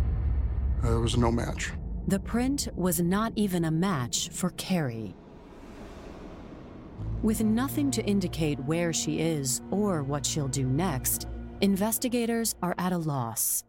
Uh, 0.83 0.91
there 0.91 1.01
was 1.01 1.17
no 1.17 1.33
match. 1.33 1.73
The 2.07 2.21
print 2.21 2.69
was 2.75 3.01
not 3.01 3.33
even 3.37 3.65
a 3.65 3.71
match 3.71 4.31
for 4.31 4.51
Carrie. 4.51 5.15
With 7.23 7.43
nothing 7.43 7.91
to 7.91 8.05
indicate 8.05 8.59
where 8.61 8.93
she 8.93 9.19
is 9.19 9.61
or 9.71 10.03
what 10.03 10.25
she'll 10.25 10.49
do 10.49 10.65
next, 10.65 11.27
investigators 11.61 12.55
are 12.63 12.75
at 12.79 12.93
a 12.93 12.99
loss. 12.99 13.65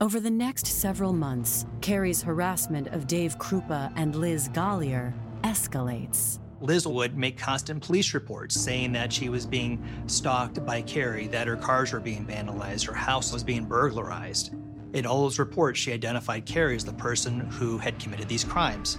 Over 0.00 0.20
the 0.20 0.30
next 0.30 0.66
several 0.66 1.12
months, 1.12 1.66
Carrie's 1.80 2.22
harassment 2.22 2.88
of 2.88 3.06
Dave 3.06 3.38
Krupa 3.38 3.92
and 3.96 4.14
Liz 4.14 4.48
Golyar 4.48 5.12
escalates. 5.42 6.40
Liz 6.60 6.86
would 6.86 7.16
make 7.16 7.38
constant 7.38 7.82
police 7.82 8.14
reports 8.14 8.58
saying 8.58 8.92
that 8.92 9.12
she 9.12 9.28
was 9.28 9.46
being 9.46 9.82
stalked 10.06 10.64
by 10.66 10.82
Carrie, 10.82 11.28
that 11.28 11.46
her 11.46 11.56
cars 11.56 11.92
were 11.92 12.00
being 12.00 12.26
vandalized, 12.26 12.86
her 12.86 12.94
house 12.94 13.32
was 13.32 13.44
being 13.44 13.64
burglarized. 13.64 14.52
In 14.94 15.06
all 15.06 15.22
those 15.22 15.38
reports, 15.38 15.78
she 15.78 15.92
identified 15.92 16.46
Carrie 16.46 16.74
as 16.74 16.84
the 16.84 16.92
person 16.94 17.40
who 17.40 17.78
had 17.78 17.98
committed 17.98 18.28
these 18.28 18.44
crimes. 18.44 18.98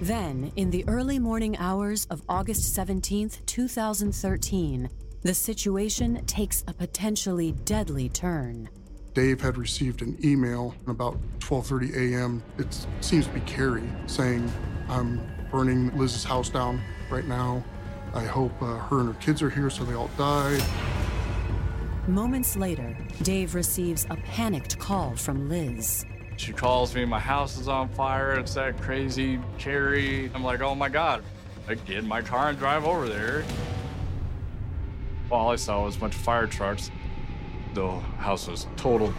Then, 0.00 0.50
in 0.56 0.70
the 0.70 0.84
early 0.88 1.18
morning 1.18 1.56
hours 1.58 2.06
of 2.06 2.22
August 2.28 2.74
17, 2.74 3.30
2013, 3.46 4.88
the 5.22 5.34
situation 5.34 6.24
takes 6.26 6.64
a 6.66 6.72
potentially 6.72 7.52
deadly 7.64 8.08
turn. 8.08 8.68
Dave 9.14 9.40
had 9.40 9.58
received 9.58 10.00
an 10.00 10.16
email 10.24 10.74
about 10.86 11.18
12:30 11.40 12.14
a.m. 12.14 12.42
It 12.58 12.86
seems 13.00 13.26
to 13.26 13.32
be 13.32 13.40
Carrie 13.40 13.88
saying, 14.06 14.50
"I'm 14.88 15.20
burning 15.50 15.96
Liz's 15.96 16.24
house 16.24 16.48
down 16.48 16.80
right 17.10 17.26
now. 17.26 17.62
I 18.14 18.24
hope 18.24 18.52
uh, 18.62 18.78
her 18.78 19.00
and 19.00 19.14
her 19.14 19.20
kids 19.20 19.42
are 19.42 19.50
here 19.50 19.68
so 19.68 19.84
they 19.84 19.94
all 19.94 20.10
die." 20.16 20.60
Moments 22.08 22.56
later, 22.56 22.96
Dave 23.22 23.54
receives 23.54 24.06
a 24.10 24.16
panicked 24.16 24.78
call 24.78 25.14
from 25.14 25.48
Liz. 25.48 26.04
She 26.36 26.52
calls 26.52 26.94
me, 26.94 27.04
my 27.04 27.20
house 27.20 27.58
is 27.58 27.68
on 27.68 27.88
fire. 27.90 28.32
It's 28.32 28.54
that 28.54 28.80
crazy 28.80 29.38
Carrie. 29.58 30.28
I'm 30.34 30.42
like, 30.42 30.60
oh 30.62 30.74
my 30.74 30.88
God. 30.88 31.22
I 31.68 31.74
get 31.74 31.98
in 31.98 32.08
my 32.08 32.20
car 32.20 32.48
and 32.48 32.58
drive 32.58 32.84
over 32.84 33.08
there. 33.08 33.44
All 35.30 35.50
I 35.50 35.56
saw 35.56 35.84
was 35.84 35.94
a 35.94 36.00
bunch 36.00 36.16
of 36.16 36.20
fire 36.22 36.48
trucks. 36.48 36.90
The 37.74 37.90
house 38.18 38.48
was 38.48 38.66
total. 38.76 39.14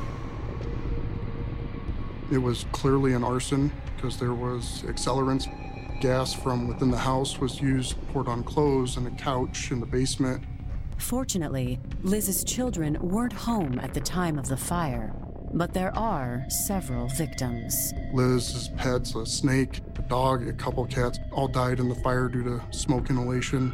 It 2.32 2.38
was 2.38 2.66
clearly 2.72 3.14
an 3.14 3.24
arson 3.24 3.72
because 3.96 4.18
there 4.20 4.34
was 4.34 4.84
accelerants. 4.84 5.48
Gas 6.02 6.34
from 6.34 6.68
within 6.68 6.92
the 6.92 6.98
house 6.98 7.40
was 7.40 7.62
used, 7.62 7.96
poured 8.12 8.28
on 8.28 8.44
clothes 8.44 8.98
and 8.98 9.08
a 9.08 9.12
couch 9.12 9.72
in 9.72 9.80
the 9.80 9.86
basement. 9.86 10.44
Fortunately, 10.98 11.80
Liz's 12.04 12.44
children 12.44 12.98
weren't 13.02 13.34
home 13.34 13.80
at 13.80 13.94
the 13.94 14.02
time 14.02 14.38
of 14.38 14.48
the 14.48 14.58
fire, 14.58 15.16
but 15.54 15.74
there 15.74 15.96
are 15.98 16.46
several 16.50 17.08
victims. 17.08 17.94
Liz's 18.14 18.70
pets, 18.78 19.16
a 19.16 19.26
snake, 19.26 19.82
a 19.98 20.02
dog, 20.04 20.48
a 20.48 20.54
couple 20.54 20.86
cats, 20.86 21.20
all 21.32 21.48
died 21.48 21.80
in 21.80 21.90
the 21.90 21.96
fire 21.96 22.28
due 22.28 22.44
to 22.44 22.62
smoke 22.72 23.10
inhalation. 23.10 23.74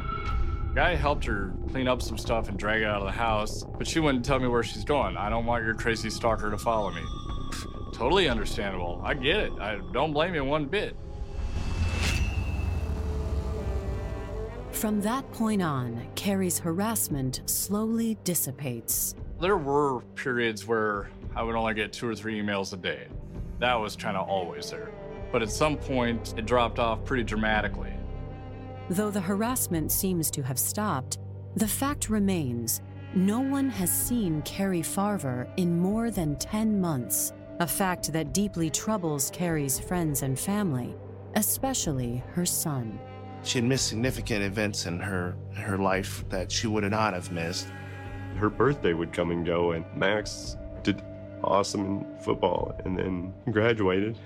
Guy 0.74 0.94
helped 0.94 1.24
her 1.24 1.52
clean 1.70 1.88
up 1.88 2.00
some 2.00 2.16
stuff 2.16 2.48
and 2.48 2.56
drag 2.56 2.82
it 2.82 2.84
out 2.84 3.00
of 3.00 3.06
the 3.06 3.12
house, 3.12 3.64
but 3.76 3.86
she 3.88 3.98
wouldn't 3.98 4.24
tell 4.24 4.38
me 4.38 4.46
where 4.46 4.62
she's 4.62 4.84
going. 4.84 5.16
I 5.16 5.28
don't 5.28 5.44
want 5.44 5.64
your 5.64 5.74
crazy 5.74 6.10
stalker 6.10 6.48
to 6.48 6.58
follow 6.58 6.92
me. 6.92 7.02
totally 7.92 8.28
understandable. 8.28 9.00
I 9.04 9.14
get 9.14 9.36
it. 9.40 9.52
I 9.60 9.80
don't 9.92 10.12
blame 10.12 10.34
you 10.34 10.44
one 10.44 10.66
bit. 10.66 10.96
From 14.70 15.00
that 15.02 15.30
point 15.32 15.60
on, 15.60 16.06
Carrie's 16.14 16.58
harassment 16.58 17.42
slowly 17.46 18.16
dissipates. 18.22 19.16
There 19.40 19.56
were 19.56 20.00
periods 20.14 20.66
where 20.66 21.10
I 21.34 21.42
would 21.42 21.56
only 21.56 21.74
get 21.74 21.92
two 21.92 22.08
or 22.08 22.14
three 22.14 22.40
emails 22.40 22.72
a 22.72 22.76
day. 22.76 23.08
That 23.58 23.74
was 23.74 23.96
kind 23.96 24.16
of 24.16 24.28
always 24.28 24.70
there. 24.70 24.90
But 25.32 25.42
at 25.42 25.50
some 25.50 25.76
point, 25.76 26.34
it 26.38 26.46
dropped 26.46 26.78
off 26.78 27.04
pretty 27.04 27.24
dramatically. 27.24 27.92
Though 28.90 29.12
the 29.12 29.20
harassment 29.20 29.92
seems 29.92 30.32
to 30.32 30.42
have 30.42 30.58
stopped, 30.58 31.18
the 31.54 31.68
fact 31.68 32.10
remains 32.10 32.82
no 33.14 33.38
one 33.38 33.70
has 33.70 33.88
seen 33.88 34.42
Carrie 34.42 34.82
Farver 34.82 35.46
in 35.56 35.78
more 35.78 36.10
than 36.10 36.34
10 36.34 36.80
months, 36.80 37.32
a 37.60 37.68
fact 37.68 38.12
that 38.12 38.34
deeply 38.34 38.68
troubles 38.68 39.30
Carrie's 39.32 39.78
friends 39.78 40.22
and 40.24 40.36
family, 40.36 40.96
especially 41.36 42.24
her 42.32 42.44
son. 42.44 42.98
She 43.44 43.58
had 43.58 43.64
missed 43.64 43.86
significant 43.86 44.42
events 44.42 44.86
in 44.86 44.98
her 44.98 45.36
her 45.54 45.78
life 45.78 46.24
that 46.28 46.50
she 46.50 46.66
would 46.66 46.82
not 46.90 47.14
have 47.14 47.30
missed. 47.30 47.68
Her 48.38 48.50
birthday 48.50 48.92
would 48.92 49.12
come 49.12 49.30
and 49.30 49.46
go, 49.46 49.70
and 49.70 49.84
Max 49.94 50.56
did 50.82 51.00
awesome 51.44 51.86
in 51.86 52.18
football 52.24 52.74
and 52.84 52.98
then 52.98 53.34
graduated. 53.52 54.18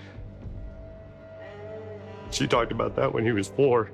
She 2.30 2.46
talked 2.46 2.72
about 2.72 2.96
that 2.96 3.12
when 3.12 3.26
he 3.26 3.32
was 3.32 3.48
four. 3.48 3.90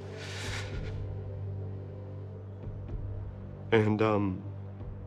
And 3.72 4.02
um, 4.02 4.42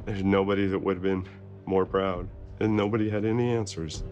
there's 0.06 0.24
nobody 0.24 0.68
that 0.68 0.80
would 0.80 0.96
have 0.98 1.04
been 1.04 1.28
more 1.66 1.86
proud, 1.86 2.28
and 2.60 2.76
nobody 2.76 3.10
had 3.10 3.26
any 3.26 3.52
answers. 3.52 4.04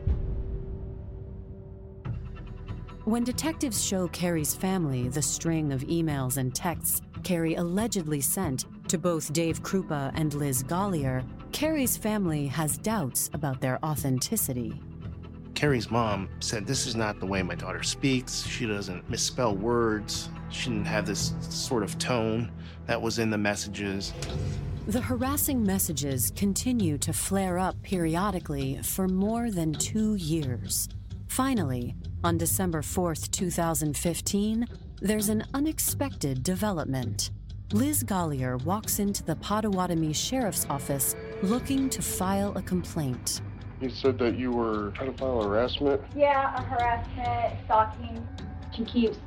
When 3.06 3.24
detectives 3.24 3.84
show 3.84 4.08
Carrie's 4.10 4.54
family 4.54 5.10
the 5.10 5.22
string 5.22 5.72
of 5.74 5.82
emails 5.82 6.38
and 6.38 6.54
texts 6.54 7.02
Carrie 7.24 7.56
allegedly 7.56 8.22
sent 8.22 8.66
to 8.90 8.98
both 8.98 9.32
Dave 9.34 9.64
Krupa 9.64 10.12
and 10.16 10.34
Liz 10.34 10.64
Golyar, 10.64 11.24
Carrie's 11.52 11.98
family 11.98 12.48
has 12.48 12.78
doubts 12.78 13.30
about 13.34 13.62
their 13.62 13.84
authenticity. 13.84 14.82
Carrie's 15.62 15.92
mom 15.92 16.28
said, 16.40 16.66
This 16.66 16.88
is 16.88 16.96
not 16.96 17.20
the 17.20 17.26
way 17.28 17.44
my 17.44 17.54
daughter 17.54 17.84
speaks. 17.84 18.44
She 18.48 18.66
doesn't 18.66 19.08
misspell 19.08 19.56
words. 19.56 20.30
She 20.50 20.72
didn't 20.72 20.88
have 20.88 21.06
this 21.06 21.36
sort 21.40 21.84
of 21.84 22.00
tone 22.00 22.52
that 22.88 23.00
was 23.00 23.20
in 23.20 23.30
the 23.30 23.38
messages. 23.38 24.12
The 24.88 25.02
harassing 25.02 25.64
messages 25.64 26.34
continue 26.36 26.98
to 26.98 27.14
flare 27.14 27.60
up 27.60 27.80
periodically 27.84 28.80
for 28.82 29.08
more 29.08 29.52
than 29.52 29.74
two 29.74 30.16
years. 30.16 30.90
Finally, 31.28 31.96
on 32.24 32.40
December 32.40 32.82
4th, 32.82 33.30
2015, 33.30 34.66
there's 35.00 35.30
an 35.30 35.44
unexpected 35.54 36.42
development. 36.42 37.30
Liz 37.72 38.04
Golyar 38.04 38.60
walks 38.66 38.98
into 38.98 39.24
the 39.24 39.36
Pottawattamie 39.36 40.16
Sheriff's 40.16 40.66
Office 40.72 41.16
looking 41.44 41.88
to 41.92 42.02
file 42.02 42.52
a 42.58 42.64
complaint. 42.64 43.42
You 43.82 43.90
said 43.90 44.20
that 44.20 44.38
you 44.38 44.52
were 44.52 44.92
trying 44.92 45.12
to 45.12 45.18
file 45.18 45.42
harassment? 45.42 46.00
Yeah, 46.16 46.56
a 46.56 46.62
harassment, 46.62 47.66
stalking. 47.66 48.28
She 48.76 48.86
keeps 48.86 49.18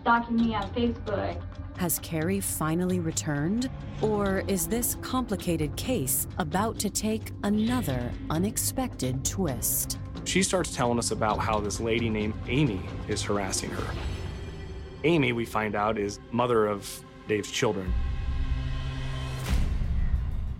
stalking 0.00 0.36
me 0.36 0.54
on 0.54 0.62
Facebook. 0.70 1.42
Has 1.76 1.98
Carrie 1.98 2.40
finally 2.40 2.98
returned? 2.98 3.68
Or 4.00 4.42
is 4.48 4.66
this 4.66 4.94
complicated 5.02 5.76
case 5.76 6.26
about 6.38 6.78
to 6.78 6.88
take 6.88 7.32
another 7.42 8.10
unexpected 8.30 9.22
twist? 9.22 9.98
She 10.24 10.42
starts 10.42 10.74
telling 10.74 10.98
us 10.98 11.10
about 11.10 11.38
how 11.38 11.60
this 11.60 11.78
lady 11.78 12.08
named 12.08 12.32
Amy 12.48 12.80
is 13.06 13.22
harassing 13.22 13.68
her. 13.68 13.94
Amy, 15.04 15.32
we 15.32 15.44
find 15.44 15.74
out, 15.74 15.98
is 15.98 16.20
mother 16.30 16.66
of 16.66 17.04
Dave's 17.28 17.50
children. 17.50 17.92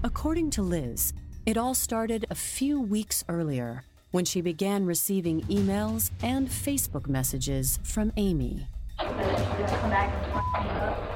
According 0.04 0.50
to 0.50 0.62
Liz, 0.62 1.12
it 1.46 1.56
all 1.56 1.74
started 1.74 2.26
a 2.30 2.34
few 2.34 2.80
weeks 2.80 3.24
earlier 3.28 3.84
when 4.10 4.24
she 4.24 4.40
began 4.40 4.84
receiving 4.84 5.40
emails 5.42 6.10
and 6.22 6.48
Facebook 6.48 7.08
messages 7.08 7.78
from 7.82 8.12
Amy. 8.16 8.66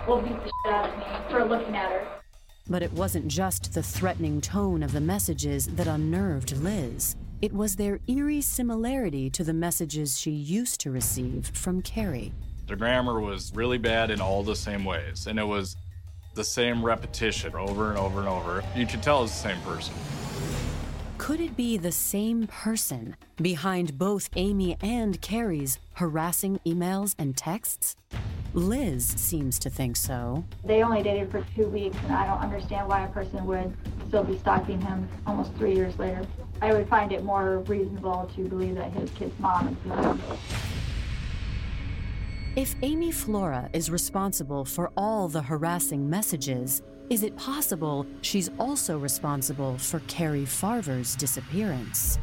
We'll 0.06 0.20
beat 0.22 0.42
the 0.42 0.44
shit 0.44 0.72
out 0.72 0.90
of 0.90 0.98
me 0.98 1.04
for 1.30 1.44
looking 1.44 1.76
at 1.76 1.90
her. 1.90 2.06
But 2.68 2.82
it 2.82 2.92
wasn't 2.92 3.28
just 3.28 3.74
the 3.74 3.82
threatening 3.82 4.40
tone 4.40 4.82
of 4.82 4.92
the 4.92 5.00
messages 5.00 5.66
that 5.66 5.86
unnerved 5.86 6.56
Liz. 6.56 7.16
It 7.42 7.52
was 7.52 7.76
their 7.76 8.00
eerie 8.06 8.40
similarity 8.40 9.28
to 9.30 9.44
the 9.44 9.52
messages 9.52 10.18
she 10.18 10.30
used 10.30 10.80
to 10.80 10.90
receive 10.90 11.48
from 11.48 11.82
Carrie. 11.82 12.32
The 12.66 12.76
grammar 12.76 13.20
was 13.20 13.52
really 13.54 13.76
bad 13.76 14.10
in 14.10 14.22
all 14.22 14.42
the 14.42 14.56
same 14.56 14.84
ways, 14.86 15.26
and 15.26 15.38
it 15.38 15.46
was 15.46 15.76
the 16.34 16.44
same 16.44 16.84
repetition 16.84 17.54
over 17.54 17.90
and 17.90 17.98
over 17.98 18.20
and 18.20 18.28
over. 18.28 18.62
You 18.76 18.86
can 18.86 19.00
tell 19.00 19.22
it's 19.24 19.32
the 19.32 19.48
same 19.48 19.60
person. 19.62 19.94
Could 21.16 21.40
it 21.40 21.56
be 21.56 21.76
the 21.76 21.92
same 21.92 22.46
person 22.48 23.16
behind 23.36 23.98
both 23.98 24.28
Amy 24.36 24.76
and 24.82 25.20
Carrie's 25.20 25.78
harassing 25.94 26.60
emails 26.66 27.14
and 27.18 27.36
texts? 27.36 27.96
Liz 28.52 29.04
seems 29.04 29.58
to 29.60 29.70
think 29.70 29.96
so. 29.96 30.44
They 30.64 30.82
only 30.82 31.02
dated 31.02 31.30
for 31.30 31.44
two 31.56 31.68
weeks, 31.68 31.96
and 32.04 32.12
I 32.12 32.26
don't 32.26 32.40
understand 32.40 32.88
why 32.88 33.04
a 33.04 33.08
person 33.08 33.44
would 33.46 33.76
still 34.08 34.22
be 34.22 34.38
stalking 34.38 34.80
him 34.80 35.08
almost 35.26 35.52
three 35.54 35.74
years 35.74 35.98
later. 35.98 36.24
I 36.62 36.72
would 36.72 36.88
find 36.88 37.10
it 37.10 37.24
more 37.24 37.60
reasonable 37.60 38.30
to 38.36 38.44
believe 38.44 38.76
that 38.76 38.92
his 38.92 39.10
kid's 39.10 39.38
mom 39.40 39.68
is 39.68 39.74
behind 39.76 40.20
it. 40.20 40.38
If 42.56 42.76
Amy 42.82 43.10
Flora 43.10 43.68
is 43.72 43.90
responsible 43.90 44.64
for 44.64 44.92
all 44.96 45.26
the 45.26 45.42
harassing 45.42 46.08
messages, 46.08 46.82
is 47.10 47.24
it 47.24 47.36
possible 47.36 48.06
she's 48.20 48.48
also 48.60 48.96
responsible 48.96 49.76
for 49.76 49.98
Carrie 50.06 50.44
Farver's 50.44 51.16
disappearance? 51.16 52.20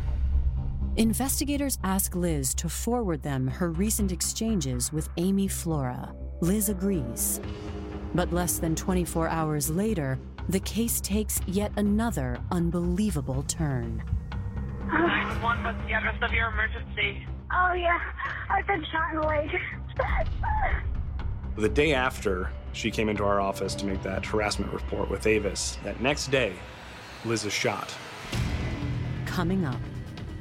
Investigators 0.96 1.78
ask 1.84 2.16
Liz 2.16 2.54
to 2.54 2.70
forward 2.70 3.22
them 3.22 3.46
her 3.46 3.72
recent 3.72 4.14
exchanges 4.14 4.94
with 4.94 5.10
Amy 5.18 5.50
Flora. 5.50 6.16
Liz 6.40 6.70
agrees. 6.70 7.42
But 8.16 8.32
less 8.32 8.58
than 8.58 8.74
24 8.74 9.28
hours 9.28 9.70
later, 9.70 10.18
the 10.48 10.62
case 10.62 11.02
takes 11.02 11.42
yet 11.46 11.74
another 11.76 12.40
unbelievable 12.52 13.44
turn. 13.50 14.00
One, 15.42 15.62
what's 15.62 15.86
the 15.86 15.92
address 15.92 16.16
of 16.22 16.32
your 16.32 16.48
emergency? 16.52 17.28
Oh, 17.54 17.74
yeah. 17.74 18.00
I've 18.50 18.68
been 18.68 18.86
shot 18.92 19.14
in 19.14 19.20
the 19.20 19.28
leg. 19.28 19.50
The 21.58 21.70
day 21.70 21.94
after 21.94 22.50
she 22.74 22.90
came 22.90 23.10
into 23.10 23.24
our 23.24 23.42
office 23.42 23.76
to 23.76 23.86
make 23.86 24.02
that 24.04 24.26
harassment 24.26 24.72
report 24.72 25.10
with 25.10 25.28
Avis, 25.28 25.78
that 25.84 26.00
next 26.02 26.32
day, 26.32 26.54
Liz 27.26 27.46
is 27.46 27.54
shot. 27.54 27.94
Coming 29.26 29.66
up, 29.66 29.80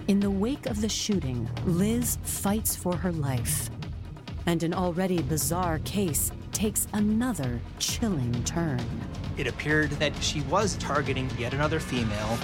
in 0.08 0.20
the 0.20 0.30
wake 0.30 0.66
of 0.66 0.80
the 0.80 0.88
shooting, 0.88 1.48
Liz 1.64 2.18
fights 2.22 2.76
for 2.76 2.96
her 2.96 3.12
life. 3.12 3.70
And 4.46 4.62
an 4.62 4.72
already 4.72 5.22
bizarre 5.22 5.80
case 5.80 6.32
takes 6.52 6.86
another 6.92 7.60
chilling 7.78 8.42
turn. 8.44 8.80
It 9.36 9.46
appeared 9.46 9.90
that 9.92 10.14
she 10.22 10.42
was 10.42 10.76
targeting 10.76 11.30
yet 11.38 11.54
another 11.54 11.80
female. 11.80 12.38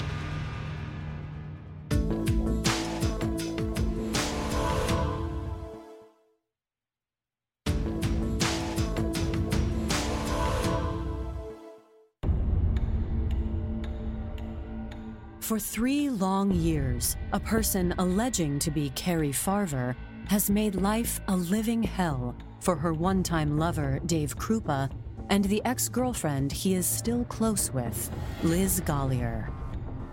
For 15.47 15.61
three 15.61 16.11
long 16.11 16.51
years, 16.51 17.17
a 17.33 17.39
person 17.39 17.95
alleging 17.99 18.59
to 18.59 18.69
be 18.69 18.91
Carrie 18.97 19.31
Farver 19.31 19.95
has 20.27 20.51
made 20.51 20.75
life 20.75 21.21
a 21.29 21.37
living 21.37 21.85
hell 21.85 22.35
for 22.59 22.75
her 22.75 22.93
one 22.93 23.23
time 23.23 23.57
lover, 23.57 24.01
Dave 24.07 24.37
Krupa, 24.37 24.91
and 25.31 25.45
the 25.45 25.65
ex 25.65 25.89
girlfriend 25.89 26.51
he 26.51 26.75
is 26.75 26.85
still 26.85 27.25
close 27.27 27.73
with, 27.73 28.11
Liz 28.43 28.81
Golyar. 28.81 29.53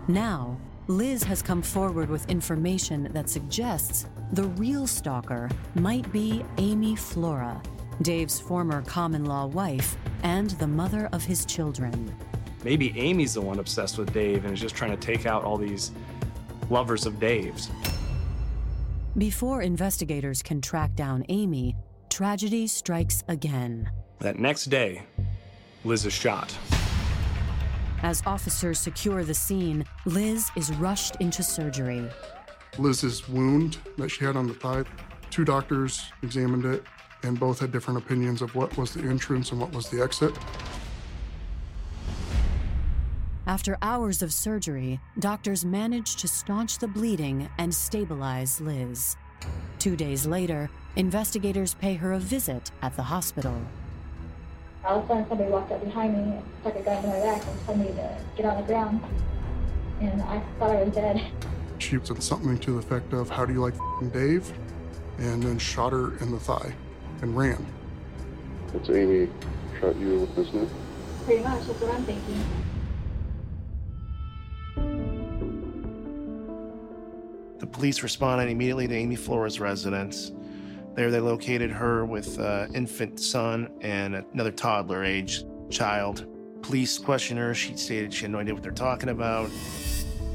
Now, 0.06 0.56
Liz 0.86 1.24
has 1.24 1.42
come 1.42 1.62
forward 1.62 2.10
with 2.10 2.30
information 2.30 3.10
that 3.12 3.28
suggests 3.28 4.06
the 4.34 4.44
real 4.44 4.86
stalker 4.86 5.50
might 5.74 6.12
be 6.12 6.44
Amy 6.58 6.94
Flora, 6.94 7.60
Dave's 8.02 8.38
former 8.38 8.82
common 8.82 9.24
law 9.24 9.46
wife 9.46 9.96
and 10.22 10.50
the 10.50 10.68
mother 10.68 11.08
of 11.12 11.24
his 11.24 11.44
children. 11.44 12.14
Maybe 12.64 12.98
Amy's 12.98 13.34
the 13.34 13.42
one 13.42 13.58
obsessed 13.58 13.98
with 13.98 14.12
Dave 14.14 14.46
and 14.46 14.54
is 14.54 14.60
just 14.60 14.74
trying 14.74 14.90
to 14.90 14.96
take 14.96 15.26
out 15.26 15.44
all 15.44 15.58
these 15.58 15.92
lovers 16.70 17.04
of 17.04 17.20
Dave's. 17.20 17.70
Before 19.18 19.62
investigators 19.62 20.42
can 20.42 20.62
track 20.62 20.94
down 20.94 21.24
Amy, 21.28 21.76
tragedy 22.08 22.66
strikes 22.66 23.22
again. 23.28 23.90
That 24.20 24.38
next 24.38 24.64
day, 24.64 25.02
Liz 25.84 26.06
is 26.06 26.12
shot. 26.14 26.56
As 28.02 28.22
officers 28.26 28.78
secure 28.78 29.24
the 29.24 29.34
scene, 29.34 29.84
Liz 30.06 30.50
is 30.56 30.72
rushed 30.74 31.16
into 31.20 31.42
surgery. 31.42 32.08
Liz's 32.78 33.28
wound 33.28 33.78
that 33.98 34.08
she 34.08 34.24
had 34.24 34.36
on 34.36 34.48
the 34.48 34.54
thigh, 34.54 34.84
two 35.30 35.44
doctors 35.44 36.10
examined 36.22 36.64
it, 36.64 36.82
and 37.22 37.38
both 37.38 37.60
had 37.60 37.72
different 37.72 37.98
opinions 37.98 38.42
of 38.42 38.54
what 38.54 38.76
was 38.76 38.94
the 38.94 39.02
entrance 39.02 39.52
and 39.52 39.60
what 39.60 39.72
was 39.72 39.88
the 39.90 40.02
exit. 40.02 40.34
After 43.46 43.76
hours 43.82 44.22
of 44.22 44.32
surgery, 44.32 45.00
doctors 45.18 45.66
managed 45.66 46.18
to 46.20 46.28
staunch 46.28 46.78
the 46.78 46.88
bleeding 46.88 47.50
and 47.58 47.74
stabilize 47.74 48.58
Liz. 48.58 49.16
Two 49.78 49.96
days 49.96 50.26
later, 50.26 50.70
investigators 50.96 51.74
pay 51.74 51.92
her 51.92 52.14
a 52.14 52.18
visit 52.18 52.70
at 52.80 52.96
the 52.96 53.02
hospital. 53.02 53.54
All 54.82 55.00
of 55.00 55.04
a 55.04 55.08
sudden, 55.08 55.28
somebody 55.28 55.50
walked 55.50 55.72
up 55.72 55.84
behind 55.84 56.16
me, 56.16 56.40
stuck 56.62 56.76
a 56.76 56.80
gun 56.82 57.02
to 57.02 57.08
my 57.08 57.20
back, 57.20 57.42
and 57.46 57.66
told 57.66 57.78
me 57.80 57.86
to 57.88 58.18
get 58.34 58.46
on 58.46 58.62
the 58.62 58.66
ground. 58.66 59.02
And 60.00 60.22
I 60.22 60.42
thought 60.58 60.70
I 60.70 60.82
was 60.82 60.94
dead. 60.94 61.20
She 61.78 61.98
said 62.02 62.22
something 62.22 62.58
to 62.60 62.72
the 62.72 62.78
effect 62.78 63.12
of, 63.12 63.28
How 63.28 63.44
do 63.44 63.52
you 63.52 63.60
like 63.60 63.74
f***ing 63.74 64.08
Dave? 64.08 64.50
And 65.18 65.42
then 65.42 65.58
shot 65.58 65.92
her 65.92 66.16
in 66.18 66.30
the 66.30 66.40
thigh 66.40 66.74
and 67.20 67.36
ran. 67.36 67.64
It's 68.72 68.88
Amy 68.88 69.28
shot 69.78 69.96
you, 69.96 70.26
isn't 70.34 70.54
it? 70.54 70.68
Pretty 71.26 71.44
much, 71.44 71.66
that's 71.66 71.80
what 71.80 71.94
I'm 71.94 72.04
thinking. 72.04 72.63
Police 77.74 78.04
responded 78.04 78.48
immediately 78.48 78.86
to 78.86 78.94
Amy 78.94 79.16
Flora's 79.16 79.58
residence. 79.58 80.32
There, 80.94 81.10
they 81.10 81.18
located 81.18 81.72
her 81.72 82.04
with 82.04 82.38
an 82.38 82.72
infant 82.72 83.18
son 83.18 83.68
and 83.80 84.24
another 84.32 84.52
toddler 84.52 85.02
age 85.02 85.42
child. 85.70 86.26
Police 86.62 86.98
questioned 86.98 87.40
her. 87.40 87.52
She 87.52 87.76
stated 87.76 88.14
she 88.14 88.22
had 88.22 88.30
no 88.30 88.38
idea 88.38 88.54
what 88.54 88.62
they're 88.62 88.72
talking 88.72 89.08
about. 89.08 89.50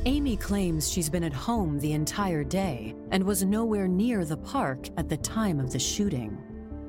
Amy 0.06 0.36
claims 0.36 0.92
she's 0.92 1.10
been 1.10 1.24
at 1.24 1.32
home 1.32 1.80
the 1.80 1.94
entire 1.94 2.44
day 2.44 2.94
and 3.12 3.24
was 3.24 3.44
nowhere 3.44 3.88
near 3.88 4.26
the 4.26 4.38
park 4.38 4.90
at 4.98 5.08
the 5.08 5.18
time 5.18 5.62
of 5.62 5.72
the 5.72 5.80
shooting. 5.80 6.38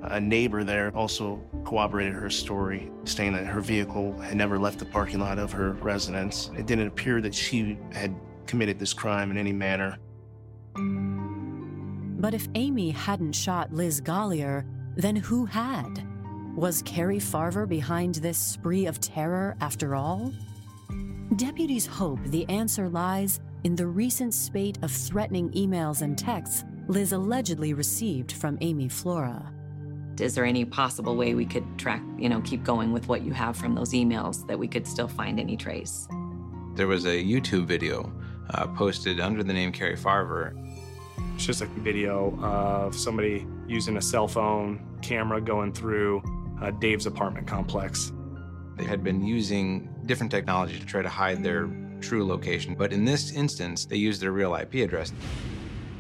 A 0.03 0.21
neighbor 0.21 0.65
there 0.65 0.91
also 0.97 1.41
corroborated 1.65 2.15
her 2.15 2.31
story, 2.31 2.91
saying 3.05 3.35
that 3.35 3.47
her 3.47 3.61
vehicle 3.61 4.19
had 4.19 4.37
never 4.37 4.59
left 4.59 4.81
the 4.81 4.85
parking 4.85 5.21
lot 5.21 5.39
of 5.39 5.53
her 5.53 5.73
residence. 5.75 6.51
It 6.59 6.67
didn't 6.67 6.89
appear 6.89 7.21
that 7.21 7.35
she 7.35 7.79
had 7.93 8.15
committed 8.47 8.81
this 8.81 8.93
crime 8.93 9.31
in 9.31 9.37
any 9.37 9.53
manner. 9.53 9.99
But 12.20 12.35
if 12.35 12.48
Amy 12.54 12.90
hadn't 12.90 13.33
shot 13.33 13.72
Liz 13.72 13.98
Golyar, 13.98 14.66
then 14.94 15.16
who 15.16 15.46
had? 15.46 16.06
Was 16.54 16.83
Carrie 16.83 17.18
Farver 17.18 17.66
behind 17.66 18.16
this 18.16 18.37
spree 18.37 18.85
of 18.85 19.00
terror 19.00 19.56
after 19.62 19.94
all? 19.94 20.30
Deputies 21.37 21.87
hope 21.87 22.18
the 22.26 22.46
answer 22.50 22.90
lies 22.90 23.40
in 23.64 23.74
the 23.74 23.87
recent 23.87 24.35
spate 24.35 24.78
of 24.83 24.90
threatening 24.90 25.48
emails 25.52 26.02
and 26.02 26.18
texts 26.18 26.64
Liz 26.88 27.12
allegedly 27.12 27.72
received 27.72 28.33
from 28.33 28.59
Amy 28.61 28.88
Flora. 28.90 29.50
Is 30.20 30.35
there 30.35 30.44
any 30.44 30.66
possible 30.66 31.16
way 31.16 31.35
we 31.35 31.46
could 31.46 31.64
track, 31.78 32.02
you 32.18 32.28
know, 32.28 32.42
keep 32.42 32.64
going 32.64 32.92
with 32.92 33.09
what 33.09 33.22
you 33.22 33.33
have 33.33 33.56
from 33.56 33.74
those 33.74 33.92
emails 33.92 34.46
that 34.46 34.59
we 34.59 34.68
could 34.68 34.87
still 34.87 35.09
find 35.09 35.40
any 35.40 35.56
trace? 35.56 36.06
There 36.74 36.87
was 36.87 37.06
a 37.06 37.24
YouTube 37.24 37.64
video 37.64 38.12
uh, 38.50 38.66
posted 38.66 39.20
under 39.20 39.42
the 39.42 39.52
name 39.52 39.72
Carrie 39.72 39.96
Farver. 39.96 40.54
It's 41.40 41.46
just 41.46 41.62
a 41.62 41.66
video 41.81 42.38
of 42.42 42.94
somebody 42.94 43.46
using 43.66 43.96
a 43.96 44.03
cell 44.03 44.29
phone 44.29 44.79
camera 45.00 45.40
going 45.40 45.72
through 45.72 46.22
uh, 46.61 46.70
Dave's 46.72 47.07
apartment 47.07 47.46
complex. 47.46 48.12
They 48.76 48.85
had 48.85 49.03
been 49.03 49.24
using 49.24 49.88
different 50.05 50.31
technology 50.31 50.79
to 50.79 50.85
try 50.85 51.00
to 51.00 51.09
hide 51.09 51.42
their 51.42 51.70
true 52.03 52.26
location, 52.26 52.74
but 52.74 52.92
in 52.92 53.07
this 53.07 53.33
instance, 53.33 53.87
they 53.87 53.96
used 53.96 54.20
their 54.20 54.33
real 54.33 54.55
IP 54.55 54.74
address. 54.74 55.14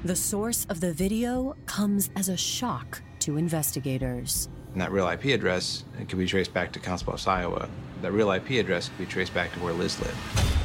The 0.04 0.14
source 0.14 0.66
of 0.68 0.80
the 0.80 0.92
video 0.92 1.56
comes 1.64 2.10
as 2.16 2.28
a 2.28 2.36
shock 2.36 3.00
to 3.20 3.38
investigators. 3.38 4.50
And 4.72 4.80
that 4.82 4.92
real 4.92 5.08
IP 5.08 5.24
address 5.24 5.84
it 5.98 6.10
could 6.10 6.18
be 6.18 6.26
traced 6.26 6.52
back 6.52 6.70
to 6.72 6.78
Council 6.78 7.06
Bluffs, 7.06 7.26
Iowa. 7.26 7.66
That 8.02 8.12
real 8.12 8.30
IP 8.30 8.50
address 8.50 8.90
could 8.90 8.98
be 8.98 9.06
traced 9.06 9.32
back 9.32 9.54
to 9.54 9.60
where 9.60 9.72
Liz 9.72 9.98
lived. 10.00 10.59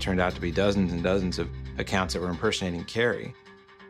It 0.00 0.04
turned 0.04 0.18
out 0.18 0.34
to 0.34 0.40
be 0.40 0.50
dozens 0.50 0.94
and 0.94 1.02
dozens 1.02 1.38
of 1.38 1.50
accounts 1.76 2.14
that 2.14 2.20
were 2.20 2.30
impersonating 2.30 2.84
Carrie. 2.84 3.34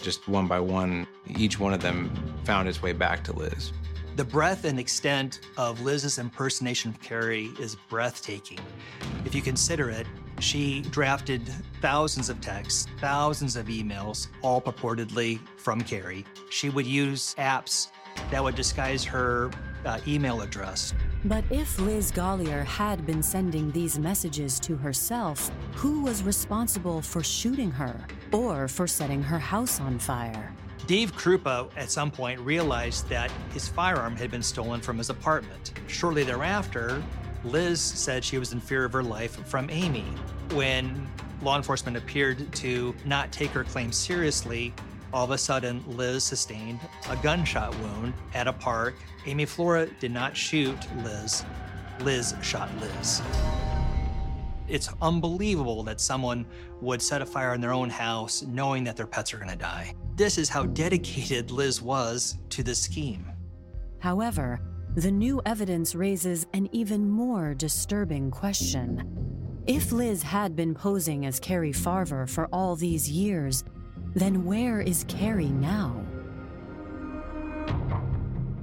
Just 0.03 0.27
one 0.27 0.49
by 0.49 0.59
one, 0.59 1.07
each 1.39 1.61
one 1.61 1.73
of 1.73 1.81
them 1.81 2.11
found 2.43 2.69
its 2.69 2.83
way 2.83 2.93
back 2.93 3.23
to 3.23 3.33
Liz. 3.33 3.73
The 4.17 4.25
breadth 4.25 4.65
and 4.65 4.81
extent 4.81 5.39
of 5.57 5.81
Liz's 5.83 6.19
impersonation 6.19 6.91
of 6.91 7.01
Carrie 7.01 7.53
is 7.61 7.77
breathtaking. 7.89 8.59
If 9.25 9.37
you 9.37 9.41
consider 9.41 9.89
it, 9.89 10.09
she 10.41 10.81
drafted 10.81 11.49
thousands 11.81 12.29
of 12.29 12.41
texts, 12.41 12.89
thousands 13.01 13.55
of 13.55 13.67
emails, 13.67 14.27
all 14.43 14.61
purportedly 14.61 15.39
from 15.59 15.81
Carrie. 15.81 16.25
She 16.51 16.71
would 16.71 16.87
use 16.89 17.37
apps 17.39 17.87
that 18.33 18.43
would 18.43 18.57
disguise 18.57 19.05
her 19.05 19.53
uh, 19.85 19.99
email 20.07 20.41
address. 20.43 20.95
But 21.25 21.45
if 21.51 21.79
Liz 21.79 22.11
Golyar 22.11 22.65
had 22.65 23.05
been 23.07 23.23
sending 23.23 23.71
these 23.73 23.99
messages 23.99 24.59
to 24.61 24.77
herself, 24.77 25.51
who 25.75 26.03
was 26.03 26.23
responsible 26.23 27.03
for 27.03 27.23
shooting 27.23 27.71
her 27.71 28.07
or 28.33 28.69
for 28.69 28.87
setting 28.87 29.23
her 29.23 29.39
house 29.39 29.81
on 29.81 29.99
fire? 29.99 30.53
Dave 30.87 31.15
Krupa 31.15 31.71
at 31.77 31.91
some 31.91 32.11
point 32.11 32.41
realized 32.41 33.09
that 33.09 33.31
his 33.53 33.69
firearm 33.69 34.17
had 34.17 34.31
been 34.31 34.43
stolen 34.43 34.81
from 34.81 34.99
his 34.99 35.11
apartment. 35.11 35.73
Shortly 35.87 36.25
thereafter, 36.25 37.03
Liz 37.45 37.81
said 37.81 38.25
she 38.25 38.39
was 38.39 38.53
in 38.53 38.61
fear 38.61 38.85
of 38.85 38.93
her 38.93 39.03
life 39.03 39.47
from 39.47 39.71
Amy. 39.71 40.05
When 40.53 41.09
law 41.43 41.57
enforcement 41.57 41.97
appeared 41.97 42.53
to 42.55 42.95
not 43.05 43.31
take 43.31 43.51
her 43.51 43.65
claim 43.65 43.93
seriously, 43.93 44.75
all 45.13 45.25
of 45.25 45.31
a 45.31 45.39
sudden 45.39 45.83
Liz 45.97 46.25
sustained 46.25 46.81
a 47.09 47.17
gunshot 47.17 47.75
wound 47.81 48.15
at 48.35 48.47
a 48.47 48.53
park. 48.53 48.95
Amy 49.27 49.45
Flora 49.45 49.87
did 50.01 50.13
not 50.13 50.37
shoot 50.37 50.79
Liz, 51.03 51.45
Liz 52.01 52.35
shot 52.43 52.71
Liz. 52.81 53.23
It's 54.69 54.89
unbelievable 55.03 55.83
that 55.83 56.01
someone 56.01 56.47
would 56.81 57.03
set 57.03 57.23
a 57.23 57.27
fire 57.27 57.55
in 57.55 57.61
their 57.61 57.73
own 57.73 57.91
house 57.91 58.43
knowing 58.43 58.85
that 58.85 58.97
their 58.97 59.07
pets 59.07 59.35
are 59.35 59.39
going 59.39 59.51
to 59.51 59.57
die. 59.57 59.95
This 60.15 60.39
is 60.39 60.49
how 60.49 60.65
dedicated 60.83 61.51
Liz 61.51 61.83
was 61.83 62.39
to 62.51 62.63
this 62.63 62.81
scheme. 62.81 63.27
However, 63.99 64.61
the 64.97 65.11
new 65.11 65.43
evidence 65.45 65.95
raises 65.95 66.47
an 66.53 66.69
even 66.73 67.09
more 67.09 67.55
disturbing 67.55 68.31
question. 68.31 69.31
If 69.67 69.93
Liz 69.93 70.23
had 70.23 70.57
been 70.57 70.75
posing 70.75 71.27
as 71.27 71.39
Carrie 71.39 71.73
Farver 71.73 72.27
for 72.27 72.49
all 72.53 72.77
these 72.77 73.09
years, 73.09 73.63
then 74.15 74.45
where 74.45 74.81
is 74.81 75.05
Carrie 75.09 75.47
now? 75.47 76.05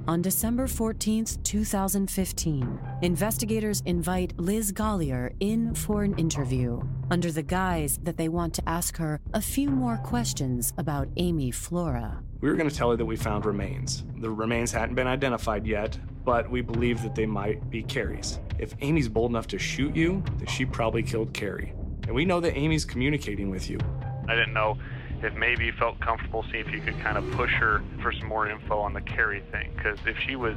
On 0.08 0.22
December 0.22 0.66
14th, 0.66 1.42
2015, 1.42 2.80
investigators 3.02 3.82
invite 3.84 4.32
Liz 4.38 4.72
Golyar 4.72 5.34
in 5.40 5.74
for 5.74 6.02
an 6.02 6.14
interview 6.16 6.80
under 7.10 7.30
the 7.30 7.42
guise 7.42 7.98
that 8.04 8.16
they 8.16 8.30
want 8.30 8.54
to 8.54 8.66
ask 8.66 8.96
her 8.96 9.20
a 9.34 9.42
few 9.42 9.68
more 9.68 9.98
questions 9.98 10.72
about 10.78 11.08
Amy 11.18 11.50
Flora. 11.50 12.22
We 12.40 12.48
were 12.48 12.56
going 12.56 12.70
to 12.70 12.74
tell 12.74 12.90
her 12.90 12.96
that 12.96 13.04
we 13.04 13.16
found 13.16 13.44
remains. 13.44 14.04
The 14.16 14.30
remains 14.30 14.72
hadn't 14.72 14.94
been 14.94 15.06
identified 15.06 15.66
yet, 15.66 15.98
but 16.24 16.50
we 16.50 16.62
believe 16.62 17.02
that 17.02 17.14
they 17.14 17.26
might 17.26 17.68
be 17.68 17.82
Carrie's. 17.82 18.40
If 18.58 18.74
Amy's 18.80 19.10
bold 19.10 19.30
enough 19.30 19.48
to 19.48 19.58
shoot 19.58 19.94
you, 19.94 20.22
then 20.38 20.46
she 20.46 20.64
probably 20.64 21.02
killed 21.02 21.34
Carrie. 21.34 21.74
And 22.04 22.14
we 22.14 22.24
know 22.24 22.40
that 22.40 22.56
Amy's 22.56 22.86
communicating 22.86 23.50
with 23.50 23.68
you. 23.68 23.78
I 24.26 24.34
didn't 24.34 24.54
know 24.54 24.78
if 25.22 25.34
maybe 25.34 25.66
you 25.66 25.72
felt 25.72 25.98
comfortable, 26.00 26.44
see 26.52 26.58
if 26.58 26.70
you 26.70 26.80
could 26.80 26.98
kind 27.00 27.18
of 27.18 27.28
push 27.32 27.52
her 27.52 27.82
for 28.02 28.12
some 28.12 28.28
more 28.28 28.48
info 28.48 28.78
on 28.78 28.92
the 28.92 29.00
Carrie 29.00 29.42
thing. 29.50 29.72
Because 29.76 29.98
if 30.06 30.16
she 30.18 30.36
was, 30.36 30.56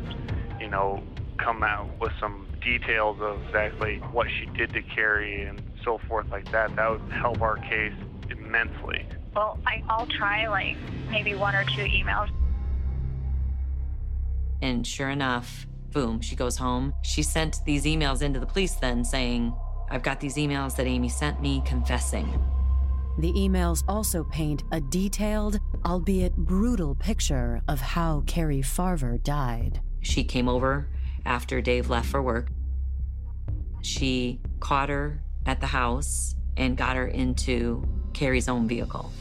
you 0.59 0.69
know, 0.69 1.03
come 1.37 1.63
out 1.63 1.89
with 1.99 2.11
some 2.19 2.47
details 2.61 3.17
of 3.21 3.41
exactly 3.47 3.97
what 4.11 4.27
she 4.29 4.45
did 4.57 4.71
to 4.73 4.81
Carrie 4.81 5.43
and 5.43 5.61
so 5.83 5.99
forth 6.07 6.29
like 6.29 6.49
that, 6.51 6.75
that 6.75 6.91
would 6.91 7.11
help 7.11 7.41
our 7.41 7.57
case 7.57 7.93
immensely. 8.29 9.05
Well, 9.35 9.59
I, 9.65 9.83
I'll 9.89 10.07
try 10.07 10.47
like 10.47 10.77
maybe 11.09 11.35
one 11.35 11.55
or 11.55 11.63
two 11.63 11.83
emails. 11.83 12.29
And 14.61 14.85
sure 14.85 15.09
enough, 15.09 15.65
boom, 15.91 16.21
she 16.21 16.35
goes 16.35 16.57
home. 16.57 16.93
She 17.01 17.23
sent 17.23 17.57
these 17.65 17.85
emails 17.85 18.21
into 18.21 18.39
the 18.39 18.45
police 18.45 18.75
then 18.75 19.03
saying, 19.03 19.53
I've 19.89 20.03
got 20.03 20.19
these 20.19 20.35
emails 20.35 20.75
that 20.75 20.85
Amy 20.85 21.09
sent 21.09 21.41
me 21.41 21.63
confessing. 21.65 22.39
The 23.17 23.33
emails 23.33 23.83
also 23.87 24.23
paint 24.23 24.63
a 24.71 24.79
detailed, 24.79 25.59
albeit 25.85 26.35
brutal 26.35 26.95
picture 26.95 27.61
of 27.67 27.79
how 27.79 28.23
Carrie 28.25 28.61
Farver 28.61 29.17
died. 29.21 29.81
She 30.01 30.23
came 30.23 30.47
over 30.47 30.87
after 31.25 31.61
Dave 31.61 31.89
left 31.89 32.07
for 32.07 32.21
work. 32.21 32.49
She 33.81 34.39
caught 34.59 34.89
her 34.89 35.21
at 35.45 35.59
the 35.59 35.67
house 35.67 36.35
and 36.57 36.77
got 36.77 36.95
her 36.95 37.07
into 37.07 37.83
Carrie's 38.13 38.47
own 38.47 38.67
vehicle. 38.67 39.11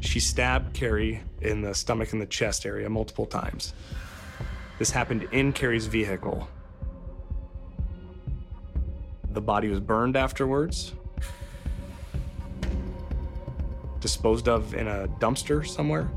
She 0.00 0.18
stabbed 0.18 0.74
Carrie 0.74 1.22
in 1.40 1.62
the 1.62 1.74
stomach 1.74 2.12
and 2.12 2.20
the 2.20 2.26
chest 2.26 2.66
area 2.66 2.90
multiple 2.90 3.26
times. 3.26 3.72
This 4.78 4.90
happened 4.90 5.28
in 5.30 5.52
Carrie's 5.52 5.86
vehicle. 5.86 6.48
The 9.30 9.40
body 9.40 9.68
was 9.68 9.80
burned 9.80 10.16
afterwards, 10.16 10.94
disposed 14.02 14.48
of 14.48 14.74
in 14.74 14.88
a 14.88 15.08
dumpster 15.20 15.66
somewhere. 15.66 16.10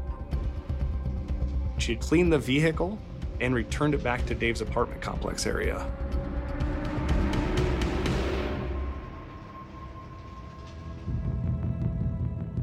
She 1.77 1.93
had 1.93 2.01
cleaned 2.01 2.33
the 2.33 2.39
vehicle 2.39 2.97
and 3.39 3.53
returned 3.53 3.93
it 3.93 4.03
back 4.03 4.25
to 4.25 4.35
Dave's 4.35 4.61
apartment 4.61 5.01
complex 5.01 5.45
area. 5.45 5.85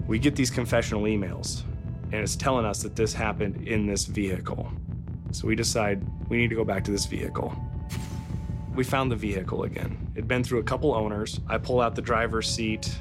We 0.07 0.19
get 0.19 0.37
these 0.37 0.51
confessional 0.51 1.05
emails, 1.05 1.63
and 2.13 2.17
it's 2.17 2.37
telling 2.37 2.67
us 2.67 2.83
that 2.83 2.97
this 2.97 3.15
happened 3.15 3.67
in 3.67 3.87
this 3.87 4.05
vehicle. 4.05 4.71
So 5.31 5.47
we 5.47 5.55
decide 5.55 6.05
we 6.29 6.37
need 6.37 6.51
to 6.51 6.57
go 6.57 6.65
back 6.65 6.85
to 6.85 6.91
this 6.91 7.07
vehicle. 7.07 7.55
We 8.75 8.85
found 8.85 9.11
the 9.11 9.17
vehicle 9.17 9.63
again. 9.65 10.11
It'd 10.15 10.29
been 10.29 10.43
through 10.45 10.59
a 10.59 10.65
couple 10.65 10.95
owners. 10.95 11.41
I 11.49 11.59
pull 11.59 11.81
out 11.81 11.95
the 11.95 12.03
driver's 12.03 12.49
seat, 12.51 12.95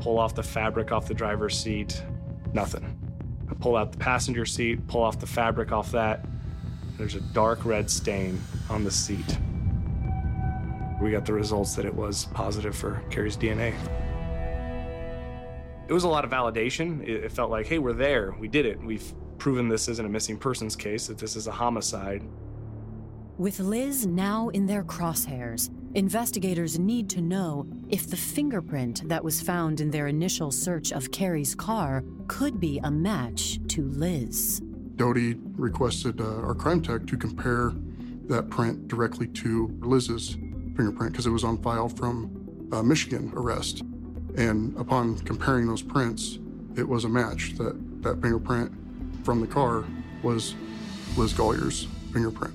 pull 0.00 0.18
off 0.18 0.34
the 0.34 0.42
fabric 0.42 0.92
off 0.92 1.06
the 1.06 1.14
driver's 1.14 1.58
seat, 1.58 2.02
nothing. 2.52 2.98
I 3.50 3.54
pull 3.54 3.76
out 3.76 3.92
the 3.92 3.98
passenger 3.98 4.44
seat, 4.44 4.86
pull 4.86 5.02
off 5.02 5.18
the 5.18 5.26
fabric 5.26 5.72
off 5.72 5.92
that. 5.92 6.24
There's 6.96 7.14
a 7.14 7.20
dark 7.20 7.64
red 7.64 7.90
stain 7.90 8.40
on 8.68 8.84
the 8.84 8.90
seat. 8.90 9.38
We 11.00 11.12
got 11.12 11.24
the 11.24 11.32
results 11.32 11.76
that 11.76 11.84
it 11.84 11.94
was 11.94 12.24
positive 12.26 12.74
for 12.76 13.02
Carrie's 13.08 13.36
DNA. 13.36 13.74
It 15.86 15.92
was 15.92 16.04
a 16.04 16.08
lot 16.08 16.24
of 16.24 16.30
validation. 16.30 17.06
It, 17.06 17.30
felt 17.32 17.50
like, 17.50 17.66
hey, 17.66 17.78
we're 17.78 17.92
there. 17.92 18.34
We 18.38 18.48
did 18.48 18.66
it. 18.66 18.82
We've 18.82 19.14
proven 19.38 19.68
this 19.68 19.88
isn't 19.88 20.04
a 20.04 20.08
missing 20.08 20.36
persons 20.36 20.76
case, 20.76 21.06
that 21.06 21.16
this 21.16 21.36
is 21.36 21.46
a 21.46 21.52
homicide. 21.52 22.22
With 23.38 23.60
Liz 23.60 24.04
now 24.04 24.48
in 24.48 24.66
their 24.66 24.82
crosshairs, 24.82 25.70
investigators 25.94 26.78
need 26.78 27.08
to 27.10 27.20
know 27.20 27.66
if 27.88 28.08
the 28.08 28.16
fingerprint 28.16 29.08
that 29.08 29.22
was 29.22 29.40
found 29.40 29.80
in 29.80 29.90
their 29.90 30.06
initial 30.06 30.50
search 30.50 30.92
of 30.92 31.10
Carrie's 31.10 31.54
car 31.54 32.04
could 32.26 32.60
be 32.60 32.78
a 32.84 32.90
match 32.90 33.58
to 33.68 33.88
Liz. 33.88 34.60
Doty 34.96 35.34
requested 35.56 36.20
uh, 36.20 36.24
our 36.42 36.54
crime 36.54 36.82
tech 36.82 37.06
to 37.06 37.16
compare 37.16 37.72
that 38.28 38.50
print 38.50 38.88
directly 38.88 39.26
to 39.28 39.74
Liz's 39.80 40.34
fingerprint 40.76 41.12
because 41.12 41.26
it 41.26 41.30
was 41.30 41.44
on 41.44 41.58
file 41.62 41.88
from 41.88 42.68
uh, 42.72 42.82
Michigan 42.82 43.32
arrest. 43.34 43.82
And 44.36 44.76
upon 44.78 45.18
comparing 45.18 45.66
those 45.66 45.82
prints, 45.82 46.38
it 46.76 46.86
was 46.86 47.04
a 47.04 47.08
match 47.08 47.54
that 47.56 48.02
that 48.02 48.20
fingerprint 48.20 48.72
from 49.24 49.40
the 49.40 49.46
car 49.46 49.84
was 50.22 50.54
Liz 51.16 51.32
Golyar's 51.32 51.88
fingerprint. 52.12 52.54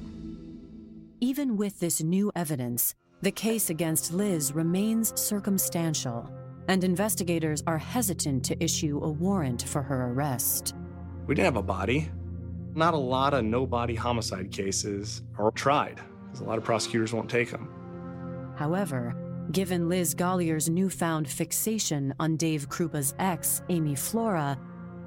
Even 1.19 1.57
with 1.57 1.79
this 1.79 2.01
new 2.01 2.31
evidence, 2.35 2.95
the 3.23 3.31
case 3.31 3.69
against 3.69 4.11
Liz 4.11 4.51
remains 4.51 5.17
circumstantial, 5.17 6.29
and 6.67 6.83
investigators 6.83 7.63
are 7.65 7.77
hesitant 7.77 8.43
to 8.43 8.61
issue 8.61 8.99
a 9.01 9.09
warrant 9.09 9.63
for 9.63 9.81
her 9.81 10.11
arrest. 10.11 10.75
We 11.25 11.33
didn't 11.33 11.45
have 11.45 11.55
a 11.55 11.63
body. 11.63 12.11
Not 12.75 12.93
a 12.93 12.97
lot 12.97 13.33
of 13.33 13.45
no 13.45 13.65
body 13.65 13.95
homicide 13.95 14.51
cases 14.51 15.21
are 15.37 15.51
tried, 15.51 16.01
because 16.25 16.41
a 16.41 16.43
lot 16.43 16.57
of 16.57 16.65
prosecutors 16.65 17.13
won't 17.13 17.29
take 17.29 17.49
them. 17.49 17.69
However, 18.57 19.15
given 19.53 19.87
Liz 19.87 20.13
Golyar's 20.13 20.69
newfound 20.69 21.29
fixation 21.29 22.13
on 22.19 22.35
Dave 22.35 22.67
Krupa's 22.67 23.13
ex, 23.19 23.61
Amy 23.69 23.95
Flora, 23.95 24.59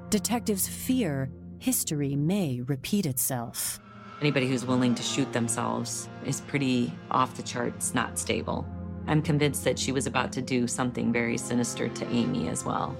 detectives 0.09 0.67
fear 0.67 1.29
history 1.59 2.15
may 2.15 2.61
repeat 2.61 3.05
itself. 3.05 3.79
Anybody 4.19 4.47
who's 4.47 4.65
willing 4.65 4.95
to 4.95 5.03
shoot 5.03 5.31
themselves 5.31 6.09
is 6.25 6.41
pretty 6.41 6.91
off 7.11 7.37
the 7.37 7.43
charts, 7.43 7.93
not 7.93 8.17
stable. 8.17 8.65
I'm 9.05 9.21
convinced 9.21 9.63
that 9.65 9.77
she 9.77 9.91
was 9.91 10.07
about 10.07 10.31
to 10.33 10.41
do 10.41 10.67
something 10.67 11.13
very 11.13 11.37
sinister 11.37 11.87
to 11.87 12.07
Amy 12.09 12.49
as 12.49 12.65
well. 12.65 12.97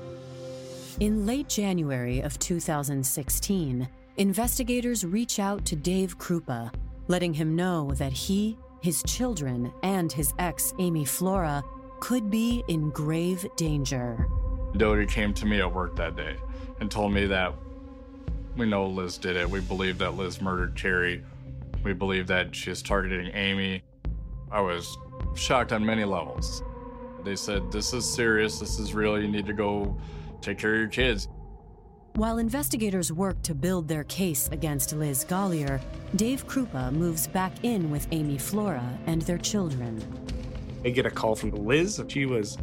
In 1.00 1.26
late 1.26 1.50
January 1.50 2.20
of 2.20 2.38
2016, 2.38 3.88
investigators 4.18 5.06
reach 5.06 5.40
out 5.40 5.66
to 5.66 5.76
Dave 5.76 6.20
Krupa, 6.20 6.72
letting 7.08 7.34
him 7.34 7.56
know 7.56 7.92
that 7.96 8.14
he, 8.14 8.56
his 8.82 9.02
children, 9.04 9.74
and 9.82 10.12
his 10.12 10.34
ex, 10.38 10.74
Amy 10.78 11.04
Flora, 11.04 11.64
could 12.00 12.30
be 12.30 12.64
in 12.68 12.92
grave 12.92 13.46
danger. 13.56 14.28
Doty 14.78 15.08
came 15.08 15.34
to 15.34 15.48
me 15.48 15.62
at 15.62 15.74
work 15.74 15.96
that 15.96 16.16
day 16.16 16.36
and 16.80 16.92
told 16.92 17.12
me 17.12 17.26
that 17.26 17.56
we 18.58 18.66
know 18.66 18.88
Liz 18.88 19.18
did 19.18 19.36
it. 19.36 19.50
We 19.50 19.62
believe 19.62 20.00
that 20.00 20.16
Liz 20.16 20.42
murdered 20.42 20.76
Carrie. 20.76 21.24
We 21.84 21.94
believe 21.94 22.28
that 22.28 22.56
she 22.56 22.72
is 22.72 22.82
targeting 22.82 23.34
Amy. 23.34 23.84
I 24.52 24.62
was 24.62 24.98
shocked 25.36 25.72
on 25.72 25.86
many 25.86 26.04
levels. 26.04 26.64
They 27.24 27.36
said, 27.36 27.72
This 27.72 27.94
is 27.94 28.12
serious. 28.12 28.60
This 28.60 28.80
is 28.80 28.94
real. 28.94 29.22
You 29.22 29.28
need 29.28 29.46
to 29.46 29.54
go 29.54 29.96
take 30.42 30.58
care 30.58 30.74
of 30.74 30.80
your 30.80 30.90
kids. 30.90 31.28
While 32.16 32.40
investigators 32.40 33.14
work 33.14 33.42
to 33.44 33.54
build 33.54 33.88
their 33.88 34.04
case 34.06 34.50
against 34.52 34.92
Liz 34.94 35.24
Golyar, 35.24 35.80
Dave 36.16 36.48
Krupa 36.48 36.92
moves 36.92 37.28
back 37.28 37.52
in 37.64 37.92
with 37.92 38.08
Amy 38.12 38.40
Flora 38.40 38.98
and 39.06 39.22
their 39.22 39.38
children. 39.38 40.02
I 40.84 40.90
get 40.90 41.06
a 41.06 41.12
call 41.12 41.36
from 41.36 41.52
Liz. 41.52 42.02
She 42.08 42.26
was 42.26 42.58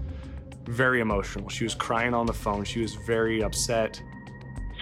very 0.64 1.01
emotional. 1.01 1.49
She 1.49 1.62
was 1.62 1.74
crying 1.74 2.14
on 2.14 2.26
the 2.26 2.32
phone. 2.32 2.64
She 2.64 2.80
was 2.80 2.97
very 3.07 3.45
upset. 3.45 4.03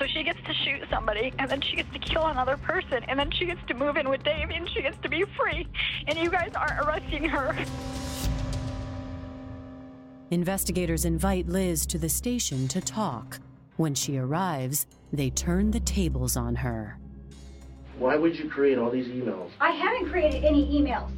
So 0.03 0.09
she 0.09 0.25
gets 0.25 0.41
to 0.47 0.53
shoot 0.53 0.83
somebody, 0.91 1.33
and 1.39 1.49
then 1.49 1.61
she 1.61 1.77
gets 1.77 1.93
to 1.93 1.99
kill 2.01 2.27
another 2.27 2.57
person, 2.57 3.05
and 3.07 3.17
then 3.17 3.31
she 3.31 3.47
gets 3.47 3.61
to 3.69 3.75
move 3.75 3.97
in 3.97 4.09
with 4.09 4.25
Dave, 4.25 4.51
and 4.51 4.69
she 4.69 4.83
gets 4.83 5.01
to 5.03 5.09
be 5.09 5.25
free. 5.37 5.65
And 6.09 6.19
you 6.19 6.29
guys 6.29 6.51
aren't 6.57 6.81
arresting 6.85 7.29
her. 7.29 7.57
Investigators 10.33 11.05
invite 11.05 11.47
Liz 11.47 11.87
to 11.87 11.99
the 11.99 12.09
station 12.09 12.67
to 12.67 12.81
talk. 12.81 13.39
When 13.77 13.95
she 13.95 14.19
arrives, 14.19 14.89
they 15.13 15.31
turn 15.31 15.71
the 15.71 15.79
tables 15.79 16.37
on 16.37 16.57
her. 16.57 16.99
Why 17.97 18.17
would 18.17 18.37
you 18.37 18.51
create 18.51 18.79
all 18.79 18.91
these 18.91 19.07
emails? 19.07 19.51
I 19.61 19.71
haven't 19.71 20.11
created 20.11 20.43
any 20.43 20.67
emails. 20.81 21.13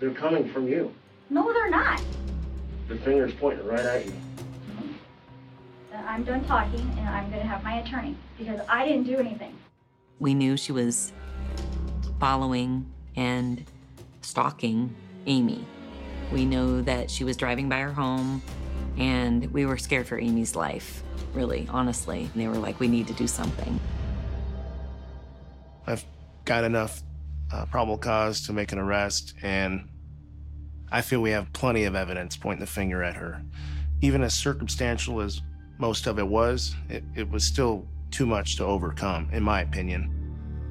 They're 0.00 0.14
coming 0.14 0.50
from 0.54 0.66
you. 0.66 0.94
No, 1.28 1.52
they're 1.52 1.68
not. 1.68 2.02
The 2.88 2.96
finger's 2.96 3.34
pointing 3.34 3.66
right 3.66 3.78
at 3.78 4.06
you. 4.06 4.14
Then 6.08 6.14
I'm 6.16 6.24
done 6.24 6.44
talking, 6.46 6.90
and 6.98 7.08
I'm 7.08 7.30
going 7.30 7.42
to 7.42 7.46
have 7.46 7.62
my 7.62 7.80
attorney 7.80 8.16
because 8.38 8.60
I 8.66 8.86
didn't 8.86 9.04
do 9.04 9.18
anything. 9.18 9.54
We 10.18 10.32
knew 10.32 10.56
she 10.56 10.72
was 10.72 11.12
following 12.18 12.90
and 13.14 13.64
stalking 14.22 14.94
Amy. 15.26 15.66
We 16.32 16.46
know 16.46 16.80
that 16.80 17.10
she 17.10 17.24
was 17.24 17.36
driving 17.36 17.68
by 17.68 17.80
her 17.80 17.92
home, 17.92 18.42
and 18.96 19.52
we 19.52 19.66
were 19.66 19.76
scared 19.76 20.06
for 20.06 20.18
Amy's 20.18 20.56
life, 20.56 21.02
really, 21.34 21.68
honestly. 21.70 22.30
And 22.32 22.42
they 22.42 22.48
were 22.48 22.54
like, 22.54 22.80
we 22.80 22.88
need 22.88 23.06
to 23.08 23.14
do 23.14 23.26
something. 23.26 23.78
I've 25.86 26.04
got 26.46 26.64
enough 26.64 27.02
uh, 27.52 27.66
probable 27.66 27.98
cause 27.98 28.46
to 28.46 28.54
make 28.54 28.72
an 28.72 28.78
arrest, 28.78 29.34
and 29.42 29.88
I 30.90 31.02
feel 31.02 31.20
we 31.20 31.30
have 31.30 31.52
plenty 31.52 31.84
of 31.84 31.94
evidence 31.94 32.34
pointing 32.36 32.60
the 32.60 32.66
finger 32.66 33.02
at 33.02 33.16
her. 33.16 33.42
Even 34.00 34.22
as 34.22 34.32
circumstantial 34.32 35.20
as 35.20 35.42
most 35.78 36.06
of 36.06 36.18
it 36.18 36.26
was, 36.26 36.74
it, 36.88 37.04
it 37.14 37.30
was 37.30 37.44
still 37.44 37.86
too 38.10 38.26
much 38.26 38.56
to 38.56 38.64
overcome, 38.64 39.28
in 39.32 39.42
my 39.42 39.60
opinion. 39.62 40.14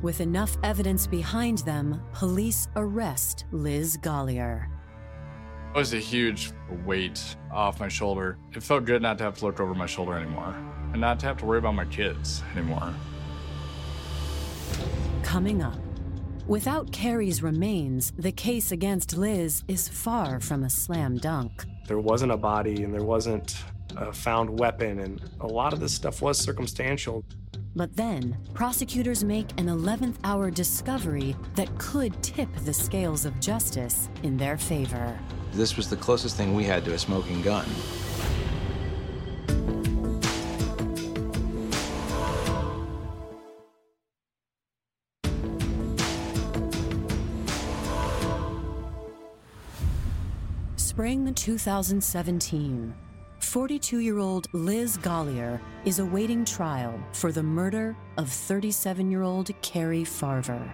With 0.02 0.22
enough 0.22 0.58
evidence 0.64 1.08
behind 1.08 1.60
them, 1.60 2.02
police 2.14 2.68
arrest 2.76 3.46
Liz 3.52 3.98
Golyar. 3.98 4.68
It 5.74 5.78
was 5.78 5.94
a 5.94 6.00
huge 6.00 6.52
weight 6.86 7.36
off 7.52 7.80
my 7.80 7.88
shoulder. 7.88 8.38
It 8.54 8.64
felt 8.64 8.86
good 8.86 9.02
not 9.02 9.18
to 9.20 9.24
have 9.24 9.38
to 9.40 9.46
look 9.46 9.60
over 9.60 9.74
my 9.74 9.86
shoulder 9.86 10.14
anymore 10.14 10.56
and 10.92 11.02
not 11.02 11.20
to 11.22 11.26
have 11.26 11.38
to 11.38 11.46
worry 11.46 11.60
about 11.60 11.76
my 11.76 11.86
kids 11.86 12.44
anymore. 12.56 12.94
Coming 15.24 15.62
up. 15.62 15.78
Without 16.48 16.92
Carrie's 16.92 17.44
remains, 17.44 18.14
the 18.18 18.32
case 18.32 18.72
against 18.72 19.18
Liz 19.18 19.64
is 19.68 19.90
far 19.90 20.40
from 20.40 20.64
a 20.64 20.70
slam 20.70 21.18
dunk. 21.18 21.66
There 21.88 22.00
wasn't 22.00 22.32
a 22.32 22.38
body 22.38 22.84
and 22.84 22.94
there 22.94 23.04
wasn't 23.04 23.58
a 24.02 24.14
found 24.14 24.50
weapon, 24.50 25.00
and 25.00 25.22
a 25.40 25.48
lot 25.48 25.74
of 25.74 25.80
this 25.80 25.94
stuff 25.94 26.22
was 26.22 26.38
circumstantial. 26.38 27.24
But 27.76 27.96
then, 27.96 28.38
prosecutors 28.54 29.24
make 29.24 29.52
an 29.60 29.68
11th 29.68 30.16
hour 30.24 30.50
discovery 30.50 31.36
that 31.56 31.70
could 31.78 32.22
tip 32.24 32.50
the 32.66 32.74
scales 32.74 33.26
of 33.26 33.40
justice 33.40 34.10
in 34.24 34.36
their 34.38 34.58
favor. 34.58 35.18
This 35.54 35.78
was 35.78 35.90
the 35.90 35.96
closest 35.96 36.36
thing 36.38 36.56
we 36.56 36.64
had 36.64 36.84
to 36.86 36.94
a 36.94 36.98
smoking 36.98 37.42
gun. 37.42 37.66
Spring 50.78 51.24
2017. 51.36 53.07
42 53.48 54.00
year 54.00 54.18
old 54.18 54.50
Liz 54.52 54.98
Golyar 54.98 55.62
is 55.86 56.00
awaiting 56.00 56.44
trial 56.44 57.00
for 57.14 57.32
the 57.32 57.42
murder 57.42 57.96
of 58.18 58.30
37 58.30 59.10
year 59.10 59.22
old 59.22 59.50
Carrie 59.62 60.04
Farver. 60.04 60.74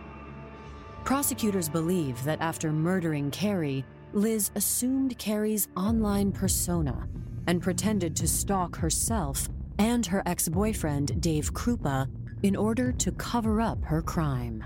Prosecutors 1.03 1.69
believe 1.69 2.24
that 2.24 2.41
after 2.41 2.71
murdering 2.71 3.30
Carrie, 3.30 3.86
Liz 4.13 4.49
assumed 4.55 5.15
Carrie's 5.19 5.67
online 5.78 6.32
persona 6.32 7.07
and 7.45 7.61
pretended 7.61 8.15
to 8.15 8.28
stalk 8.28 8.76
herself 8.76 9.47
and 9.78 10.03
her 10.07 10.24
ex 10.26 10.49
boyfriend, 10.49 11.21
Dave 11.21 11.53
Krupa, 11.53 12.09
in 12.41 12.55
order 12.55 12.91
to 12.91 13.11
cover 13.11 13.61
up 13.61 13.84
her 13.84 14.01
crime. 14.01 14.63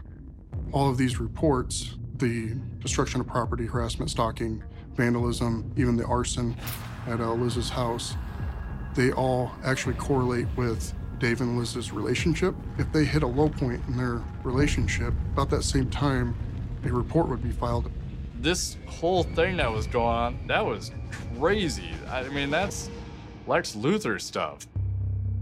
All 0.72 0.90
of 0.90 0.98
these 0.98 1.20
reports 1.20 1.98
the 2.16 2.56
destruction 2.80 3.20
of 3.20 3.28
property, 3.28 3.66
harassment, 3.66 4.10
stalking, 4.10 4.64
vandalism, 4.96 5.72
even 5.76 5.98
the 5.98 6.06
arson 6.06 6.56
at 7.08 7.20
uh, 7.20 7.34
Liz's 7.34 7.70
house 7.70 8.16
they 8.98 9.12
all 9.12 9.52
actually 9.64 9.94
correlate 9.94 10.48
with 10.58 10.92
Dave 11.20 11.40
and 11.42 11.58
Liz's 11.58 11.94
relationship. 11.94 12.56
If 12.80 12.92
they 12.92 13.06
hit 13.06 13.22
a 13.22 13.28
low 13.28 13.48
point 13.48 13.80
in 13.88 13.96
their 13.96 14.24
relationship, 14.44 15.14
about 15.34 15.52
that 15.52 15.64
same 15.64 15.90
time, 15.90 16.36
a 16.84 16.92
report 16.92 17.30
would 17.30 17.44
be 17.44 17.52
filed. 17.52 17.92
This 18.40 18.76
whole 18.88 19.22
thing 19.22 19.58
that 19.58 19.72
was 19.72 19.86
going 19.86 20.06
on, 20.06 20.48
that 20.48 20.66
was 20.66 20.92
crazy. 21.38 21.92
I 22.10 22.28
mean, 22.30 22.50
that's 22.50 22.90
Lex 23.46 23.76
Luthor 23.76 24.20
stuff. 24.20 24.68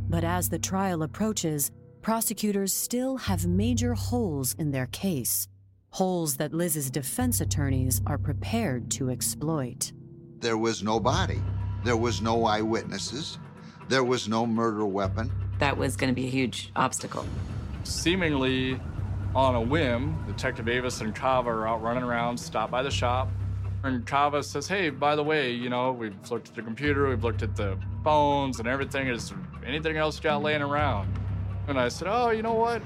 But 0.10 0.26
as 0.26 0.50
the 0.50 0.60
trial 0.60 1.02
approaches, 1.04 1.72
prosecutors 2.02 2.74
still 2.74 3.16
have 3.16 3.48
major 3.48 3.94
holes 3.94 4.54
in 4.60 4.72
their 4.72 4.88
case. 4.88 5.48
Holes 5.92 6.36
that 6.38 6.54
Liz's 6.54 6.92
defense 6.92 7.40
attorneys 7.40 8.02
are 8.06 8.18
prepared 8.18 8.92
to 8.92 9.10
exploit. 9.10 9.94
There 10.40 10.58
was 10.58 10.84
no 10.84 11.00
body. 11.00 11.42
There 11.86 11.96
was 11.96 12.20
no 12.20 12.46
eyewitnesses. 12.46 13.38
There 13.90 14.04
was 14.04 14.28
no 14.28 14.48
murder 14.48 14.88
weapon. 14.88 15.32
That 15.60 15.78
was 15.78 15.96
going 15.96 16.10
to 16.10 16.16
be 16.16 16.26
a 16.26 16.30
huge 16.32 16.72
obstacle. 16.76 17.24
Seemingly 17.84 18.80
on 19.36 19.54
a 19.54 19.62
whim, 19.62 20.18
Detective 20.26 20.68
Avis 20.68 21.02
and 21.02 21.14
Kava 21.14 21.52
are 21.52 21.68
out 21.68 21.84
running 21.84 22.02
around, 22.02 22.40
stop 22.40 22.72
by 22.72 22.82
the 22.82 22.90
shop, 22.90 23.30
and 23.84 24.04
Kava 24.04 24.42
says, 24.42 24.68
Hey, 24.68 24.90
by 24.90 25.16
the 25.16 25.22
way, 25.22 25.52
you 25.52 25.70
know, 25.70 25.92
we've 25.92 26.16
looked 26.32 26.50
at 26.50 26.56
the 26.56 26.64
computer, 26.64 27.08
we've 27.08 27.24
looked 27.24 27.44
at 27.44 27.56
the 27.56 27.78
phones 28.04 28.58
and 28.58 28.68
everything. 28.68 29.08
Is 29.08 29.30
there 29.30 29.38
anything 29.64 29.96
else 29.96 30.18
you 30.18 30.24
got 30.24 30.42
laying 30.42 30.64
around? 30.64 31.14
And 31.68 31.80
I 31.80 31.90
said, 31.90 32.08
Oh, 32.10 32.32
you 32.32 32.42
know 32.42 32.56
what? 32.56 32.82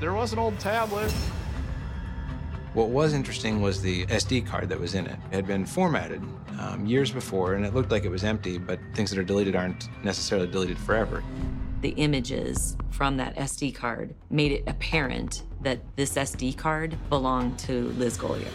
There 0.00 0.14
was 0.14 0.32
an 0.32 0.38
old 0.38 0.58
tablet. 0.58 1.12
What 2.78 2.90
was 2.90 3.12
interesting 3.12 3.60
was 3.60 3.82
the 3.82 4.06
SD 4.06 4.46
card 4.46 4.68
that 4.68 4.78
was 4.78 4.94
in 4.94 5.08
it. 5.08 5.18
It 5.32 5.34
had 5.34 5.48
been 5.48 5.66
formatted 5.66 6.22
um, 6.60 6.86
years 6.86 7.10
before, 7.10 7.54
and 7.54 7.66
it 7.66 7.74
looked 7.74 7.90
like 7.90 8.04
it 8.04 8.08
was 8.08 8.22
empty, 8.22 8.56
but 8.56 8.78
things 8.94 9.10
that 9.10 9.18
are 9.18 9.24
deleted 9.24 9.56
aren't 9.56 9.88
necessarily 10.04 10.46
deleted 10.46 10.78
forever. 10.78 11.24
The 11.80 11.88
images 11.88 12.76
from 12.90 13.16
that 13.16 13.34
SD 13.34 13.74
card 13.74 14.14
made 14.30 14.52
it 14.52 14.62
apparent 14.68 15.42
that 15.60 15.80
this 15.96 16.14
SD 16.14 16.56
card 16.56 16.96
belonged 17.08 17.58
to 17.58 17.88
Liz 17.98 18.16
Golyar. 18.16 18.46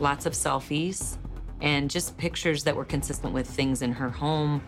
Lots 0.00 0.26
of 0.26 0.34
selfies 0.34 1.16
and 1.62 1.90
just 1.90 2.14
pictures 2.18 2.62
that 2.64 2.76
were 2.76 2.84
consistent 2.84 3.32
with 3.32 3.48
things 3.48 3.80
in 3.80 3.90
her 3.90 4.10
home. 4.10 4.62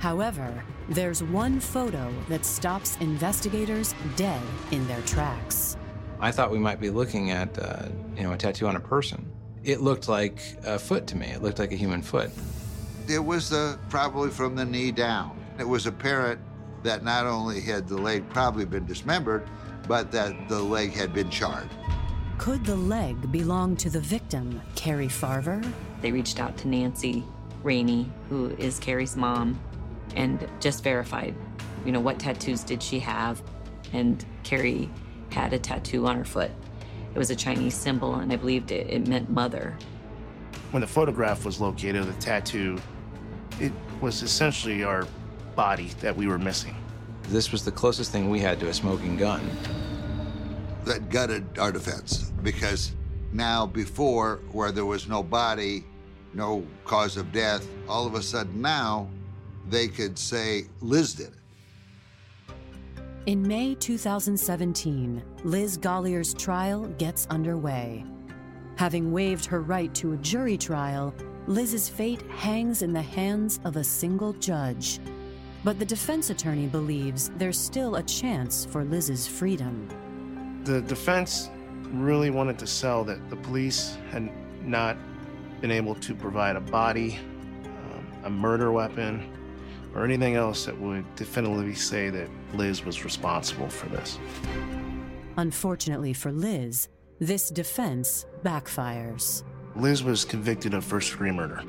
However, 0.00 0.62
there's 0.90 1.22
one 1.22 1.58
photo 1.58 2.12
that 2.28 2.44
stops 2.44 2.98
investigators 2.98 3.94
dead 4.16 4.42
in 4.70 4.86
their 4.86 5.00
tracks. 5.06 5.78
I 6.20 6.30
thought 6.30 6.50
we 6.50 6.58
might 6.58 6.80
be 6.80 6.90
looking 6.90 7.30
at, 7.30 7.58
uh, 7.58 7.88
you 8.14 8.22
know, 8.22 8.32
a 8.32 8.36
tattoo 8.36 8.66
on 8.66 8.76
a 8.76 8.80
person. 8.80 9.30
It 9.64 9.80
looked 9.80 10.08
like 10.08 10.40
a 10.64 10.78
foot 10.78 11.06
to 11.08 11.16
me. 11.16 11.26
It 11.28 11.42
looked 11.42 11.58
like 11.58 11.72
a 11.72 11.76
human 11.76 12.02
foot. 12.02 12.30
It 13.08 13.18
was 13.18 13.52
uh, 13.52 13.76
probably 13.88 14.30
from 14.30 14.54
the 14.54 14.64
knee 14.64 14.92
down. 14.92 15.38
It 15.58 15.64
was 15.66 15.86
apparent 15.86 16.40
that 16.82 17.02
not 17.02 17.26
only 17.26 17.60
had 17.60 17.88
the 17.88 17.96
leg 17.96 18.28
probably 18.30 18.64
been 18.64 18.86
dismembered, 18.86 19.48
but 19.88 20.12
that 20.12 20.48
the 20.48 20.60
leg 20.60 20.92
had 20.92 21.12
been 21.12 21.30
charred. 21.30 21.68
Could 22.38 22.64
the 22.64 22.76
leg 22.76 23.30
belong 23.32 23.76
to 23.76 23.90
the 23.90 24.00
victim, 24.00 24.60
Carrie 24.74 25.08
Farver? 25.08 25.62
They 26.00 26.12
reached 26.12 26.40
out 26.40 26.56
to 26.58 26.68
Nancy 26.68 27.24
Rainey, 27.62 28.10
who 28.28 28.50
is 28.56 28.78
Carrie's 28.78 29.16
mom, 29.16 29.60
and 30.16 30.48
just 30.60 30.82
verified, 30.82 31.34
you 31.84 31.92
know, 31.92 32.00
what 32.00 32.18
tattoos 32.18 32.62
did 32.64 32.82
she 32.82 32.98
have? 33.00 33.42
And 33.92 34.24
Carrie 34.42 34.88
had 35.32 35.52
a 35.52 35.58
tattoo 35.58 36.06
on 36.06 36.16
her 36.16 36.24
foot. 36.24 36.50
It 37.14 37.18
was 37.18 37.30
a 37.30 37.36
Chinese 37.36 37.74
symbol, 37.74 38.16
and 38.16 38.32
I 38.32 38.36
believed 38.36 38.70
it, 38.70 38.88
it 38.88 39.08
meant 39.08 39.30
mother. 39.30 39.76
When 40.70 40.80
the 40.80 40.86
photograph 40.86 41.44
was 41.44 41.60
located 41.60 41.96
of 41.96 42.06
the 42.06 42.20
tattoo, 42.20 42.78
it 43.58 43.72
was 44.00 44.22
essentially 44.22 44.84
our 44.84 45.06
body 45.56 45.88
that 46.00 46.16
we 46.16 46.26
were 46.26 46.38
missing. 46.38 46.76
This 47.24 47.52
was 47.52 47.64
the 47.64 47.72
closest 47.72 48.12
thing 48.12 48.30
we 48.30 48.38
had 48.38 48.60
to 48.60 48.68
a 48.68 48.74
smoking 48.74 49.16
gun. 49.16 49.48
That 50.84 51.10
gutted 51.10 51.58
our 51.58 51.72
defense 51.72 52.32
because 52.42 52.92
now, 53.32 53.66
before, 53.66 54.40
where 54.52 54.72
there 54.72 54.86
was 54.86 55.08
no 55.08 55.22
body, 55.22 55.84
no 56.34 56.66
cause 56.84 57.16
of 57.16 57.32
death, 57.32 57.66
all 57.88 58.06
of 58.06 58.14
a 58.14 58.22
sudden 58.22 58.60
now 58.60 59.08
they 59.68 59.88
could 59.88 60.18
say 60.18 60.64
Liz 60.80 61.14
did 61.14 61.28
it. 61.28 61.39
In 63.26 63.46
May 63.46 63.74
2017, 63.74 65.22
Liz 65.44 65.76
Golyar's 65.76 66.32
trial 66.32 66.86
gets 66.96 67.26
underway. 67.26 68.02
Having 68.76 69.12
waived 69.12 69.44
her 69.44 69.60
right 69.60 69.94
to 69.96 70.14
a 70.14 70.16
jury 70.16 70.56
trial, 70.56 71.14
Liz's 71.46 71.86
fate 71.86 72.22
hangs 72.30 72.80
in 72.80 72.94
the 72.94 73.02
hands 73.02 73.60
of 73.64 73.76
a 73.76 73.84
single 73.84 74.32
judge. 74.32 75.00
But 75.64 75.78
the 75.78 75.84
defense 75.84 76.30
attorney 76.30 76.66
believes 76.66 77.30
there's 77.36 77.58
still 77.58 77.96
a 77.96 78.02
chance 78.04 78.64
for 78.64 78.84
Liz's 78.84 79.26
freedom. 79.26 79.86
The 80.64 80.80
defense 80.80 81.50
really 81.92 82.30
wanted 82.30 82.58
to 82.60 82.66
sell 82.66 83.04
that 83.04 83.28
the 83.28 83.36
police 83.36 83.98
had 84.10 84.32
not 84.62 84.96
been 85.60 85.70
able 85.70 85.94
to 85.96 86.14
provide 86.14 86.56
a 86.56 86.60
body, 86.60 87.18
um, 87.66 88.06
a 88.24 88.30
murder 88.30 88.72
weapon, 88.72 89.30
or 89.94 90.06
anything 90.06 90.36
else 90.36 90.64
that 90.64 90.80
would 90.80 91.04
definitively 91.16 91.74
say 91.74 92.08
that 92.08 92.30
Liz 92.54 92.84
was 92.84 93.04
responsible 93.04 93.68
for 93.68 93.88
this. 93.88 94.18
Unfortunately 95.36 96.12
for 96.12 96.32
Liz, 96.32 96.88
this 97.18 97.50
defense 97.50 98.26
backfires. 98.44 99.42
Liz 99.76 100.02
was 100.02 100.24
convicted 100.24 100.74
of 100.74 100.84
first 100.84 101.12
degree 101.12 101.30
murder. 101.30 101.62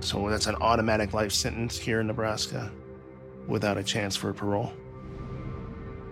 So 0.00 0.28
that's 0.28 0.46
an 0.46 0.56
automatic 0.56 1.12
life 1.12 1.32
sentence 1.32 1.78
here 1.78 2.00
in 2.00 2.06
Nebraska 2.06 2.72
without 3.46 3.76
a 3.76 3.82
chance 3.82 4.16
for 4.16 4.32
parole. 4.32 4.72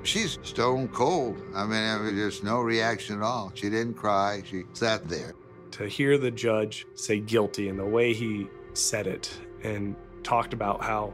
She's 0.02 0.38
stone 0.42 0.88
cold. 0.88 1.40
I 1.54 1.64
mean, 1.64 1.78
I 1.78 1.98
mean, 1.98 2.16
there's 2.16 2.42
no 2.42 2.60
reaction 2.60 3.16
at 3.16 3.22
all. 3.22 3.52
She 3.54 3.70
didn't 3.70 3.94
cry. 3.94 4.42
She 4.44 4.64
sat 4.74 5.08
there. 5.08 5.34
To 5.72 5.88
hear 5.88 6.18
the 6.18 6.30
judge 6.30 6.86
say 6.94 7.20
guilty 7.20 7.68
and 7.68 7.78
the 7.78 7.86
way 7.86 8.12
he 8.12 8.48
said 8.74 9.06
it 9.06 9.30
and 9.62 9.96
talked 10.22 10.52
about 10.52 10.82
how 10.82 11.12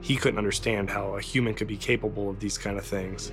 he 0.00 0.16
couldn't 0.16 0.38
understand 0.38 0.90
how 0.90 1.16
a 1.16 1.20
human 1.20 1.54
could 1.54 1.68
be 1.68 1.76
capable 1.76 2.30
of 2.30 2.40
these 2.40 2.56
kind 2.58 2.78
of 2.78 2.84
things 2.84 3.32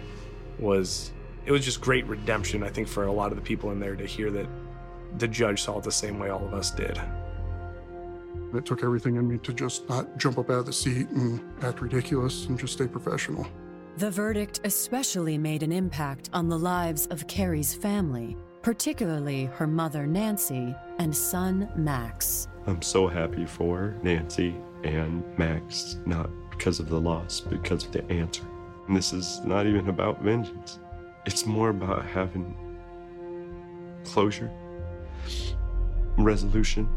was 0.60 1.12
It 1.46 1.52
was 1.52 1.64
just 1.64 1.80
great 1.80 2.06
redemption, 2.08 2.64
I 2.64 2.70
think, 2.70 2.88
for 2.88 3.06
a 3.06 3.12
lot 3.12 3.32
of 3.32 3.36
the 3.36 3.44
people 3.44 3.72
in 3.72 3.80
there 3.80 3.96
to 3.96 4.06
hear 4.06 4.32
that 4.32 4.48
the 5.20 5.28
judge 5.28 5.62
saw 5.62 5.78
it 5.78 5.84
the 5.84 5.92
same 5.92 6.18
way 6.20 6.30
all 6.30 6.44
of 6.44 6.54
us 6.54 6.72
did. 6.72 7.00
It 8.54 8.66
took 8.66 8.84
everything 8.84 9.16
in 9.18 9.28
me 9.28 9.38
to 9.40 9.54
just 9.54 9.88
not 9.88 10.18
jump 10.18 10.38
up 10.40 10.50
out 10.50 10.60
of 10.60 10.66
the 10.66 10.74
seat 10.74 11.08
and 11.10 11.42
act 11.62 11.82
ridiculous 11.82 12.46
and 12.48 12.58
just 12.58 12.74
stay 12.74 12.88
professional. 12.88 13.48
The 13.98 14.10
verdict 14.10 14.62
especially 14.64 15.38
made 15.38 15.62
an 15.64 15.72
impact 15.72 16.30
on 16.34 16.50
the 16.50 16.58
lives 16.58 17.06
of 17.08 17.28
Carrie's 17.28 17.74
family, 17.74 18.36
particularly 18.62 19.46
her 19.46 19.68
mother, 19.68 20.08
Nancy, 20.08 20.76
and 21.00 21.16
son, 21.16 21.70
Max. 21.76 22.48
I'm 22.66 22.82
so 22.82 23.08
happy 23.08 23.46
for 23.46 23.96
Nancy 24.02 24.56
and 24.84 25.24
Max, 25.38 25.98
not 26.06 26.30
because 26.58 26.80
of 26.80 26.90
the 26.90 27.00
loss, 27.00 27.40
because 27.42 27.86
of 27.86 27.92
the 27.92 28.10
answer. 28.12 28.44
And 28.88 28.96
this 28.96 29.14
is 29.14 29.42
not 29.46 29.66
even 29.66 29.90
about 29.90 30.22
vengeance, 30.22 30.80
it's 31.26 31.46
more 31.46 31.70
about 31.70 32.06
having 32.06 32.56
closure, 34.04 34.52
resolution. 36.18 36.88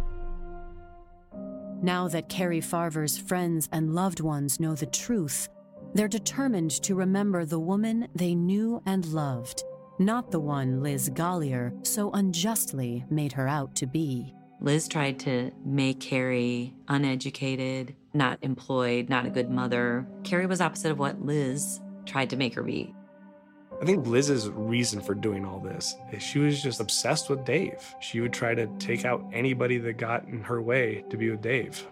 Now 1.81 2.09
that 2.09 2.29
Carrie 2.29 2.61
Farver's 2.61 3.17
friends 3.17 3.69
and 3.73 3.95
loved 3.95 4.21
ones 4.21 4.61
know 4.61 4.75
the 4.75 4.87
truth, 4.87 5.49
they're 5.95 6.09
determined 6.09 6.71
to 6.83 6.95
remember 6.95 7.45
the 7.45 7.61
woman 7.61 8.09
they 8.15 8.35
knew 8.35 8.83
and 8.85 9.07
loved, 9.07 9.63
not 9.99 10.31
the 10.31 10.41
one 10.41 10.83
Liz 10.83 11.09
Golyar 11.11 11.87
so 11.87 12.11
unjustly 12.13 13.05
made 13.11 13.33
her 13.33 13.49
out 13.49 13.75
to 13.77 13.87
be. 13.87 14.35
Liz 14.61 14.89
tried 14.89 15.21
to 15.21 15.53
make 15.65 16.01
Carrie 16.01 16.75
uneducated, 16.89 17.95
not 18.15 18.39
employed, 18.43 19.09
not 19.09 19.27
a 19.27 19.31
good 19.31 19.51
mother. 19.51 20.07
Carrie 20.25 20.47
was 20.47 20.61
opposite 20.61 20.91
of 20.91 20.99
what 20.99 21.25
Liz 21.25 21.81
tried 22.07 22.31
to 22.31 22.37
make 22.37 22.55
her 22.55 22.63
be. 22.63 22.95
I 23.81 23.85
think 23.85 24.07
Liz's 24.07 24.49
reason 24.49 25.01
for 25.01 25.15
doing 25.15 25.45
all 25.45 25.61
this 25.61 25.95
is 26.11 26.23
she 26.23 26.41
was 26.41 26.61
just 26.61 26.81
obsessed 26.81 27.31
with 27.31 27.45
Dave. 27.45 27.95
She 28.01 28.21
would 28.21 28.33
try 28.33 28.55
to 28.55 28.67
take 28.79 29.05
out 29.05 29.25
anybody 29.33 29.79
that 29.79 29.99
got 29.99 30.25
in 30.25 30.43
her 30.43 30.61
way 30.61 31.05
to 31.11 31.17
be 31.17 31.31
with 31.31 31.43
Dave. 31.43 31.87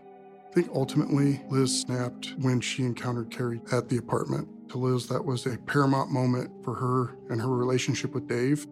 I 0.50 0.52
think 0.52 0.70
ultimately 0.74 1.42
Liz 1.48 1.82
snapped 1.82 2.34
when 2.38 2.60
she 2.60 2.82
encountered 2.82 3.30
Carrie 3.30 3.60
at 3.70 3.88
the 3.88 3.98
apartment. 3.98 4.48
To 4.70 4.78
Liz, 4.78 5.06
that 5.06 5.24
was 5.24 5.46
a 5.46 5.58
paramount 5.58 6.10
moment 6.10 6.50
for 6.64 6.74
her 6.74 7.16
and 7.30 7.40
her 7.40 7.54
relationship 7.54 8.14
with 8.14 8.26
Dave. 8.26 8.66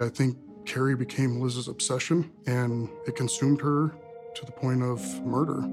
I 0.00 0.08
think 0.08 0.36
Carrie 0.64 0.94
became 0.94 1.40
Liz's 1.40 1.66
obsession 1.66 2.30
and 2.46 2.88
it 3.06 3.16
consumed 3.16 3.60
her 3.60 3.92
to 4.36 4.46
the 4.46 4.52
point 4.52 4.82
of 4.84 5.00
murder. 5.26 5.68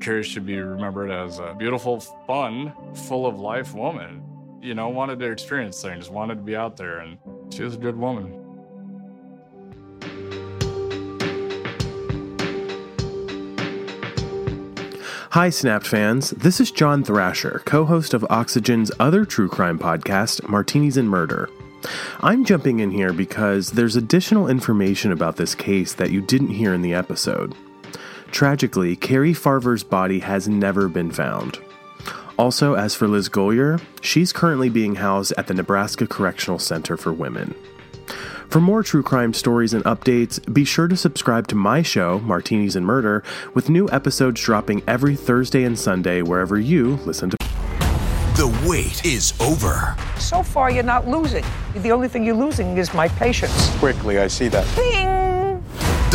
Carrie 0.00 0.22
should 0.22 0.46
be 0.46 0.58
remembered 0.58 1.10
as 1.10 1.38
a 1.38 1.54
beautiful, 1.58 2.00
fun, 2.26 2.72
full 2.94 3.26
of 3.26 3.38
life 3.38 3.74
woman. 3.74 4.22
You 4.60 4.74
know, 4.74 4.88
wanted 4.88 5.18
to 5.20 5.30
experience 5.30 5.80
things, 5.80 6.10
wanted 6.10 6.36
to 6.36 6.42
be 6.42 6.56
out 6.56 6.76
there, 6.76 6.98
and 6.98 7.18
she 7.50 7.62
was 7.62 7.74
a 7.74 7.78
good 7.78 7.96
woman. 7.96 8.42
Hi, 15.30 15.50
Snapped 15.50 15.86
fans. 15.86 16.30
This 16.30 16.60
is 16.60 16.70
John 16.70 17.04
Thrasher, 17.04 17.62
co 17.66 17.84
host 17.84 18.14
of 18.14 18.24
Oxygen's 18.30 18.90
other 18.98 19.24
true 19.24 19.48
crime 19.48 19.78
podcast, 19.78 20.48
Martinis 20.48 20.96
and 20.96 21.10
Murder. 21.10 21.50
I'm 22.20 22.44
jumping 22.44 22.80
in 22.80 22.90
here 22.90 23.12
because 23.12 23.72
there's 23.72 23.96
additional 23.96 24.48
information 24.48 25.12
about 25.12 25.36
this 25.36 25.54
case 25.54 25.92
that 25.94 26.10
you 26.10 26.20
didn't 26.22 26.50
hear 26.50 26.72
in 26.72 26.82
the 26.82 26.94
episode. 26.94 27.54
Tragically, 28.30 28.96
Carrie 28.96 29.32
Farver's 29.32 29.84
body 29.84 30.20
has 30.20 30.48
never 30.48 30.88
been 30.88 31.10
found. 31.10 31.58
Also, 32.38 32.74
as 32.74 32.94
for 32.94 33.08
Liz 33.08 33.28
Golyar, 33.28 33.80
she's 34.02 34.32
currently 34.32 34.68
being 34.68 34.96
housed 34.96 35.32
at 35.38 35.46
the 35.46 35.54
Nebraska 35.54 36.06
Correctional 36.06 36.58
Center 36.58 36.96
for 36.96 37.12
Women. 37.12 37.54
For 38.50 38.60
more 38.60 38.82
true 38.82 39.02
crime 39.02 39.32
stories 39.32 39.74
and 39.74 39.82
updates, 39.84 40.40
be 40.52 40.64
sure 40.64 40.86
to 40.86 40.96
subscribe 40.96 41.48
to 41.48 41.54
my 41.54 41.82
show, 41.82 42.20
Martinis 42.20 42.76
and 42.76 42.86
Murder, 42.86 43.24
with 43.54 43.68
new 43.68 43.88
episodes 43.90 44.40
dropping 44.40 44.82
every 44.86 45.16
Thursday 45.16 45.64
and 45.64 45.78
Sunday 45.78 46.22
wherever 46.22 46.58
you 46.58 46.96
listen 47.06 47.30
to. 47.30 47.36
The 48.36 48.68
wait 48.68 49.04
is 49.04 49.32
over. 49.40 49.96
So 50.18 50.42
far, 50.42 50.70
you're 50.70 50.82
not 50.82 51.08
losing. 51.08 51.44
The 51.74 51.90
only 51.90 52.08
thing 52.08 52.22
you're 52.22 52.34
losing 52.36 52.76
is 52.76 52.92
my 52.92 53.08
patience. 53.08 53.70
Quickly, 53.78 54.18
I 54.18 54.26
see 54.26 54.48
that. 54.48 54.66
Bing! 54.76 55.15